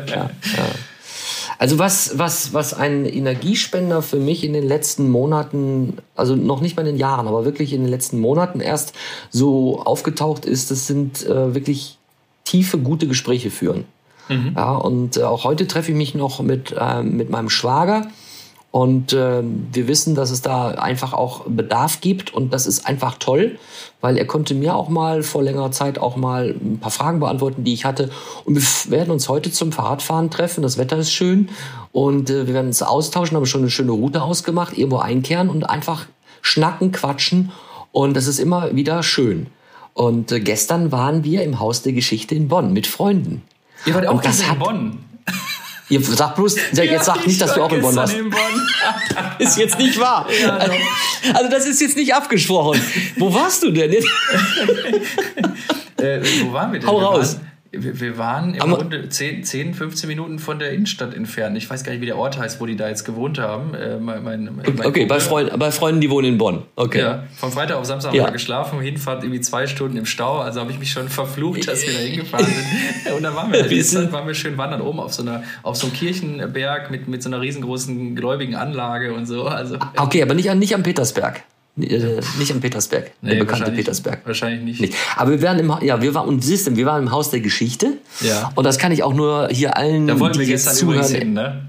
Also 1.58 1.80
was, 1.80 2.18
was, 2.18 2.54
was 2.54 2.74
ein 2.74 3.06
Energiespender 3.06 4.02
für 4.02 4.20
mich 4.20 4.44
in 4.44 4.54
den 4.54 4.68
letzten 4.68 5.10
Monaten, 5.10 5.98
also 6.16 6.36
noch 6.36 6.62
nicht 6.62 6.76
mal 6.76 6.82
in 6.82 6.94
den 6.94 6.98
Jahren, 6.98 7.28
aber 7.28 7.46
wirklich 7.46 7.74
in 7.74 7.82
den 7.82 7.90
letzten 7.90 8.20
Monaten 8.20 8.60
erst 8.60 8.94
so 9.30 9.80
aufgetaucht 9.82 10.46
ist, 10.46 10.72
das 10.72 10.88
sind 10.88 11.26
äh, 11.26 11.56
wirklich 11.56 11.98
tiefe, 12.44 12.78
gute 12.78 13.08
Gespräche 13.08 13.52
führen. 13.52 13.86
Mhm. 14.30 14.54
Ja, 14.56 14.76
und 14.76 15.18
äh, 15.18 15.24
auch 15.24 15.44
heute 15.44 15.68
treffe 15.68 15.92
ich 15.92 15.98
mich 15.98 16.16
noch 16.16 16.42
mit, 16.42 16.74
äh, 16.78 17.04
mit 17.04 17.30
meinem 17.30 17.50
Schwager 17.50 18.08
und 18.76 19.14
äh, 19.14 19.42
wir 19.72 19.88
wissen, 19.88 20.16
dass 20.16 20.32
es 20.32 20.42
da 20.42 20.72
einfach 20.72 21.14
auch 21.14 21.46
Bedarf 21.48 22.02
gibt 22.02 22.34
und 22.34 22.52
das 22.52 22.68
ist 22.68 22.86
einfach 22.86 23.16
toll, 23.18 23.58
weil 24.02 24.18
er 24.18 24.28
konnte 24.28 24.54
mir 24.54 24.76
auch 24.76 24.90
mal 24.90 25.24
vor 25.24 25.44
längerer 25.44 25.72
Zeit 25.72 25.98
auch 25.98 26.18
mal 26.18 26.50
ein 26.50 26.80
paar 26.82 26.92
Fragen 26.92 27.22
beantworten, 27.22 27.64
die 27.64 27.72
ich 27.72 27.86
hatte. 27.86 28.10
Und 28.44 28.56
wir 28.58 28.92
werden 28.92 29.12
uns 29.12 29.30
heute 29.30 29.50
zum 29.50 29.72
Fahrradfahren 29.72 30.30
treffen. 30.30 30.62
Das 30.62 30.78
Wetter 30.78 30.98
ist 30.98 31.14
schön 31.14 31.48
und 31.94 32.30
äh, 32.30 32.48
wir 32.48 32.54
werden 32.54 32.68
uns 32.68 32.82
austauschen, 32.82 33.38
haben 33.38 33.46
schon 33.46 33.62
eine 33.62 33.70
schöne 33.70 33.94
Route 33.94 34.22
ausgemacht, 34.22 34.78
irgendwo 34.78 34.98
einkehren 34.98 35.48
und 35.48 35.64
einfach 35.64 36.08
schnacken, 36.42 36.92
quatschen 36.92 37.54
und 37.94 38.18
das 38.18 38.28
ist 38.28 38.40
immer 38.40 38.76
wieder 38.76 39.04
schön. 39.04 39.48
Und 39.94 40.34
äh, 40.34 40.42
gestern 40.42 40.92
waren 40.92 41.24
wir 41.24 41.44
im 41.44 41.62
Haus 41.62 41.82
der 41.82 41.94
Geschichte 41.94 42.36
in 42.36 42.50
Bonn 42.50 42.74
mit 42.74 42.88
Freunden. 42.88 43.42
Ihr 43.86 43.96
wart 43.96 44.08
auch 44.08 44.22
das 44.22 44.42
in 44.42 44.60
Bonn. 44.60 44.98
Ihr 45.88 46.02
sagt 46.02 46.36
bloß, 46.36 46.56
ja, 46.74 46.84
jetzt 46.84 47.06
sagt 47.06 47.28
nicht, 47.28 47.40
dass 47.40 47.54
du 47.54 47.62
auch 47.62 47.72
in 47.72 47.82
Bonn 47.82 47.96
warst. 47.96 48.18
Bonn. 48.18 48.30
ist 49.40 49.58
jetzt 49.58 49.78
nicht 49.78 50.00
wahr. 50.00 50.28
Ja, 50.42 50.58
also 50.58 51.50
das 51.50 51.68
ist 51.68 51.80
jetzt 51.80 51.96
nicht 51.96 52.14
abgesprochen. 52.14 52.82
Wo 53.18 53.34
warst 53.34 53.64
du 53.64 53.72
denn? 53.72 53.92
äh, 55.98 56.22
wo 56.44 56.54
waren 56.54 56.74
wir 56.74 56.80
denn? 56.80 56.90
Hau 56.90 56.98
raus. 56.98 57.36
Waren, 57.36 57.52
wir, 57.84 58.00
wir 58.00 58.18
waren 58.18 58.54
im 58.54 58.72
Grunde 58.72 59.10
10, 59.10 59.44
10, 59.44 59.74
15 59.74 60.08
Minuten 60.08 60.40
von 60.40 60.60
der 60.60 60.72
Innenstadt 60.72 61.14
entfernt. 61.14 61.58
Ich 61.58 61.70
weiß 61.70 61.84
gar 61.84 61.92
nicht, 61.92 62.02
wie 62.02 62.06
der 62.06 62.18
Ort 62.18 62.38
heißt, 62.38 62.60
wo 62.60 62.66
die 62.66 62.76
da 62.76 62.88
jetzt 62.88 63.04
gewohnt 63.04 63.40
haben. 63.40 63.74
Äh, 63.74 63.98
mein, 63.98 64.24
mein, 64.24 64.50
mein 64.56 64.86
okay, 64.86 65.06
bei, 65.06 65.20
Freund, 65.20 65.58
bei 65.58 65.72
Freunden, 65.72 66.02
die 66.02 66.10
wohnen 66.10 66.28
in 66.28 66.38
Bonn. 66.38 66.64
Okay. 66.76 67.00
Ja, 67.00 67.24
von 67.36 67.52
Freitag 67.52 67.78
auf 67.78 67.86
Samstag 67.86 68.14
ja. 68.14 68.24
haben 68.24 68.30
wir 68.30 68.34
geschlafen, 68.34 68.80
Hinfahrt 68.82 69.24
irgendwie 69.24 69.42
zwei 69.42 69.68
Stunden 69.68 69.98
im 69.98 70.06
Stau. 70.06 70.40
Also 70.40 70.60
habe 70.60 70.72
ich 70.72 70.80
mich 70.80 70.92
schon 70.92 71.10
verflucht, 71.10 71.68
dass 71.68 71.86
wir 71.86 71.94
da 71.94 72.00
hingefahren 72.00 72.46
sind. 72.46 73.14
Und 73.16 73.24
dann 73.24 73.36
waren 73.36 73.52
wir, 73.52 73.62
halt, 73.62 74.12
waren 74.12 74.28
wir 74.28 74.36
schön 74.36 74.58
wandern 74.58 74.82
oben 74.82 75.00
auf 75.00 75.14
so, 75.14 75.22
einer, 75.22 75.44
auf 75.64 75.76
so 75.76 75.88
einem 75.88 75.96
Kirchenberg 75.96 76.92
mit, 76.92 77.08
mit 77.08 77.24
so 77.24 77.30
einer 77.30 77.42
riesengroßen 77.42 78.16
gläubigen 78.16 78.56
Anlage 78.56 79.14
und 79.14 79.26
so. 79.26 79.46
Also, 79.46 79.78
okay, 79.98 80.22
aber 80.22 80.34
nicht, 80.34 80.54
nicht 80.56 80.76
am 80.76 80.84
Petersberg. 80.84 81.44
Äh, 81.78 82.22
nicht 82.40 82.52
in 82.52 82.62
Petersberg, 82.62 83.12
nee, 83.22 83.32
der 83.32 83.40
bekannte 83.40 83.72
Petersberg. 83.72 84.22
Wahrscheinlich 84.26 84.64
nicht. 84.64 84.82
nicht. 84.82 84.94
Aber 85.18 85.32
wir 85.32 85.42
waren 85.42 85.60
im, 85.60 85.74
ja, 85.82 86.02
wir 86.02 86.14
waren, 86.14 86.28
und 86.30 86.42
siehst 86.42 86.68
du, 86.68 86.76
wir 86.76 86.86
waren 86.86 87.04
im 87.04 87.12
Haus 87.12 87.32
der 87.32 87.42
Geschichte. 87.42 87.98
Ja. 88.22 88.52
Und 88.56 88.64
das 88.64 88.78
kann 88.78 88.94
ich 88.94 89.04
auch 89.04 89.14
nur 89.14 89.50
hier 89.52 89.76
allen, 89.76 90.08
da 90.08 90.18
wollten 90.18 90.40
wir 90.40 90.46
gestern 90.46 90.74
zuhören, 90.74 91.14
hin, 91.14 91.34
ne? 91.34 91.66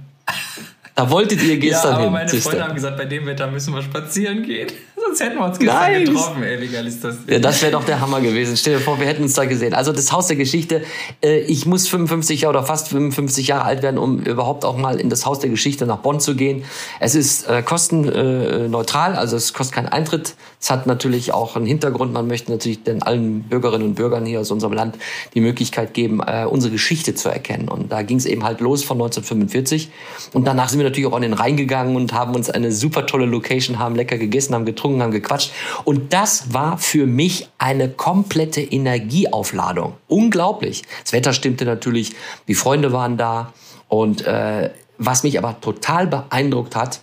Da 0.95 1.11
wolltet 1.11 1.43
ihr 1.43 1.59
gestern 1.59 1.91
ja, 1.91 1.97
aber 1.97 2.05
hin. 2.05 2.13
meine 2.13 2.29
Freunde 2.29 2.65
haben 2.65 2.75
gesagt, 2.75 2.97
bei 2.97 3.05
dem 3.05 3.27
Wetter 3.27 3.51
müssen 3.51 3.75
wir 3.75 3.83
spazieren 3.83 4.45
gehen. 4.45 4.69
Sonst 5.07 5.21
hätten 5.21 5.39
wir 5.39 5.45
uns 5.45 5.59
gestern 5.59 5.93
nice. 5.93 6.09
getroffen, 6.09 6.43
ey, 6.43 6.87
ist 6.87 7.05
das? 7.05 7.17
Ja, 7.29 7.39
das 7.39 7.63
wäre 7.63 7.73
doch 7.73 7.85
der 7.85 8.01
Hammer 8.01 8.21
gewesen. 8.21 8.57
Stell 8.57 8.75
dir 8.75 8.81
vor, 8.81 8.99
wir 8.99 9.07
hätten 9.07 9.23
uns 9.23 9.35
da 9.35 9.45
gesehen. 9.45 9.73
Also 9.73 9.93
das 9.93 10.11
Haus 10.11 10.27
der 10.27 10.37
Geschichte, 10.37 10.83
äh, 11.23 11.39
ich 11.41 11.65
muss 11.65 11.87
55 11.87 12.47
oder 12.47 12.65
fast 12.65 12.89
55 12.89 13.47
Jahre 13.47 13.65
alt 13.65 13.83
werden, 13.83 13.99
um 13.99 14.21
überhaupt 14.21 14.65
auch 14.65 14.77
mal 14.77 14.99
in 14.99 15.09
das 15.09 15.25
Haus 15.25 15.39
der 15.39 15.51
Geschichte 15.51 15.87
nach 15.87 15.99
Bonn 15.99 16.19
zu 16.19 16.35
gehen. 16.35 16.65
Es 16.99 17.15
ist 17.15 17.49
äh, 17.49 17.63
kostenneutral, 17.63 19.15
also 19.15 19.37
es 19.37 19.53
kostet 19.53 19.77
keinen 19.77 19.89
Eintritt. 19.89 20.35
Es 20.61 20.71
hat 20.71 20.87
natürlich 20.87 21.33
auch 21.33 21.55
einen 21.55 21.67
Hintergrund. 21.67 22.13
Man 22.13 22.27
möchte 22.27 22.51
natürlich 22.51 22.83
den 22.83 23.03
allen 23.03 23.43
Bürgerinnen 23.45 23.89
und 23.89 23.95
Bürgern 23.95 24.27
hier 24.27 24.41
aus 24.41 24.51
unserem 24.51 24.73
Land 24.73 24.97
die 25.35 25.41
Möglichkeit 25.41 25.95
geben, 25.95 26.21
äh, 26.27 26.47
unsere 26.47 26.73
Geschichte 26.73 27.15
zu 27.15 27.29
erkennen. 27.29 27.69
Und 27.69 27.93
da 27.93 28.03
ging 28.03 28.17
es 28.17 28.27
eben 28.27 28.43
halt 28.43 28.61
los 28.61 28.83
von 28.83 28.97
1945. 28.97 29.91
Und 30.33 30.47
danach 30.47 30.69
sind 30.69 30.81
wir 30.81 30.85
natürlich 30.85 31.07
auch 31.07 31.17
an 31.17 31.23
den 31.23 31.35
Rhein 31.35 31.57
gegangen 31.57 31.95
und 31.95 32.13
haben 32.13 32.35
uns 32.35 32.51
eine 32.51 32.73
super 32.73 33.07
tolle 33.07 33.27
Location, 33.27 33.79
haben 33.79 33.95
lecker 33.95 34.19
gegessen, 34.19 34.55
haben 34.55 34.65
getrunken, 34.65 34.96
haben 35.03 35.11
gequatscht. 35.13 35.53
Und 35.85 36.13
das 36.13 36.53
war 36.53 36.79
für 36.79 37.07
mich 37.07 37.49
eine 37.59 37.89
komplette 37.89 38.61
Energieaufladung. 38.61 39.95
Unglaublich. 40.09 40.83
Das 41.03 41.13
Wetter 41.13 41.33
stimmte 41.33 41.65
natürlich, 41.65 42.15
die 42.49 42.55
Freunde 42.55 42.93
waren 42.93 43.17
da. 43.17 43.53
Und 43.89 44.27
äh, 44.27 44.71
was 44.99 45.23
mich 45.23 45.39
aber 45.39 45.61
total 45.61 46.07
beeindruckt 46.07 46.77
hat, 46.77 47.01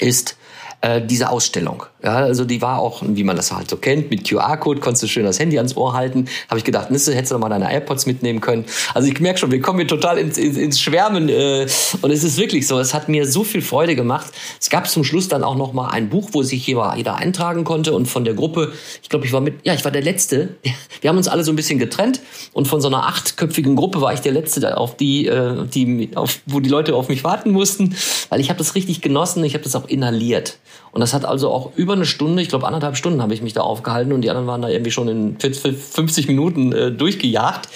ist, 0.00 0.36
äh, 0.80 1.02
diese 1.02 1.30
Ausstellung. 1.30 1.84
Ja, 2.04 2.18
also 2.18 2.44
die 2.44 2.62
war 2.62 2.78
auch, 2.78 3.02
wie 3.04 3.24
man 3.24 3.34
das 3.34 3.50
halt 3.50 3.68
so 3.68 3.76
kennt, 3.76 4.10
mit 4.10 4.28
QR-Code, 4.28 4.78
konntest 4.78 5.02
du 5.02 5.08
schön 5.08 5.24
das 5.24 5.40
Handy 5.40 5.56
ans 5.56 5.76
Ohr 5.76 5.94
halten. 5.94 6.26
Habe 6.48 6.58
ich 6.58 6.64
gedacht, 6.64 6.92
Nisse, 6.92 7.12
hättest 7.12 7.32
du 7.32 7.34
noch 7.34 7.40
mal 7.40 7.48
deine 7.48 7.72
AirPods 7.72 8.06
mitnehmen 8.06 8.40
können. 8.40 8.64
Also 8.94 9.08
ich 9.08 9.18
merke 9.18 9.40
schon, 9.40 9.50
wir 9.50 9.60
kommen 9.60 9.80
hier 9.80 9.88
total 9.88 10.18
ins, 10.18 10.38
ins, 10.38 10.56
ins 10.56 10.80
Schwärmen. 10.80 11.28
Äh, 11.28 11.66
und 12.02 12.12
es 12.12 12.22
ist 12.22 12.38
wirklich 12.38 12.68
so, 12.68 12.78
es 12.78 12.94
hat 12.94 13.08
mir 13.08 13.26
so 13.26 13.42
viel 13.42 13.62
Freude 13.62 13.96
gemacht. 13.96 14.28
Es 14.60 14.70
gab 14.70 14.88
zum 14.88 15.02
Schluss 15.02 15.26
dann 15.26 15.42
auch 15.42 15.56
noch 15.56 15.72
mal 15.72 15.88
ein 15.88 16.08
Buch, 16.08 16.28
wo 16.32 16.44
sich 16.44 16.64
jeder, 16.64 16.94
jeder 16.96 17.16
eintragen 17.16 17.64
konnte. 17.64 17.92
Und 17.92 18.06
von 18.06 18.24
der 18.24 18.34
Gruppe, 18.34 18.72
ich 19.02 19.08
glaube, 19.08 19.26
ich 19.26 19.32
war 19.32 19.40
mit, 19.40 19.54
ja, 19.64 19.74
ich 19.74 19.84
war 19.84 19.90
der 19.90 20.02
Letzte. 20.02 20.54
Wir 21.00 21.10
haben 21.10 21.16
uns 21.16 21.26
alle 21.26 21.42
so 21.42 21.52
ein 21.52 21.56
bisschen 21.56 21.80
getrennt. 21.80 22.20
Und 22.52 22.68
von 22.68 22.80
so 22.80 22.86
einer 22.86 23.08
achtköpfigen 23.08 23.74
Gruppe 23.74 24.00
war 24.00 24.12
ich 24.14 24.20
der 24.20 24.32
Letzte, 24.32 24.76
auf 24.76 24.96
die, 24.96 25.26
äh, 25.26 25.66
die 25.66 26.10
auf, 26.14 26.38
wo 26.46 26.60
die 26.60 26.68
Leute 26.68 26.94
auf 26.94 27.08
mich 27.08 27.24
warten 27.24 27.50
mussten. 27.50 27.96
Weil 28.28 28.40
ich 28.40 28.50
habe 28.50 28.58
das 28.58 28.76
richtig 28.76 29.00
genossen, 29.00 29.42
ich 29.42 29.54
habe 29.54 29.64
das 29.64 29.74
auch 29.74 29.88
inhaliert. 29.88 30.58
Und 30.90 31.00
das 31.00 31.12
hat 31.12 31.24
also 31.24 31.50
auch 31.50 31.76
über 31.76 31.92
eine 31.92 32.06
Stunde, 32.06 32.42
ich 32.42 32.48
glaube 32.48 32.66
anderthalb 32.66 32.96
Stunden 32.96 33.20
habe 33.20 33.34
ich 33.34 33.42
mich 33.42 33.52
da 33.52 33.60
aufgehalten 33.60 34.12
und 34.12 34.22
die 34.22 34.30
anderen 34.30 34.46
waren 34.46 34.62
da 34.62 34.68
irgendwie 34.68 34.90
schon 34.90 35.08
in 35.08 35.36
50 35.38 36.28
Minuten 36.28 36.72
äh, 36.72 36.90
durchgejagt. 36.90 37.68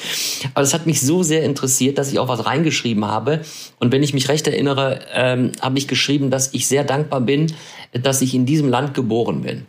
Aber 0.54 0.62
das 0.62 0.72
hat 0.74 0.86
mich 0.86 1.00
so 1.00 1.22
sehr 1.22 1.44
interessiert, 1.44 1.98
dass 1.98 2.10
ich 2.10 2.18
auch 2.18 2.28
was 2.28 2.46
reingeschrieben 2.46 3.04
habe. 3.04 3.42
Und 3.78 3.92
wenn 3.92 4.02
ich 4.02 4.14
mich 4.14 4.28
recht 4.28 4.46
erinnere, 4.46 5.00
ähm, 5.12 5.52
habe 5.60 5.78
ich 5.78 5.88
geschrieben, 5.88 6.30
dass 6.30 6.54
ich 6.54 6.66
sehr 6.66 6.84
dankbar 6.84 7.20
bin, 7.20 7.52
dass 7.92 8.22
ich 8.22 8.34
in 8.34 8.46
diesem 8.46 8.68
Land 8.68 8.94
geboren 8.94 9.42
bin. 9.42 9.66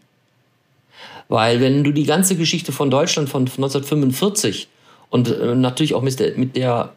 Weil 1.28 1.62
wenn 1.62 1.84
du 1.84 1.92
die 1.92 2.06
ganze 2.06 2.36
Geschichte 2.36 2.72
von 2.72 2.90
Deutschland 2.90 3.30
von 3.30 3.42
1945 3.42 4.68
und 5.10 5.30
äh, 5.30 5.56
natürlich 5.56 5.94
auch 5.96 6.02
mit 6.02 6.20
der, 6.20 6.38
mit 6.38 6.56
der 6.56 6.94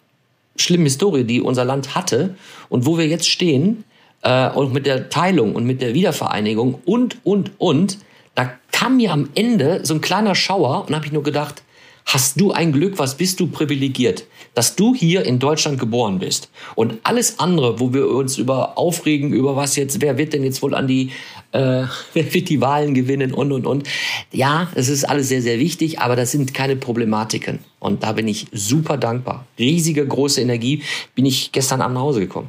schlimmen 0.56 0.84
Historie, 0.84 1.24
die 1.24 1.40
unser 1.40 1.64
Land 1.64 1.94
hatte 1.94 2.34
und 2.68 2.86
wo 2.86 2.98
wir 2.98 3.06
jetzt 3.06 3.28
stehen, 3.28 3.84
äh, 4.26 4.50
und 4.50 4.72
mit 4.72 4.86
der 4.86 5.08
Teilung 5.08 5.54
und 5.54 5.64
mit 5.64 5.80
der 5.80 5.94
Wiedervereinigung 5.94 6.80
und, 6.84 7.18
und, 7.24 7.52
und, 7.58 7.98
da 8.34 8.50
kam 8.72 8.96
mir 8.96 9.12
am 9.12 9.30
Ende 9.34 9.80
so 9.84 9.94
ein 9.94 10.02
kleiner 10.02 10.34
Schauer 10.34 10.84
und 10.86 10.94
habe 10.94 11.06
ich 11.06 11.12
nur 11.12 11.22
gedacht, 11.22 11.62
hast 12.04 12.40
du 12.40 12.52
ein 12.52 12.72
Glück, 12.72 12.98
was 12.98 13.16
bist 13.16 13.40
du 13.40 13.46
privilegiert, 13.46 14.24
dass 14.54 14.76
du 14.76 14.94
hier 14.94 15.24
in 15.24 15.38
Deutschland 15.38 15.78
geboren 15.78 16.18
bist. 16.18 16.50
Und 16.74 16.98
alles 17.02 17.38
andere, 17.38 17.80
wo 17.80 17.94
wir 17.94 18.08
uns 18.08 18.36
über 18.36 18.76
aufregen, 18.78 19.32
über 19.32 19.56
was 19.56 19.74
jetzt, 19.76 20.00
wer 20.02 20.18
wird 20.18 20.32
denn 20.32 20.44
jetzt 20.44 20.62
wohl 20.62 20.74
an 20.74 20.86
die, 20.86 21.10
äh, 21.52 21.84
wer 22.12 22.34
wird 22.34 22.48
die 22.48 22.60
Wahlen 22.60 22.94
gewinnen 22.94 23.32
und, 23.32 23.52
und, 23.52 23.66
und. 23.66 23.88
Ja, 24.32 24.68
es 24.74 24.88
ist 24.88 25.04
alles 25.04 25.28
sehr, 25.28 25.42
sehr 25.42 25.58
wichtig, 25.58 26.00
aber 26.00 26.14
das 26.14 26.30
sind 26.30 26.52
keine 26.52 26.76
Problematiken. 26.76 27.60
Und 27.78 28.02
da 28.02 28.12
bin 28.12 28.28
ich 28.28 28.46
super 28.52 28.98
dankbar. 28.98 29.46
Riesige, 29.58 30.06
große 30.06 30.40
Energie 30.40 30.82
bin 31.14 31.26
ich 31.26 31.52
gestern 31.52 31.80
Abend 31.80 31.94
nach 31.94 32.02
Hause 32.02 32.20
gekommen. 32.20 32.48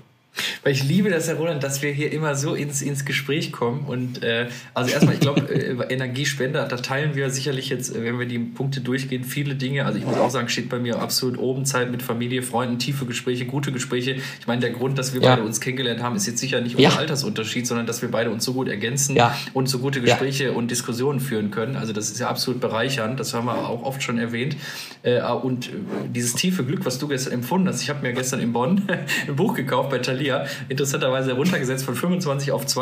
Weil 0.64 0.74
ich 0.74 0.84
liebe 0.84 1.10
das, 1.10 1.28
Herr 1.28 1.36
Roland, 1.36 1.64
dass 1.64 1.82
wir 1.82 1.92
hier 1.92 2.12
immer 2.12 2.36
so 2.36 2.56
ins, 2.56 2.82
ins 2.82 3.06
Gespräch 3.06 3.52
kommen. 3.52 3.86
Und 3.88 4.24
äh, 4.24 4.48
also 4.74 4.92
erstmal, 4.92 5.16
ich 5.16 5.20
glaube, 5.20 5.42
äh, 5.50 5.76
Energiespender, 5.94 6.66
da 6.68 6.78
teilen 6.78 7.16
wir 7.16 7.30
sicherlich 7.30 7.70
jetzt, 7.70 7.96
äh, 7.96 8.04
wenn 8.04 8.20
wir 8.20 8.26
die 8.26 8.40
Punkte 8.40 8.82
durchgehen, 8.82 9.24
viele 9.24 9.56
Dinge. 9.56 9.86
Also 9.86 10.00
ich 10.00 10.06
muss 10.06 10.18
auch 10.18 10.30
sagen, 10.30 10.50
steht 10.50 10.70
bei 10.70 10.80
mir 10.80 11.00
absolut 11.00 11.38
oben 11.38 11.66
Zeit 11.66 11.92
mit 11.92 12.02
Familie, 12.02 12.44
Freunden, 12.44 12.80
tiefe 12.80 13.06
Gespräche, 13.06 13.46
gute 13.46 13.72
Gespräche. 13.72 14.18
Ich 14.40 14.48
meine, 14.48 14.62
der 14.62 14.72
Grund, 14.72 14.98
dass 14.98 15.14
wir 15.14 15.22
ja. 15.22 15.32
beide 15.32 15.44
uns 15.44 15.60
kennengelernt 15.60 16.02
haben, 16.02 16.16
ist 16.16 16.28
jetzt 16.28 16.40
sicher 16.40 16.62
nicht 16.62 16.76
unser 16.76 16.90
ja. 16.90 16.98
Altersunterschied, 16.98 17.68
sondern 17.68 17.86
dass 17.86 18.02
wir 18.02 18.10
beide 18.10 18.30
uns 18.30 18.46
so 18.46 18.54
gut 18.54 18.68
ergänzen 18.68 19.16
ja. 19.16 19.36
und 19.54 19.68
so 19.68 19.80
gute 19.80 20.02
Gespräche 20.02 20.54
und 20.54 20.72
Diskussionen 20.72 21.20
führen 21.20 21.52
können. 21.52 21.76
Also 21.76 21.94
das 21.94 22.10
ist 22.10 22.20
ja 22.20 22.30
absolut 22.30 22.62
bereichernd. 22.62 23.20
Das 23.20 23.34
haben 23.34 23.46
wir 23.46 23.58
auch 23.68 23.84
oft 23.84 24.04
schon 24.04 24.18
erwähnt. 24.18 24.56
Äh, 25.04 25.22
und 25.22 25.70
dieses 26.14 26.34
tiefe 26.34 26.64
Glück, 26.64 26.86
was 26.86 27.00
du 27.00 27.08
gestern 27.08 27.34
empfunden 27.34 27.68
hast, 27.68 27.82
ich 27.82 27.90
habe 27.90 28.02
mir 28.02 28.14
gestern 28.14 28.40
in 28.40 28.54
Bonn 28.54 28.84
ein 29.28 29.36
Buch 29.36 29.54
gekauft 29.54 29.90
bei 29.90 30.00
Thalia 30.00 30.27
Thalia 30.28 30.46
interessanterweise 30.70 31.34
runtergesetzt 31.34 31.86
von 31.86 31.96
25 31.96 32.52
auf 32.52 32.66
2,50 32.66 32.82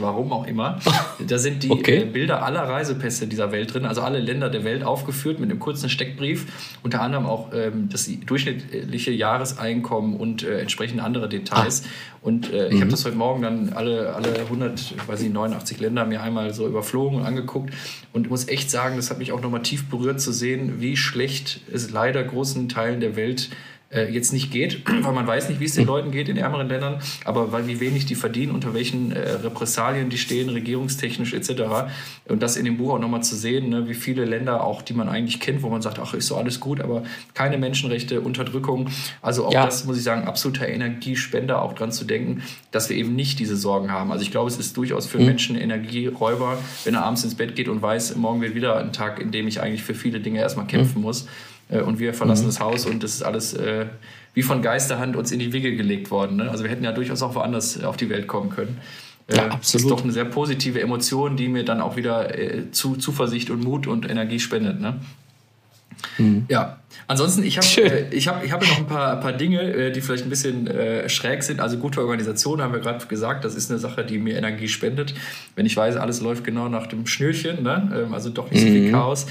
Euro, 0.00 0.02
warum 0.02 0.32
auch 0.32 0.46
immer. 0.46 0.78
Da 1.26 1.38
sind 1.38 1.62
die 1.62 1.70
okay. 1.70 2.02
Äh, 2.02 2.04
Bilder 2.04 2.44
aller 2.44 2.62
Reisepässe 2.62 3.26
dieser 3.26 3.50
Welt 3.50 3.72
drin, 3.72 3.86
also 3.86 4.02
alle 4.02 4.18
Länder 4.18 4.50
der 4.50 4.64
Welt 4.64 4.84
aufgeführt 4.84 5.40
mit 5.40 5.50
einem 5.50 5.58
kurzen 5.58 5.88
Steckbrief, 5.88 6.46
unter 6.82 7.00
anderem 7.00 7.24
auch 7.26 7.52
ähm, 7.54 7.88
das 7.90 8.08
durchschnittliche 8.26 9.12
Jahreseinkommen 9.12 10.16
und 10.16 10.42
äh, 10.42 10.60
entsprechende 10.60 11.02
andere 11.02 11.28
Details. 11.28 11.84
Ah. 11.84 12.16
Und 12.26 12.52
äh, 12.52 12.68
ich 12.68 12.74
mhm. 12.74 12.80
habe 12.82 12.90
das 12.90 13.04
heute 13.04 13.16
Morgen 13.16 13.42
dann 13.42 13.72
alle, 13.72 14.14
alle 14.14 14.40
100, 14.40 15.08
weiß 15.08 15.22
ich, 15.22 15.32
89 15.32 15.80
Länder 15.80 16.04
mir 16.04 16.22
einmal 16.22 16.52
so 16.52 16.66
überflogen 16.66 17.20
und 17.20 17.24
angeguckt 17.24 17.72
und 18.12 18.28
muss 18.28 18.46
echt 18.48 18.70
sagen, 18.70 18.96
das 18.96 19.10
hat 19.10 19.18
mich 19.18 19.32
auch 19.32 19.40
nochmal 19.40 19.62
tief 19.62 19.88
berührt 19.88 20.20
zu 20.20 20.32
sehen, 20.32 20.80
wie 20.80 20.96
schlecht 20.96 21.60
es 21.72 21.90
leider 21.90 22.22
großen 22.22 22.68
Teilen 22.68 23.00
der 23.00 23.16
Welt 23.16 23.50
äh, 23.50 23.75
jetzt 24.12 24.32
nicht 24.32 24.50
geht, 24.50 24.82
weil 25.02 25.12
man 25.12 25.26
weiß 25.26 25.48
nicht, 25.48 25.60
wie 25.60 25.64
es 25.64 25.74
den. 25.74 25.86
Leuten 25.86 26.10
geht 26.10 26.28
in 26.28 26.36
ärmeren 26.36 26.68
Ländern, 26.68 27.00
aber 27.24 27.52
weil 27.52 27.68
wie 27.68 27.78
wenig 27.78 28.06
die 28.06 28.16
verdienen, 28.16 28.52
unter 28.52 28.74
welchen 28.74 29.12
äh, 29.12 29.30
Repressalien 29.30 30.10
die 30.10 30.18
stehen, 30.18 30.48
regierungstechnisch 30.48 31.32
etc. 31.32 31.88
Und 32.28 32.42
das 32.42 32.56
in 32.56 32.64
dem 32.64 32.76
Buch 32.76 32.94
auch 32.94 32.98
nochmal 32.98 33.22
zu 33.22 33.36
sehen, 33.36 33.68
ne, 33.68 33.88
wie 33.88 33.94
viele 33.94 34.24
Länder 34.24 34.64
auch, 34.64 34.82
die 34.82 34.94
man 34.94 35.08
eigentlich 35.08 35.38
kennt, 35.38 35.62
wo 35.62 35.68
man 35.68 35.82
sagt, 35.82 36.00
ach, 36.00 36.12
ist 36.14 36.26
so 36.26 36.36
alles 36.36 36.58
gut, 36.58 36.80
aber 36.80 37.04
keine 37.34 37.56
Menschenrechte, 37.56 38.20
Unterdrückung. 38.20 38.88
Also 39.22 39.46
auch 39.46 39.52
ja. 39.52 39.64
das, 39.64 39.84
muss 39.84 39.96
ich 39.96 40.02
sagen, 40.02 40.26
absoluter 40.26 40.68
Energiespender, 40.68 41.62
auch 41.62 41.74
dran 41.74 41.92
zu 41.92 42.04
denken, 42.04 42.42
dass 42.72 42.88
wir 42.90 42.96
eben 42.96 43.14
nicht 43.14 43.38
diese 43.38 43.56
Sorgen 43.56 43.92
haben. 43.92 44.10
Also 44.10 44.22
ich 44.22 44.32
glaube, 44.32 44.50
es 44.50 44.58
ist 44.58 44.76
durchaus 44.76 45.06
für 45.06 45.18
mhm. 45.18 45.26
Menschen 45.26 45.56
Energieräuber, 45.56 46.58
wenn 46.84 46.94
er 46.94 47.04
abends 47.04 47.22
ins 47.22 47.36
Bett 47.36 47.54
geht 47.54 47.68
und 47.68 47.80
weiß, 47.80 48.16
morgen 48.16 48.40
wird 48.40 48.56
wieder 48.56 48.78
ein 48.78 48.92
Tag, 48.92 49.20
in 49.20 49.30
dem 49.30 49.46
ich 49.46 49.60
eigentlich 49.60 49.84
für 49.84 49.94
viele 49.94 50.18
Dinge 50.18 50.40
erstmal 50.40 50.66
kämpfen 50.66 50.98
mhm. 50.98 51.04
muss. 51.04 51.28
Äh, 51.68 51.80
und 51.80 51.98
wir 51.98 52.14
verlassen 52.14 52.44
mhm. 52.44 52.48
das 52.48 52.60
Haus 52.60 52.86
und 52.86 53.02
das 53.02 53.14
ist 53.14 53.22
alles 53.22 53.54
äh, 53.54 53.86
wie 54.34 54.42
von 54.42 54.62
Geisterhand 54.62 55.16
uns 55.16 55.32
in 55.32 55.38
die 55.38 55.52
Wiege 55.52 55.74
gelegt 55.74 56.10
worden. 56.10 56.36
Ne? 56.36 56.50
Also 56.50 56.64
wir 56.64 56.70
hätten 56.70 56.84
ja 56.84 56.92
durchaus 56.92 57.22
auch 57.22 57.34
woanders 57.34 57.82
auf 57.82 57.96
die 57.96 58.10
Welt 58.10 58.26
kommen 58.26 58.50
können. 58.50 58.78
Ja, 59.30 59.36
äh, 59.36 59.40
absolut. 59.40 59.60
Das 59.60 59.74
ist 59.74 59.90
doch 59.90 60.02
eine 60.02 60.12
sehr 60.12 60.24
positive 60.26 60.80
Emotion, 60.80 61.36
die 61.36 61.48
mir 61.48 61.64
dann 61.64 61.80
auch 61.80 61.96
wieder 61.96 62.38
äh, 62.38 62.70
zu, 62.70 62.96
Zuversicht 62.96 63.50
und 63.50 63.64
Mut 63.64 63.86
und 63.86 64.08
Energie 64.08 64.38
spendet. 64.38 64.80
Ne? 64.80 65.00
Mhm. 66.18 66.46
Ja, 66.48 66.78
ansonsten, 67.06 67.44
ich 67.44 67.58
habe 67.58 67.66
äh, 67.82 68.08
ich 68.10 68.28
hab, 68.28 68.44
ich 68.44 68.52
hab 68.52 68.62
noch 68.62 68.78
ein 68.78 68.86
paar, 68.86 69.20
paar 69.20 69.32
Dinge, 69.32 69.60
äh, 69.62 69.90
die 69.92 70.00
vielleicht 70.00 70.24
ein 70.24 70.30
bisschen 70.30 70.66
äh, 70.66 71.08
schräg 71.08 71.42
sind. 71.42 71.60
Also 71.60 71.78
gute 71.78 72.00
Organisation 72.00 72.62
haben 72.62 72.72
wir 72.72 72.80
gerade 72.80 73.04
gesagt, 73.06 73.44
das 73.44 73.54
ist 73.54 73.70
eine 73.70 73.78
Sache, 73.78 74.04
die 74.04 74.18
mir 74.18 74.36
Energie 74.36 74.68
spendet. 74.68 75.14
Wenn 75.54 75.66
ich 75.66 75.76
weiß, 75.76 75.96
alles 75.96 76.20
läuft 76.20 76.44
genau 76.44 76.68
nach 76.68 76.86
dem 76.86 77.06
Schnürchen, 77.06 77.62
ne? 77.62 78.04
Ähm, 78.06 78.14
also 78.14 78.30
doch 78.30 78.50
nicht 78.50 78.60
so 78.60 78.66
viel 78.66 78.88
mhm. 78.88 78.92
Chaos. 78.92 79.26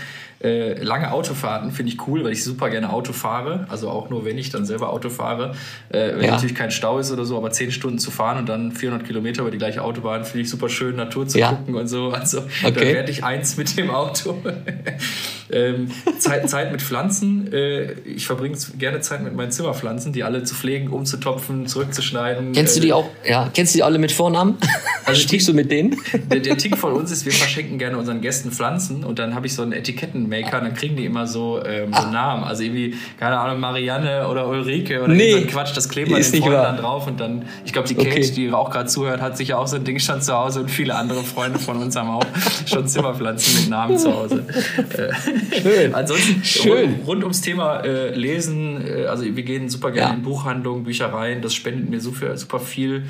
Äh, 0.45 0.83
lange 0.83 1.11
Autofahrten 1.11 1.71
finde 1.71 1.93
ich 1.93 2.07
cool, 2.07 2.23
weil 2.23 2.33
ich 2.33 2.43
super 2.43 2.69
gerne 2.69 2.91
Auto 2.91 3.13
fahre. 3.13 3.65
Also 3.69 3.89
auch 3.89 4.09
nur, 4.09 4.25
wenn 4.25 4.37
ich 4.37 4.49
dann 4.49 4.65
selber 4.65 4.89
Auto 4.89 5.09
fahre. 5.09 5.55
Äh, 5.89 6.17
wenn 6.17 6.25
ja. 6.25 6.31
natürlich 6.31 6.55
kein 6.55 6.71
Stau 6.71 6.99
ist 6.99 7.11
oder 7.11 7.25
so, 7.25 7.37
aber 7.37 7.51
zehn 7.51 7.71
Stunden 7.71 7.99
zu 7.99 8.11
fahren 8.11 8.37
und 8.39 8.49
dann 8.49 8.71
400 8.71 9.07
Kilometer 9.07 9.41
über 9.41 9.51
die 9.51 9.57
gleiche 9.57 9.81
Autobahn, 9.81 10.25
finde 10.25 10.41
ich 10.41 10.49
super 10.49 10.67
schön, 10.67 10.97
Natur 10.97 11.27
zu 11.27 11.39
ja. 11.39 11.51
gucken 11.51 11.75
und 11.75 11.87
so. 11.87 12.09
Also 12.09 12.39
okay. 12.39 12.71
da 12.73 12.81
werde 12.81 13.11
ich 13.11 13.23
eins 13.23 13.55
mit 13.57 13.77
dem 13.77 13.89
Auto. 13.89 14.41
ähm, 15.51 15.89
Zeit, 16.19 16.49
Zeit 16.49 16.71
mit 16.71 16.81
Pflanzen. 16.81 17.51
Äh, 17.55 17.93
ich 18.03 18.27
verbringe 18.27 18.57
gerne 18.77 18.99
Zeit 18.99 19.23
mit 19.23 19.33
meinen 19.33 19.51
Zimmerpflanzen, 19.51 20.11
die 20.11 20.23
alle 20.23 20.43
zu 20.43 20.55
pflegen, 20.55 20.89
umzutopfen, 20.89 21.67
zurückzuschneiden. 21.67 22.51
Kennst 22.51 22.75
du 22.75 22.81
die 22.81 22.89
äh, 22.89 22.93
auch? 22.93 23.09
Ja, 23.25 23.49
kennst 23.53 23.73
du 23.73 23.77
die 23.77 23.83
alle 23.83 23.97
mit 23.97 24.11
Vornamen? 24.11 24.57
Also 25.07 25.21
stichst 25.21 25.47
du 25.47 25.53
mit 25.53 25.69
denen? 25.69 25.97
Der, 26.31 26.39
der 26.39 26.57
Tick 26.57 26.75
von 26.77 26.93
uns 26.93 27.11
ist, 27.11 27.25
wir 27.25 27.31
verschenken 27.31 27.77
gerne 27.77 27.95
unseren 27.99 28.21
Gästen 28.21 28.49
Pflanzen 28.49 29.03
und 29.03 29.19
dann 29.19 29.35
habe 29.35 29.45
ich 29.45 29.53
so 29.53 29.61
einen 29.61 29.71
Etikettenmaker, 29.71 30.61
dann 30.61 30.73
kriegen 30.73 30.95
die 30.95 31.05
immer 31.05 31.27
so, 31.27 31.63
ähm, 31.63 31.93
so 31.93 31.99
ah. 31.99 32.09
Namen. 32.09 32.43
Also 32.43 32.63
irgendwie, 32.63 32.95
keine 33.19 33.37
Ahnung, 33.37 33.59
Marianne 33.59 34.27
oder 34.27 34.47
Ulrike 34.47 35.03
oder 35.03 35.13
nee, 35.13 35.29
so 35.29 35.37
ein 35.37 35.45
Quatsch, 35.45 35.77
das 35.77 35.89
kleben 35.89 36.09
wir 36.09 36.17
den 36.17 36.41
Freunden 36.41 36.51
dann 36.51 36.77
drauf 36.77 37.05
und 37.05 37.19
dann, 37.19 37.45
ich 37.65 37.71
glaube, 37.71 37.87
die 37.87 37.93
Kate, 37.93 38.09
okay. 38.09 38.31
die 38.35 38.51
auch 38.51 38.71
gerade 38.71 38.89
zuhört, 38.89 39.21
hat 39.21 39.37
sicher 39.37 39.59
auch 39.59 39.67
so 39.67 39.75
ein 39.75 39.83
Ding 39.83 39.99
schon 39.99 40.23
zu 40.23 40.33
Hause 40.33 40.61
und 40.61 40.71
viele 40.71 40.95
andere 40.95 41.21
Freunde 41.21 41.59
von 41.59 41.77
uns 41.77 41.95
haben 41.95 42.09
auch 42.09 42.25
schon 42.65 42.87
Zimmerpflanzen 42.87 43.61
mit 43.61 43.69
Namen 43.69 43.99
zu 43.99 44.11
Hause. 44.11 44.43
Äh, 44.97 45.61
Schön. 45.61 45.93
Ansonsten 45.93 46.43
Schön. 46.43 46.71
Rund, 46.71 47.07
rund, 47.07 47.23
ums 47.23 47.41
Thema 47.45 47.81
äh, 47.81 48.13
Lesen, 48.15 48.85
äh, 48.85 49.05
also 49.05 49.23
wir 49.23 49.43
gehen 49.43 49.69
super 49.69 49.91
gerne 49.91 50.09
ja. 50.09 50.15
in 50.15 50.23
Buchhandlungen, 50.23 50.83
Büchereien, 50.83 51.41
das 51.41 51.53
spendet 51.53 51.89
mir 51.89 52.01
super, 52.01 52.35
super 52.37 52.59
viel 52.59 53.05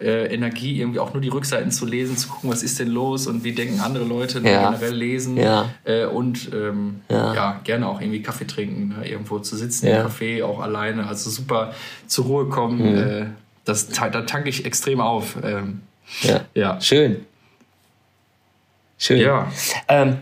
äh, 0.00 0.32
Energie, 0.32 0.78
irgendwie 0.80 1.00
auch 1.00 1.12
nur 1.12 1.20
die 1.20 1.28
Rückseiten 1.28 1.70
zu 1.70 1.86
lesen, 1.86 2.16
zu 2.16 2.28
gucken, 2.28 2.50
was 2.50 2.62
ist 2.62 2.78
denn 2.78 2.88
los 2.88 3.26
und 3.26 3.44
wie 3.44 3.52
denken 3.52 3.80
andere 3.80 4.04
Leute 4.04 4.40
ja. 4.40 4.70
generell 4.70 4.94
lesen 4.94 5.36
ja. 5.36 5.70
Äh, 5.84 6.04
und 6.04 6.50
ähm, 6.52 7.00
ja. 7.10 7.60
gerne 7.64 7.88
auch 7.88 8.00
irgendwie 8.00 8.22
Kaffee 8.22 8.46
trinken, 8.46 8.88
ne, 8.88 9.08
irgendwo 9.08 9.38
zu 9.40 9.56
sitzen 9.56 9.86
im 9.86 10.06
Café, 10.06 10.44
auch 10.44 10.60
alleine, 10.60 11.06
also 11.06 11.30
super 11.30 11.72
zur 12.06 12.26
Ruhe 12.26 12.48
kommen. 12.48 12.78
Mhm. 12.78 12.98
Äh, 12.98 13.26
das, 13.64 13.88
da 13.88 14.08
tanke 14.22 14.48
ich 14.48 14.64
extrem 14.64 15.00
auf. 15.00 15.36
Ähm, 15.42 15.80
ja. 16.22 16.40
ja. 16.54 16.80
Schön. 16.80 17.24
Schön. 18.98 19.20
Ja. 19.20 19.50
Ähm, 19.88 20.18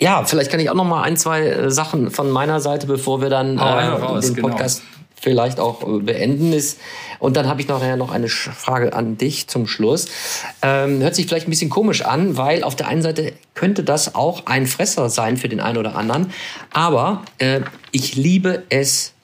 ja, 0.00 0.24
vielleicht 0.24 0.50
kann 0.50 0.60
ich 0.60 0.70
auch 0.70 0.74
noch 0.74 0.84
mal 0.84 1.02
ein, 1.02 1.16
zwei 1.16 1.46
äh, 1.46 1.70
Sachen 1.70 2.10
von 2.10 2.30
meiner 2.30 2.60
Seite, 2.60 2.86
bevor 2.86 3.20
wir 3.20 3.30
dann 3.30 3.58
äh, 3.58 4.20
den 4.20 4.34
genau. 4.34 4.48
Podcast 4.48 4.80
genau. 4.80 5.06
vielleicht 5.20 5.60
auch 5.60 5.82
äh, 5.82 6.00
beenden 6.00 6.52
ist. 6.52 6.78
Und 7.18 7.36
dann 7.36 7.48
habe 7.48 7.60
ich 7.60 7.68
nachher 7.68 7.96
noch 7.96 8.12
eine 8.12 8.28
Frage 8.28 8.92
an 8.92 9.18
dich 9.18 9.48
zum 9.48 9.66
Schluss. 9.66 10.06
Ähm, 10.62 11.00
hört 11.00 11.16
sich 11.16 11.26
vielleicht 11.26 11.48
ein 11.48 11.50
bisschen 11.50 11.70
komisch 11.70 12.02
an, 12.02 12.36
weil 12.36 12.62
auf 12.62 12.76
der 12.76 12.86
einen 12.86 13.02
Seite 13.02 13.32
könnte 13.54 13.82
das 13.82 14.14
auch 14.14 14.46
ein 14.46 14.66
Fresser 14.66 15.10
sein 15.10 15.36
für 15.36 15.48
den 15.48 15.60
einen 15.60 15.78
oder 15.78 15.96
anderen. 15.96 16.32
Aber 16.72 17.22
äh, 17.38 17.62
ich 17.90 18.14
liebe 18.14 18.62
es 18.68 19.14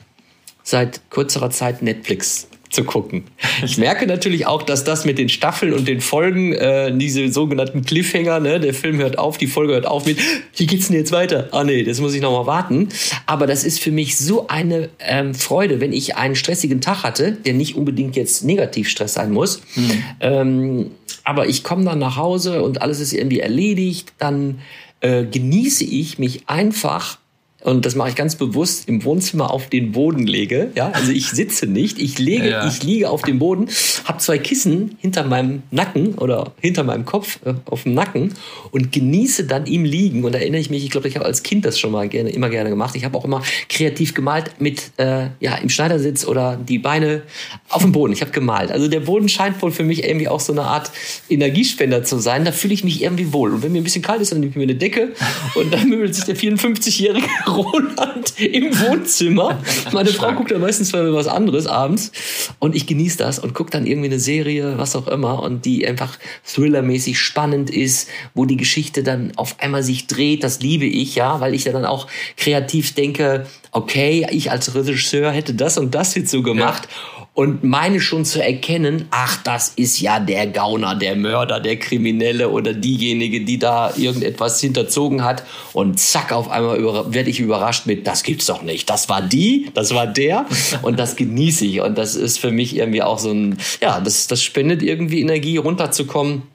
seit 0.64 1.08
kürzerer 1.10 1.50
Zeit 1.50 1.82
Netflix 1.82 2.48
zu 2.74 2.84
gucken. 2.84 3.24
Ich 3.64 3.78
merke 3.78 4.06
natürlich 4.06 4.46
auch, 4.46 4.62
dass 4.62 4.84
das 4.84 5.04
mit 5.04 5.18
den 5.18 5.28
Staffeln 5.28 5.72
und 5.72 5.88
den 5.88 6.00
Folgen, 6.00 6.52
äh, 6.52 6.96
diese 6.96 7.32
sogenannten 7.32 7.84
Cliffhanger, 7.84 8.40
ne, 8.40 8.60
der 8.60 8.74
Film 8.74 8.98
hört 8.98 9.18
auf, 9.18 9.38
die 9.38 9.46
Folge 9.46 9.74
hört 9.74 9.86
auf 9.86 10.06
mit, 10.06 10.18
wie 10.56 10.66
geht's 10.66 10.88
denn 10.88 10.96
jetzt 10.96 11.12
weiter? 11.12 11.48
Ah 11.52 11.64
nee, 11.64 11.82
das 11.84 12.00
muss 12.00 12.14
ich 12.14 12.20
noch 12.20 12.32
mal 12.32 12.46
warten. 12.46 12.88
Aber 13.26 13.46
das 13.46 13.64
ist 13.64 13.80
für 13.80 13.90
mich 13.90 14.18
so 14.18 14.48
eine 14.48 14.90
ähm, 14.98 15.34
Freude, 15.34 15.80
wenn 15.80 15.92
ich 15.92 16.16
einen 16.16 16.36
stressigen 16.36 16.80
Tag 16.80 17.02
hatte, 17.02 17.32
der 17.32 17.54
nicht 17.54 17.76
unbedingt 17.76 18.16
jetzt 18.16 18.44
Negativstress 18.44 19.14
sein 19.14 19.30
muss. 19.30 19.62
Mhm. 19.76 20.04
Ähm, 20.20 20.90
aber 21.24 21.48
ich 21.48 21.64
komme 21.64 21.84
dann 21.84 21.98
nach 21.98 22.16
Hause 22.16 22.62
und 22.62 22.82
alles 22.82 23.00
ist 23.00 23.12
irgendwie 23.12 23.40
erledigt, 23.40 24.12
dann 24.18 24.58
äh, 25.00 25.24
genieße 25.24 25.84
ich 25.84 26.18
mich 26.18 26.48
einfach 26.48 27.18
und 27.64 27.86
das 27.86 27.94
mache 27.94 28.10
ich 28.10 28.14
ganz 28.14 28.36
bewusst 28.36 28.88
im 28.88 29.04
Wohnzimmer 29.04 29.50
auf 29.50 29.70
den 29.70 29.92
Boden 29.92 30.26
lege. 30.26 30.70
Ja, 30.74 30.90
also 30.90 31.12
ich 31.12 31.30
sitze 31.30 31.66
nicht, 31.66 31.98
ich 31.98 32.18
lege, 32.18 32.50
ja. 32.50 32.68
ich 32.68 32.82
liege 32.82 33.08
auf 33.08 33.22
dem 33.22 33.38
Boden, 33.38 33.68
habe 34.04 34.18
zwei 34.18 34.36
Kissen 34.36 34.96
hinter 35.00 35.24
meinem 35.24 35.62
Nacken 35.70 36.14
oder 36.14 36.52
hinter 36.60 36.84
meinem 36.84 37.06
Kopf 37.06 37.38
äh, 37.46 37.54
auf 37.64 37.84
dem 37.84 37.94
Nacken 37.94 38.34
und 38.70 38.92
genieße 38.92 39.44
dann 39.44 39.66
im 39.66 39.84
Liegen. 39.84 40.24
Und 40.24 40.34
da 40.34 40.40
erinnere 40.40 40.60
ich 40.60 40.68
mich, 40.68 40.84
ich 40.84 40.90
glaube, 40.90 41.08
ich 41.08 41.16
habe 41.16 41.24
als 41.24 41.42
Kind 41.42 41.64
das 41.64 41.78
schon 41.78 41.90
mal 41.90 42.06
gerne, 42.06 42.28
immer 42.30 42.50
gerne 42.50 42.68
gemacht. 42.68 42.96
Ich 42.96 43.04
habe 43.06 43.16
auch 43.16 43.24
immer 43.24 43.42
kreativ 43.70 44.12
gemalt 44.12 44.50
mit 44.58 44.92
äh, 44.98 45.28
ja 45.40 45.54
im 45.56 45.70
Schneidersitz 45.70 46.26
oder 46.26 46.56
die 46.56 46.78
Beine 46.78 47.22
auf 47.70 47.80
dem 47.80 47.92
Boden. 47.92 48.12
Ich 48.12 48.20
habe 48.20 48.30
gemalt. 48.30 48.72
Also 48.72 48.88
der 48.88 49.00
Boden 49.00 49.30
scheint 49.30 49.62
wohl 49.62 49.72
für 49.72 49.84
mich 49.84 50.04
irgendwie 50.04 50.28
auch 50.28 50.40
so 50.40 50.52
eine 50.52 50.64
Art 50.64 50.90
Energiespender 51.30 52.04
zu 52.04 52.18
sein. 52.18 52.44
Da 52.44 52.52
fühle 52.52 52.74
ich 52.74 52.84
mich 52.84 53.02
irgendwie 53.02 53.32
wohl. 53.32 53.54
Und 53.54 53.62
wenn 53.62 53.72
mir 53.72 53.80
ein 53.80 53.84
bisschen 53.84 54.02
kalt 54.02 54.20
ist, 54.20 54.32
dann 54.32 54.40
nehme 54.40 54.50
ich 54.50 54.56
mir 54.56 54.64
eine 54.64 54.74
Decke 54.74 55.14
und 55.54 55.72
dann 55.72 55.88
mümmelt 55.88 56.14
sich 56.14 56.24
der 56.24 56.36
54-Jährige 56.36 57.26
Roland 57.56 58.38
im 58.38 58.78
Wohnzimmer. 58.80 59.58
Meine 59.92 60.10
Frau 60.10 60.32
guckt 60.32 60.50
dann 60.50 60.60
meistens 60.60 60.92
was 60.92 61.26
anderes 61.26 61.66
abends 61.66 62.12
und 62.58 62.74
ich 62.74 62.86
genieße 62.86 63.18
das 63.18 63.38
und 63.38 63.54
gucke 63.54 63.70
dann 63.70 63.86
irgendwie 63.86 64.08
eine 64.08 64.20
Serie, 64.20 64.78
was 64.78 64.96
auch 64.96 65.08
immer 65.08 65.42
und 65.42 65.64
die 65.64 65.86
einfach 65.86 66.18
thrillermäßig 66.52 67.18
spannend 67.18 67.70
ist, 67.70 68.08
wo 68.34 68.44
die 68.44 68.56
Geschichte 68.56 69.02
dann 69.02 69.32
auf 69.36 69.56
einmal 69.60 69.82
sich 69.82 70.06
dreht. 70.06 70.44
Das 70.44 70.60
liebe 70.60 70.86
ich, 70.86 71.14
ja, 71.14 71.40
weil 71.40 71.54
ich 71.54 71.64
ja 71.64 71.72
dann 71.72 71.84
auch 71.84 72.06
kreativ 72.36 72.94
denke, 72.94 73.46
okay, 73.72 74.26
ich 74.30 74.50
als 74.50 74.74
Regisseur 74.74 75.30
hätte 75.30 75.54
das 75.54 75.78
und 75.78 75.94
das 75.94 76.14
jetzt 76.14 76.30
so 76.30 76.42
gemacht. 76.42 76.88
Ja 76.90 77.23
und 77.34 77.64
meine 77.64 78.00
schon 78.00 78.24
zu 78.24 78.40
erkennen, 78.40 79.06
ach, 79.10 79.42
das 79.42 79.72
ist 79.74 80.00
ja 80.00 80.20
der 80.20 80.46
Gauner, 80.46 80.94
der 80.94 81.16
Mörder, 81.16 81.58
der 81.58 81.76
Kriminelle 81.80 82.48
oder 82.48 82.72
diejenige, 82.72 83.44
die 83.44 83.58
da 83.58 83.92
irgendetwas 83.96 84.60
hinterzogen 84.60 85.24
hat. 85.24 85.42
Und 85.72 85.98
zack, 85.98 86.32
auf 86.32 86.48
einmal 86.48 86.78
werde 87.12 87.30
ich 87.30 87.40
überrascht 87.40 87.86
mit, 87.86 88.06
das 88.06 88.22
gibt's 88.22 88.46
doch 88.46 88.62
nicht. 88.62 88.88
Das 88.88 89.08
war 89.08 89.20
die, 89.20 89.68
das 89.74 89.92
war 89.92 90.06
der 90.06 90.46
und 90.82 90.96
das 91.00 91.16
genieße 91.16 91.66
ich. 91.66 91.80
Und 91.80 91.98
das 91.98 92.14
ist 92.14 92.38
für 92.38 92.52
mich 92.52 92.76
irgendwie 92.76 93.02
auch 93.02 93.18
so 93.18 93.32
ein, 93.32 93.58
ja, 93.82 94.00
das, 94.00 94.28
das 94.28 94.40
spendet 94.40 94.82
irgendwie 94.84 95.20
Energie, 95.20 95.56
runterzukommen. 95.56 96.53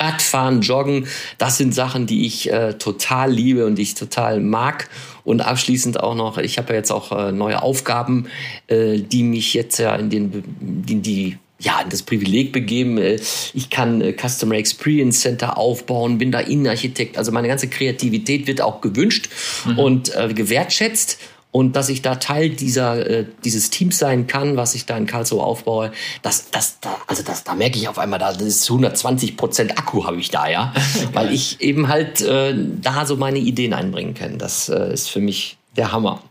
Radfahren, 0.00 0.60
Joggen, 0.60 1.06
das 1.38 1.58
sind 1.58 1.74
Sachen, 1.74 2.06
die 2.06 2.26
ich 2.26 2.50
äh, 2.52 2.74
total 2.74 3.32
liebe 3.32 3.66
und 3.66 3.76
die 3.76 3.82
ich 3.82 3.94
total 3.94 4.40
mag. 4.40 4.88
Und 5.24 5.40
abschließend 5.40 6.00
auch 6.00 6.14
noch, 6.14 6.38
ich 6.38 6.58
habe 6.58 6.70
ja 6.70 6.76
jetzt 6.76 6.90
auch 6.90 7.12
äh, 7.12 7.32
neue 7.32 7.62
Aufgaben, 7.62 8.26
äh, 8.66 8.98
die 8.98 9.22
mich 9.22 9.54
jetzt 9.54 9.78
ja 9.78 9.94
in 9.96 10.10
den, 10.10 10.84
in 10.88 11.02
die 11.02 11.38
ja, 11.60 11.80
in 11.80 11.90
das 11.90 12.02
Privileg 12.02 12.52
begeben. 12.52 12.98
Äh, 12.98 13.18
ich 13.52 13.70
kann 13.70 14.00
äh, 14.00 14.14
Customer 14.14 14.54
Experience 14.54 15.20
Center 15.20 15.58
aufbauen, 15.58 16.18
bin 16.18 16.30
da 16.30 16.40
Innenarchitekt. 16.40 17.18
Also 17.18 17.32
meine 17.32 17.48
ganze 17.48 17.68
Kreativität 17.68 18.46
wird 18.46 18.60
auch 18.60 18.80
gewünscht 18.80 19.28
mhm. 19.66 19.78
und 19.78 20.16
äh, 20.16 20.32
gewertschätzt 20.32 21.18
und 21.50 21.76
dass 21.76 21.88
ich 21.88 22.02
da 22.02 22.16
Teil 22.16 22.50
dieser 22.50 23.06
äh, 23.06 23.26
dieses 23.44 23.70
Teams 23.70 23.98
sein 23.98 24.26
kann, 24.26 24.56
was 24.56 24.74
ich 24.74 24.86
da 24.86 24.96
in 24.96 25.06
Karlsruhe 25.06 25.42
aufbaue, 25.42 25.92
das 26.22 26.50
das 26.50 26.80
da, 26.80 26.96
also 27.06 27.22
das 27.22 27.44
da 27.44 27.54
merke 27.54 27.78
ich 27.78 27.88
auf 27.88 27.98
einmal 27.98 28.18
da 28.18 28.32
das 28.32 28.42
ist 28.42 28.70
120 28.70 29.36
Prozent 29.36 29.78
Akku 29.78 30.04
habe 30.04 30.18
ich 30.18 30.30
da 30.30 30.48
ja, 30.48 30.72
weil 31.12 31.32
ich 31.32 31.60
eben 31.60 31.88
halt 31.88 32.20
äh, 32.20 32.54
da 32.82 33.06
so 33.06 33.16
meine 33.16 33.38
Ideen 33.38 33.72
einbringen 33.72 34.14
kann. 34.14 34.38
Das 34.38 34.68
äh, 34.68 34.92
ist 34.92 35.08
für 35.08 35.20
mich 35.20 35.56
der 35.76 35.92
Hammer. 35.92 36.22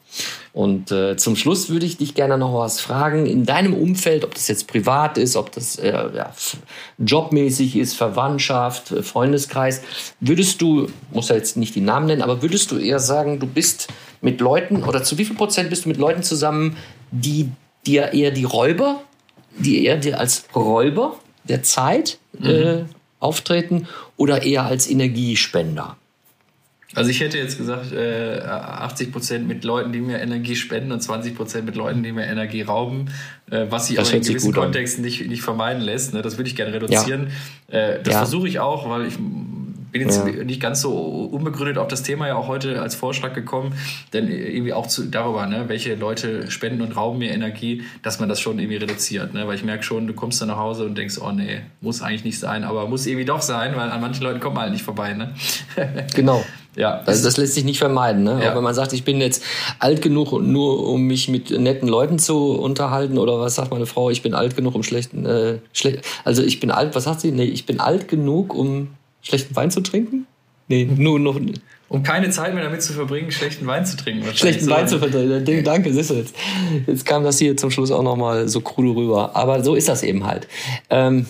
Und 0.53 0.91
äh, 0.91 1.15
zum 1.17 1.35
Schluss 1.35 1.69
würde 1.69 1.85
ich 1.85 1.97
dich 1.97 2.15
gerne 2.15 2.37
noch 2.37 2.53
was 2.55 2.81
fragen. 2.81 3.27
In 3.27 3.45
deinem 3.45 3.75
Umfeld, 3.75 4.23
ob 4.23 4.33
das 4.33 4.47
jetzt 4.47 4.67
privat 4.67 5.19
ist, 5.19 5.35
ob 5.35 5.51
das 5.51 5.77
äh, 5.77 5.91
ja, 5.91 6.33
jobmäßig 6.97 7.75
ist, 7.75 7.93
Verwandtschaft, 7.93 8.91
äh, 8.91 9.03
Freundeskreis, 9.03 9.81
würdest 10.19 10.61
du, 10.61 10.87
muss 11.11 11.29
ja 11.29 11.35
jetzt 11.35 11.57
nicht 11.57 11.75
die 11.75 11.81
Namen 11.81 12.07
nennen, 12.07 12.23
aber 12.23 12.41
würdest 12.41 12.71
du 12.71 12.77
eher 12.77 12.99
sagen, 12.99 13.39
du 13.39 13.45
bist 13.45 13.87
mit 14.21 14.41
Leuten 14.41 14.83
oder 14.83 15.03
zu 15.03 15.17
wie 15.17 15.25
viel 15.25 15.35
Prozent 15.35 15.69
bist 15.69 15.85
du 15.85 15.89
mit 15.89 15.97
Leuten 15.97 16.23
zusammen, 16.23 16.77
die 17.11 17.49
dir 17.85 18.13
eher 18.13 18.31
die 18.31 18.43
Räuber, 18.43 19.01
die 19.57 19.85
eher 19.85 19.97
dir 19.97 20.19
als 20.19 20.45
Räuber 20.55 21.17
der 21.43 21.63
Zeit 21.63 22.19
mhm. 22.37 22.45
äh, 22.45 22.85
auftreten 23.19 23.87
oder 24.17 24.43
eher 24.43 24.65
als 24.65 24.89
Energiespender? 24.89 25.97
Also 26.95 27.11
ich 27.11 27.19
hätte 27.19 27.37
jetzt 27.37 27.57
gesagt, 27.57 27.91
äh, 27.91 28.39
80 28.39 29.11
Prozent 29.11 29.47
mit 29.47 29.63
Leuten, 29.63 29.91
die 29.91 29.99
mir 29.99 30.19
Energie 30.19 30.55
spenden 30.55 30.91
und 30.91 31.01
20 31.01 31.35
Prozent 31.35 31.65
mit 31.65 31.75
Leuten, 31.75 32.01
die 32.01 32.13
mir 32.13 32.25
Energie 32.25 32.61
rauben, 32.61 33.11
äh, 33.51 33.65
was 33.69 33.87
sich 33.87 33.99
aber 33.99 34.11
in 34.11 34.21
gewissen 34.21 34.53
Kontexten 34.53 35.03
nicht, 35.03 35.27
nicht 35.27 35.41
vermeiden 35.41 35.81
lässt. 35.81 36.13
Ne? 36.13 36.21
Das 36.21 36.37
würde 36.37 36.49
ich 36.49 36.55
gerne 36.55 36.73
reduzieren. 36.73 37.27
Ja. 37.69 37.77
Äh, 37.77 38.03
das 38.03 38.13
ja. 38.13 38.19
versuche 38.19 38.47
ich 38.47 38.59
auch, 38.59 38.89
weil 38.89 39.05
ich 39.05 39.15
bin 39.99 40.09
jetzt 40.09 40.25
ja. 40.25 40.43
nicht 40.43 40.61
ganz 40.61 40.81
so 40.81 40.93
unbegründet 41.31 41.77
auf 41.77 41.87
das 41.87 42.03
Thema 42.03 42.27
ja 42.27 42.35
auch 42.35 42.47
heute 42.47 42.81
als 42.81 42.95
Vorschlag 42.95 43.33
gekommen, 43.33 43.73
denn 44.13 44.27
irgendwie 44.27 44.73
auch 44.73 44.87
zu, 44.87 45.05
darüber, 45.05 45.45
ne, 45.45 45.65
welche 45.67 45.95
Leute 45.95 46.49
spenden 46.51 46.81
und 46.81 46.95
rauben 46.95 47.19
mir 47.19 47.31
Energie, 47.31 47.83
dass 48.03 48.19
man 48.19 48.29
das 48.29 48.39
schon 48.39 48.59
irgendwie 48.59 48.77
reduziert. 48.77 49.33
Ne? 49.33 49.47
Weil 49.47 49.55
ich 49.55 49.63
merke 49.63 49.83
schon, 49.83 50.07
du 50.07 50.13
kommst 50.13 50.41
dann 50.41 50.49
nach 50.49 50.57
Hause 50.57 50.85
und 50.85 50.97
denkst, 50.97 51.19
oh 51.21 51.31
nee, 51.31 51.61
muss 51.81 52.01
eigentlich 52.01 52.23
nicht 52.23 52.39
sein, 52.39 52.63
aber 52.63 52.87
muss 52.87 53.05
irgendwie 53.05 53.25
doch 53.25 53.41
sein, 53.41 53.75
weil 53.75 53.89
an 53.89 54.01
manchen 54.01 54.23
Leuten 54.23 54.39
kommt 54.39 54.55
man 54.55 54.63
halt 54.63 54.73
nicht 54.73 54.85
vorbei. 54.85 55.13
Ne? 55.13 55.33
genau. 56.15 56.43
Ja. 56.77 57.01
Das, 57.05 57.23
das 57.23 57.37
lässt 57.37 57.55
sich 57.55 57.63
nicht 57.63 57.79
vermeiden. 57.79 58.23
Ne? 58.23 58.39
Ja. 58.41 58.51
Auch 58.51 58.55
wenn 58.55 58.63
man 58.63 58.75
sagt, 58.75 58.93
ich 58.93 59.03
bin 59.03 59.19
jetzt 59.19 59.43
alt 59.79 60.01
genug, 60.01 60.31
nur 60.31 60.87
um 60.87 61.01
mich 61.01 61.27
mit 61.27 61.49
netten 61.49 61.87
Leuten 61.87 62.19
zu 62.19 62.51
unterhalten, 62.51 63.17
oder 63.17 63.39
was 63.39 63.55
sagt 63.55 63.71
meine 63.71 63.87
Frau, 63.87 64.11
ich 64.11 64.21
bin 64.21 64.35
alt 64.35 64.55
genug, 64.55 64.75
um 64.75 64.83
schlechten, 64.83 65.25
äh, 65.25 65.57
schle 65.73 65.99
also 66.23 66.43
ich 66.43 66.59
bin 66.59 66.69
alt, 66.69 66.95
was 66.95 67.05
sagt 67.05 67.21
sie? 67.21 67.31
Nee, 67.31 67.45
ich 67.45 67.65
bin 67.65 67.79
alt 67.79 68.07
genug, 68.07 68.53
um 68.53 68.89
schlechten 69.27 69.55
Wein 69.55 69.71
zu 69.71 69.81
trinken? 69.81 70.25
Nee, 70.67 70.85
nur 70.85 71.19
noch. 71.19 71.39
Um 71.89 72.03
keine 72.03 72.29
Zeit 72.29 72.53
mehr 72.53 72.63
damit 72.63 72.81
zu 72.81 72.93
verbringen, 72.93 73.31
schlechten 73.31 73.65
Wein 73.67 73.85
zu 73.85 73.95
trinken. 73.95 74.25
Schlechten 74.35 74.69
Wein 74.69 74.87
zu 74.87 74.99
verteilen. 74.99 75.45
Danke, 75.63 75.93
siehst 75.93 76.09
du 76.09 76.15
jetzt. 76.15 76.35
Jetzt 76.85 77.05
kam 77.05 77.23
das 77.23 77.39
hier 77.39 77.55
zum 77.55 77.71
Schluss 77.71 77.91
auch 77.91 78.03
nochmal 78.03 78.49
so 78.49 78.59
krude 78.59 78.89
rüber. 78.89 79.35
Aber 79.35 79.63
so 79.63 79.75
ist 79.75 79.87
das 79.87 80.03
eben 80.03 80.25
halt. 80.25 80.47
Ähm, 80.89 81.27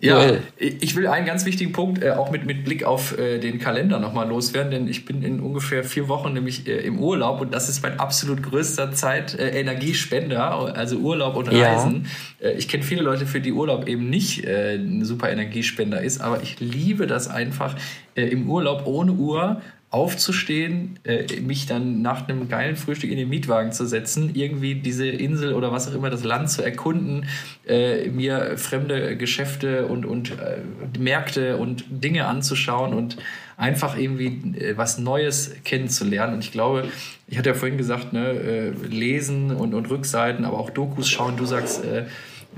ja, 0.00 0.22
Joel. 0.22 0.42
ich 0.58 0.94
will 0.94 1.06
einen 1.06 1.26
ganz 1.26 1.44
wichtigen 1.44 1.72
Punkt 1.72 2.02
äh, 2.02 2.10
auch 2.10 2.30
mit, 2.30 2.46
mit 2.46 2.64
Blick 2.64 2.84
auf 2.84 3.18
äh, 3.18 3.38
den 3.38 3.58
Kalender 3.58 3.98
nochmal 3.98 4.28
loswerden, 4.28 4.70
denn 4.70 4.88
ich 4.88 5.04
bin 5.04 5.22
in 5.22 5.40
ungefähr 5.40 5.82
vier 5.82 6.08
Wochen 6.08 6.32
nämlich 6.32 6.68
äh, 6.68 6.78
im 6.78 7.00
Urlaub 7.00 7.40
und 7.40 7.52
das 7.52 7.68
ist 7.68 7.82
mein 7.82 7.98
absolut 7.98 8.42
größter 8.42 8.92
Zeit 8.92 9.34
äh, 9.34 9.58
Energiespender, 9.58 10.76
also 10.76 10.98
Urlaub 10.98 11.36
und 11.36 11.48
Reisen. 11.48 12.06
Ja. 12.40 12.48
Äh, 12.48 12.52
ich 12.54 12.68
kenne 12.68 12.84
viele 12.84 13.02
Leute, 13.02 13.26
für 13.26 13.40
die 13.40 13.52
Urlaub 13.52 13.88
eben 13.88 14.08
nicht 14.08 14.44
äh, 14.44 14.76
ein 14.76 15.04
super 15.04 15.30
Energiespender 15.30 16.00
ist, 16.00 16.20
aber 16.20 16.42
ich 16.42 16.60
liebe 16.60 17.06
das 17.06 17.28
einfach 17.28 17.74
im 18.14 18.50
Urlaub 18.50 18.82
ohne 18.86 19.12
Uhr 19.12 19.62
aufzustehen, 19.90 20.98
äh, 21.04 21.40
mich 21.40 21.66
dann 21.66 22.02
nach 22.02 22.28
einem 22.28 22.48
geilen 22.48 22.76
Frühstück 22.76 23.10
in 23.10 23.16
den 23.16 23.30
Mietwagen 23.30 23.72
zu 23.72 23.86
setzen, 23.86 24.32
irgendwie 24.34 24.74
diese 24.74 25.08
Insel 25.08 25.54
oder 25.54 25.72
was 25.72 25.88
auch 25.88 25.94
immer, 25.94 26.10
das 26.10 26.24
Land 26.24 26.50
zu 26.50 26.62
erkunden, 26.62 27.26
äh, 27.66 28.08
mir 28.08 28.58
fremde 28.58 29.16
Geschäfte 29.16 29.86
und, 29.86 30.04
und 30.04 30.32
äh, 30.32 30.58
Märkte 30.98 31.56
und 31.56 31.84
Dinge 31.88 32.26
anzuschauen 32.26 32.92
und 32.92 33.16
einfach 33.56 33.96
irgendwie 33.96 34.58
äh, 34.58 34.76
was 34.76 34.98
Neues 34.98 35.54
kennenzulernen. 35.64 36.34
Und 36.34 36.44
ich 36.44 36.52
glaube, 36.52 36.84
ich 37.26 37.38
hatte 37.38 37.48
ja 37.48 37.54
vorhin 37.54 37.78
gesagt, 37.78 38.12
ne, 38.12 38.28
äh, 38.28 38.70
lesen 38.86 39.50
und, 39.50 39.72
und 39.72 39.88
Rückseiten, 39.88 40.44
aber 40.44 40.58
auch 40.58 40.68
Dokus 40.68 41.08
schauen. 41.08 41.38
Du 41.38 41.46
sagst, 41.46 41.84
äh, 41.84 42.04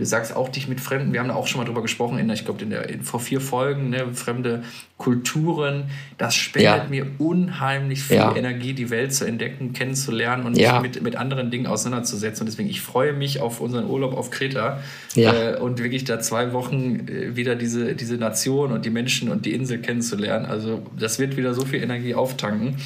Du 0.01 0.07
sagst 0.07 0.35
auch 0.35 0.49
dich 0.49 0.67
mit 0.67 0.81
Fremden, 0.81 1.13
wir 1.13 1.21
haben 1.21 1.29
da 1.29 1.35
auch 1.35 1.47
schon 1.47 1.61
mal 1.61 1.67
drüber 1.67 1.83
gesprochen, 1.83 2.19
in, 2.19 2.31
ich 2.31 2.47
glaube, 2.47 2.65
vor 3.03 3.21
vier 3.21 3.39
Folgen, 3.39 3.91
ne, 3.91 4.15
fremde 4.15 4.63
Kulturen. 4.97 5.91
Das 6.17 6.35
spendet 6.35 6.85
ja. 6.85 6.87
mir 6.89 7.07
unheimlich 7.19 8.03
viel 8.05 8.17
ja. 8.17 8.35
Energie, 8.35 8.73
die 8.73 8.89
Welt 8.89 9.13
zu 9.13 9.27
entdecken, 9.27 9.75
kennenzulernen 9.75 10.47
und 10.47 10.57
ja. 10.57 10.81
mich 10.81 10.95
mit, 10.95 11.03
mit 11.03 11.17
anderen 11.17 11.51
Dingen 11.51 11.67
auseinanderzusetzen. 11.67 12.45
Und 12.45 12.47
deswegen, 12.47 12.71
ich 12.71 12.81
freue 12.81 13.13
mich 13.13 13.43
auf 13.43 13.61
unseren 13.61 13.91
Urlaub 13.91 14.17
auf 14.17 14.31
Kreta 14.31 14.81
äh, 15.17 15.57
und 15.59 15.83
wirklich 15.83 16.05
da 16.05 16.19
zwei 16.19 16.55
Wochen 16.55 17.07
äh, 17.07 17.37
wieder 17.37 17.55
diese, 17.55 17.95
diese 17.95 18.15
Nation 18.15 18.73
und 18.73 18.87
die 18.87 18.91
Menschen 18.91 19.31
und 19.31 19.45
die 19.45 19.53
Insel 19.53 19.83
kennenzulernen. 19.83 20.47
Also, 20.47 20.81
das 20.99 21.19
wird 21.19 21.37
wieder 21.37 21.53
so 21.53 21.67
viel 21.67 21.83
Energie 21.83 22.15
auftanken. 22.15 22.77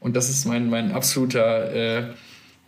Und 0.00 0.16
das 0.16 0.28
ist 0.28 0.44
mein, 0.44 0.68
mein 0.68 0.90
absoluter. 0.90 1.72
Äh, 1.72 2.02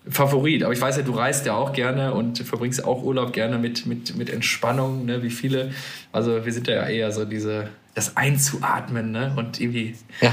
Favorit. 0.08 0.62
Aber 0.62 0.72
ich 0.72 0.80
weiß 0.80 0.96
ja, 0.96 1.02
du 1.02 1.12
reist 1.12 1.46
ja 1.46 1.54
auch 1.54 1.72
gerne 1.72 2.14
und 2.14 2.38
verbringst 2.38 2.84
auch 2.84 3.02
Urlaub 3.02 3.32
gerne 3.32 3.58
mit, 3.58 3.86
mit, 3.86 4.16
mit 4.16 4.30
Entspannung, 4.30 5.04
ne, 5.04 5.22
wie 5.22 5.30
viele. 5.30 5.70
Also 6.12 6.44
wir 6.44 6.52
sind 6.52 6.68
ja 6.68 6.86
eher 6.86 7.10
so 7.12 7.24
diese, 7.24 7.68
das 7.94 8.16
Einzuatmen, 8.16 9.10
ne? 9.10 9.32
Und 9.36 9.60
irgendwie. 9.60 9.94
Ja. 10.20 10.32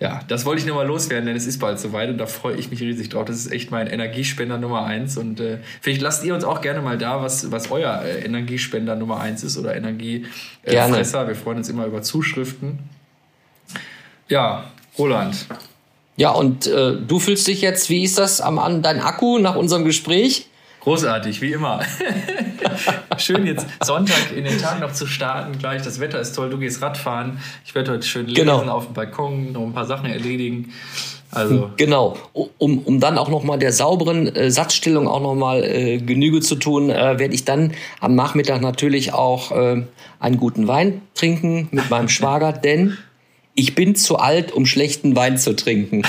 Ja, 0.00 0.20
das 0.26 0.44
wollte 0.44 0.60
ich 0.60 0.66
nur 0.66 0.74
mal 0.74 0.86
loswerden, 0.86 1.26
denn 1.26 1.36
es 1.36 1.46
ist 1.46 1.60
bald 1.60 1.78
soweit 1.78 2.10
und 2.10 2.18
da 2.18 2.26
freue 2.26 2.56
ich 2.56 2.68
mich 2.68 2.80
riesig 2.80 3.10
drauf. 3.10 3.24
Das 3.26 3.36
ist 3.36 3.50
echt 3.52 3.70
mein 3.70 3.86
Energiespender 3.86 4.58
Nummer 4.58 4.84
eins. 4.84 5.16
Und 5.16 5.40
äh, 5.40 5.58
vielleicht 5.80 6.02
lasst 6.02 6.24
ihr 6.24 6.34
uns 6.34 6.42
auch 6.42 6.60
gerne 6.60 6.82
mal 6.82 6.98
da, 6.98 7.22
was, 7.22 7.52
was 7.52 7.70
euer 7.70 8.02
äh, 8.02 8.24
Energiespender 8.24 8.96
Nummer 8.96 9.20
eins 9.20 9.44
ist 9.44 9.56
oder 9.56 9.74
Energiefresser. 9.76 11.24
Äh, 11.24 11.28
Wir 11.28 11.36
freuen 11.36 11.58
uns 11.58 11.68
immer 11.68 11.86
über 11.86 12.02
Zuschriften. 12.02 12.80
Ja, 14.28 14.64
Roland, 14.98 15.46
ja, 16.16 16.30
und 16.30 16.66
äh, 16.66 16.96
du 16.96 17.18
fühlst 17.18 17.46
dich 17.46 17.60
jetzt, 17.60 17.90
wie 17.90 18.04
ist 18.04 18.18
das 18.18 18.40
am 18.40 18.58
an 18.58 18.82
dein 18.82 19.00
Akku 19.00 19.38
nach 19.38 19.56
unserem 19.56 19.84
Gespräch? 19.84 20.46
Großartig, 20.80 21.40
wie 21.40 21.52
immer. 21.52 21.80
schön 23.18 23.46
jetzt 23.46 23.66
Sonntag 23.82 24.36
in 24.36 24.44
den 24.44 24.58
Tag 24.58 24.80
noch 24.80 24.92
zu 24.92 25.06
starten 25.06 25.58
gleich. 25.58 25.82
Das 25.82 26.00
Wetter 26.00 26.20
ist 26.20 26.34
toll, 26.34 26.50
du 26.50 26.58
gehst 26.58 26.82
Radfahren. 26.82 27.38
Ich 27.64 27.74
werde 27.74 27.92
heute 27.92 28.06
schön 28.06 28.26
lesen 28.26 28.46
genau. 28.46 28.60
auf 28.68 28.86
dem 28.86 28.94
Balkon, 28.94 29.52
noch 29.52 29.62
ein 29.62 29.72
paar 29.72 29.86
Sachen 29.86 30.06
erledigen. 30.06 30.72
Also. 31.30 31.70
Genau, 31.76 32.16
um, 32.58 32.78
um 32.78 33.00
dann 33.00 33.18
auch 33.18 33.28
nochmal 33.28 33.58
der 33.58 33.72
sauberen 33.72 34.28
äh, 34.36 34.50
Satzstellung 34.52 35.08
auch 35.08 35.20
nochmal 35.20 35.64
äh, 35.64 35.98
Genüge 35.98 36.40
zu 36.40 36.54
tun, 36.54 36.90
äh, 36.90 37.18
werde 37.18 37.34
ich 37.34 37.44
dann 37.44 37.72
am 38.00 38.14
Nachmittag 38.14 38.60
natürlich 38.60 39.12
auch 39.12 39.50
äh, 39.50 39.82
einen 40.20 40.36
guten 40.36 40.68
Wein 40.68 41.02
trinken 41.14 41.68
mit 41.72 41.90
meinem 41.90 42.08
Schwager, 42.08 42.52
denn 42.52 42.98
ich 43.54 43.74
bin 43.74 43.94
zu 43.94 44.16
alt, 44.16 44.52
um 44.52 44.66
schlechten 44.66 45.16
Wein 45.16 45.38
zu 45.38 45.54
trinken. 45.56 46.02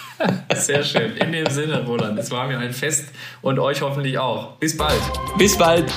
Sehr 0.54 0.82
schön. 0.82 1.16
In 1.16 1.30
dem 1.32 1.48
Sinne, 1.48 1.84
Roland, 1.84 2.18
es 2.18 2.30
war 2.30 2.48
mir 2.48 2.58
ein 2.58 2.72
Fest 2.72 3.06
und 3.40 3.58
euch 3.58 3.82
hoffentlich 3.82 4.18
auch. 4.18 4.56
Bis 4.56 4.76
bald. 4.76 5.00
Bis 5.38 5.56
bald. 5.56 5.92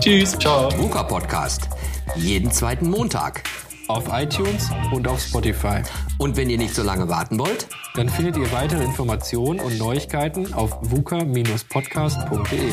Tschüss. 0.00 0.38
Ciao. 0.38 0.70
VUCA 0.78 1.02
Podcast. 1.02 1.68
Jeden 2.16 2.52
zweiten 2.52 2.88
Montag. 2.88 3.42
auf 3.88 4.08
iTunes 4.12 4.70
und 4.92 5.06
auf 5.08 5.20
Spotify. 5.20 5.82
Und 6.18 6.36
wenn 6.36 6.48
ihr 6.48 6.58
nicht 6.58 6.74
so 6.74 6.82
lange 6.82 7.08
warten 7.08 7.38
wollt, 7.38 7.66
dann 7.96 8.08
findet 8.08 8.36
ihr 8.36 8.50
weitere 8.52 8.82
Informationen 8.82 9.60
und 9.60 9.76
Neuigkeiten 9.78 10.54
auf 10.54 10.78
vuka-podcast.de. 10.80 12.72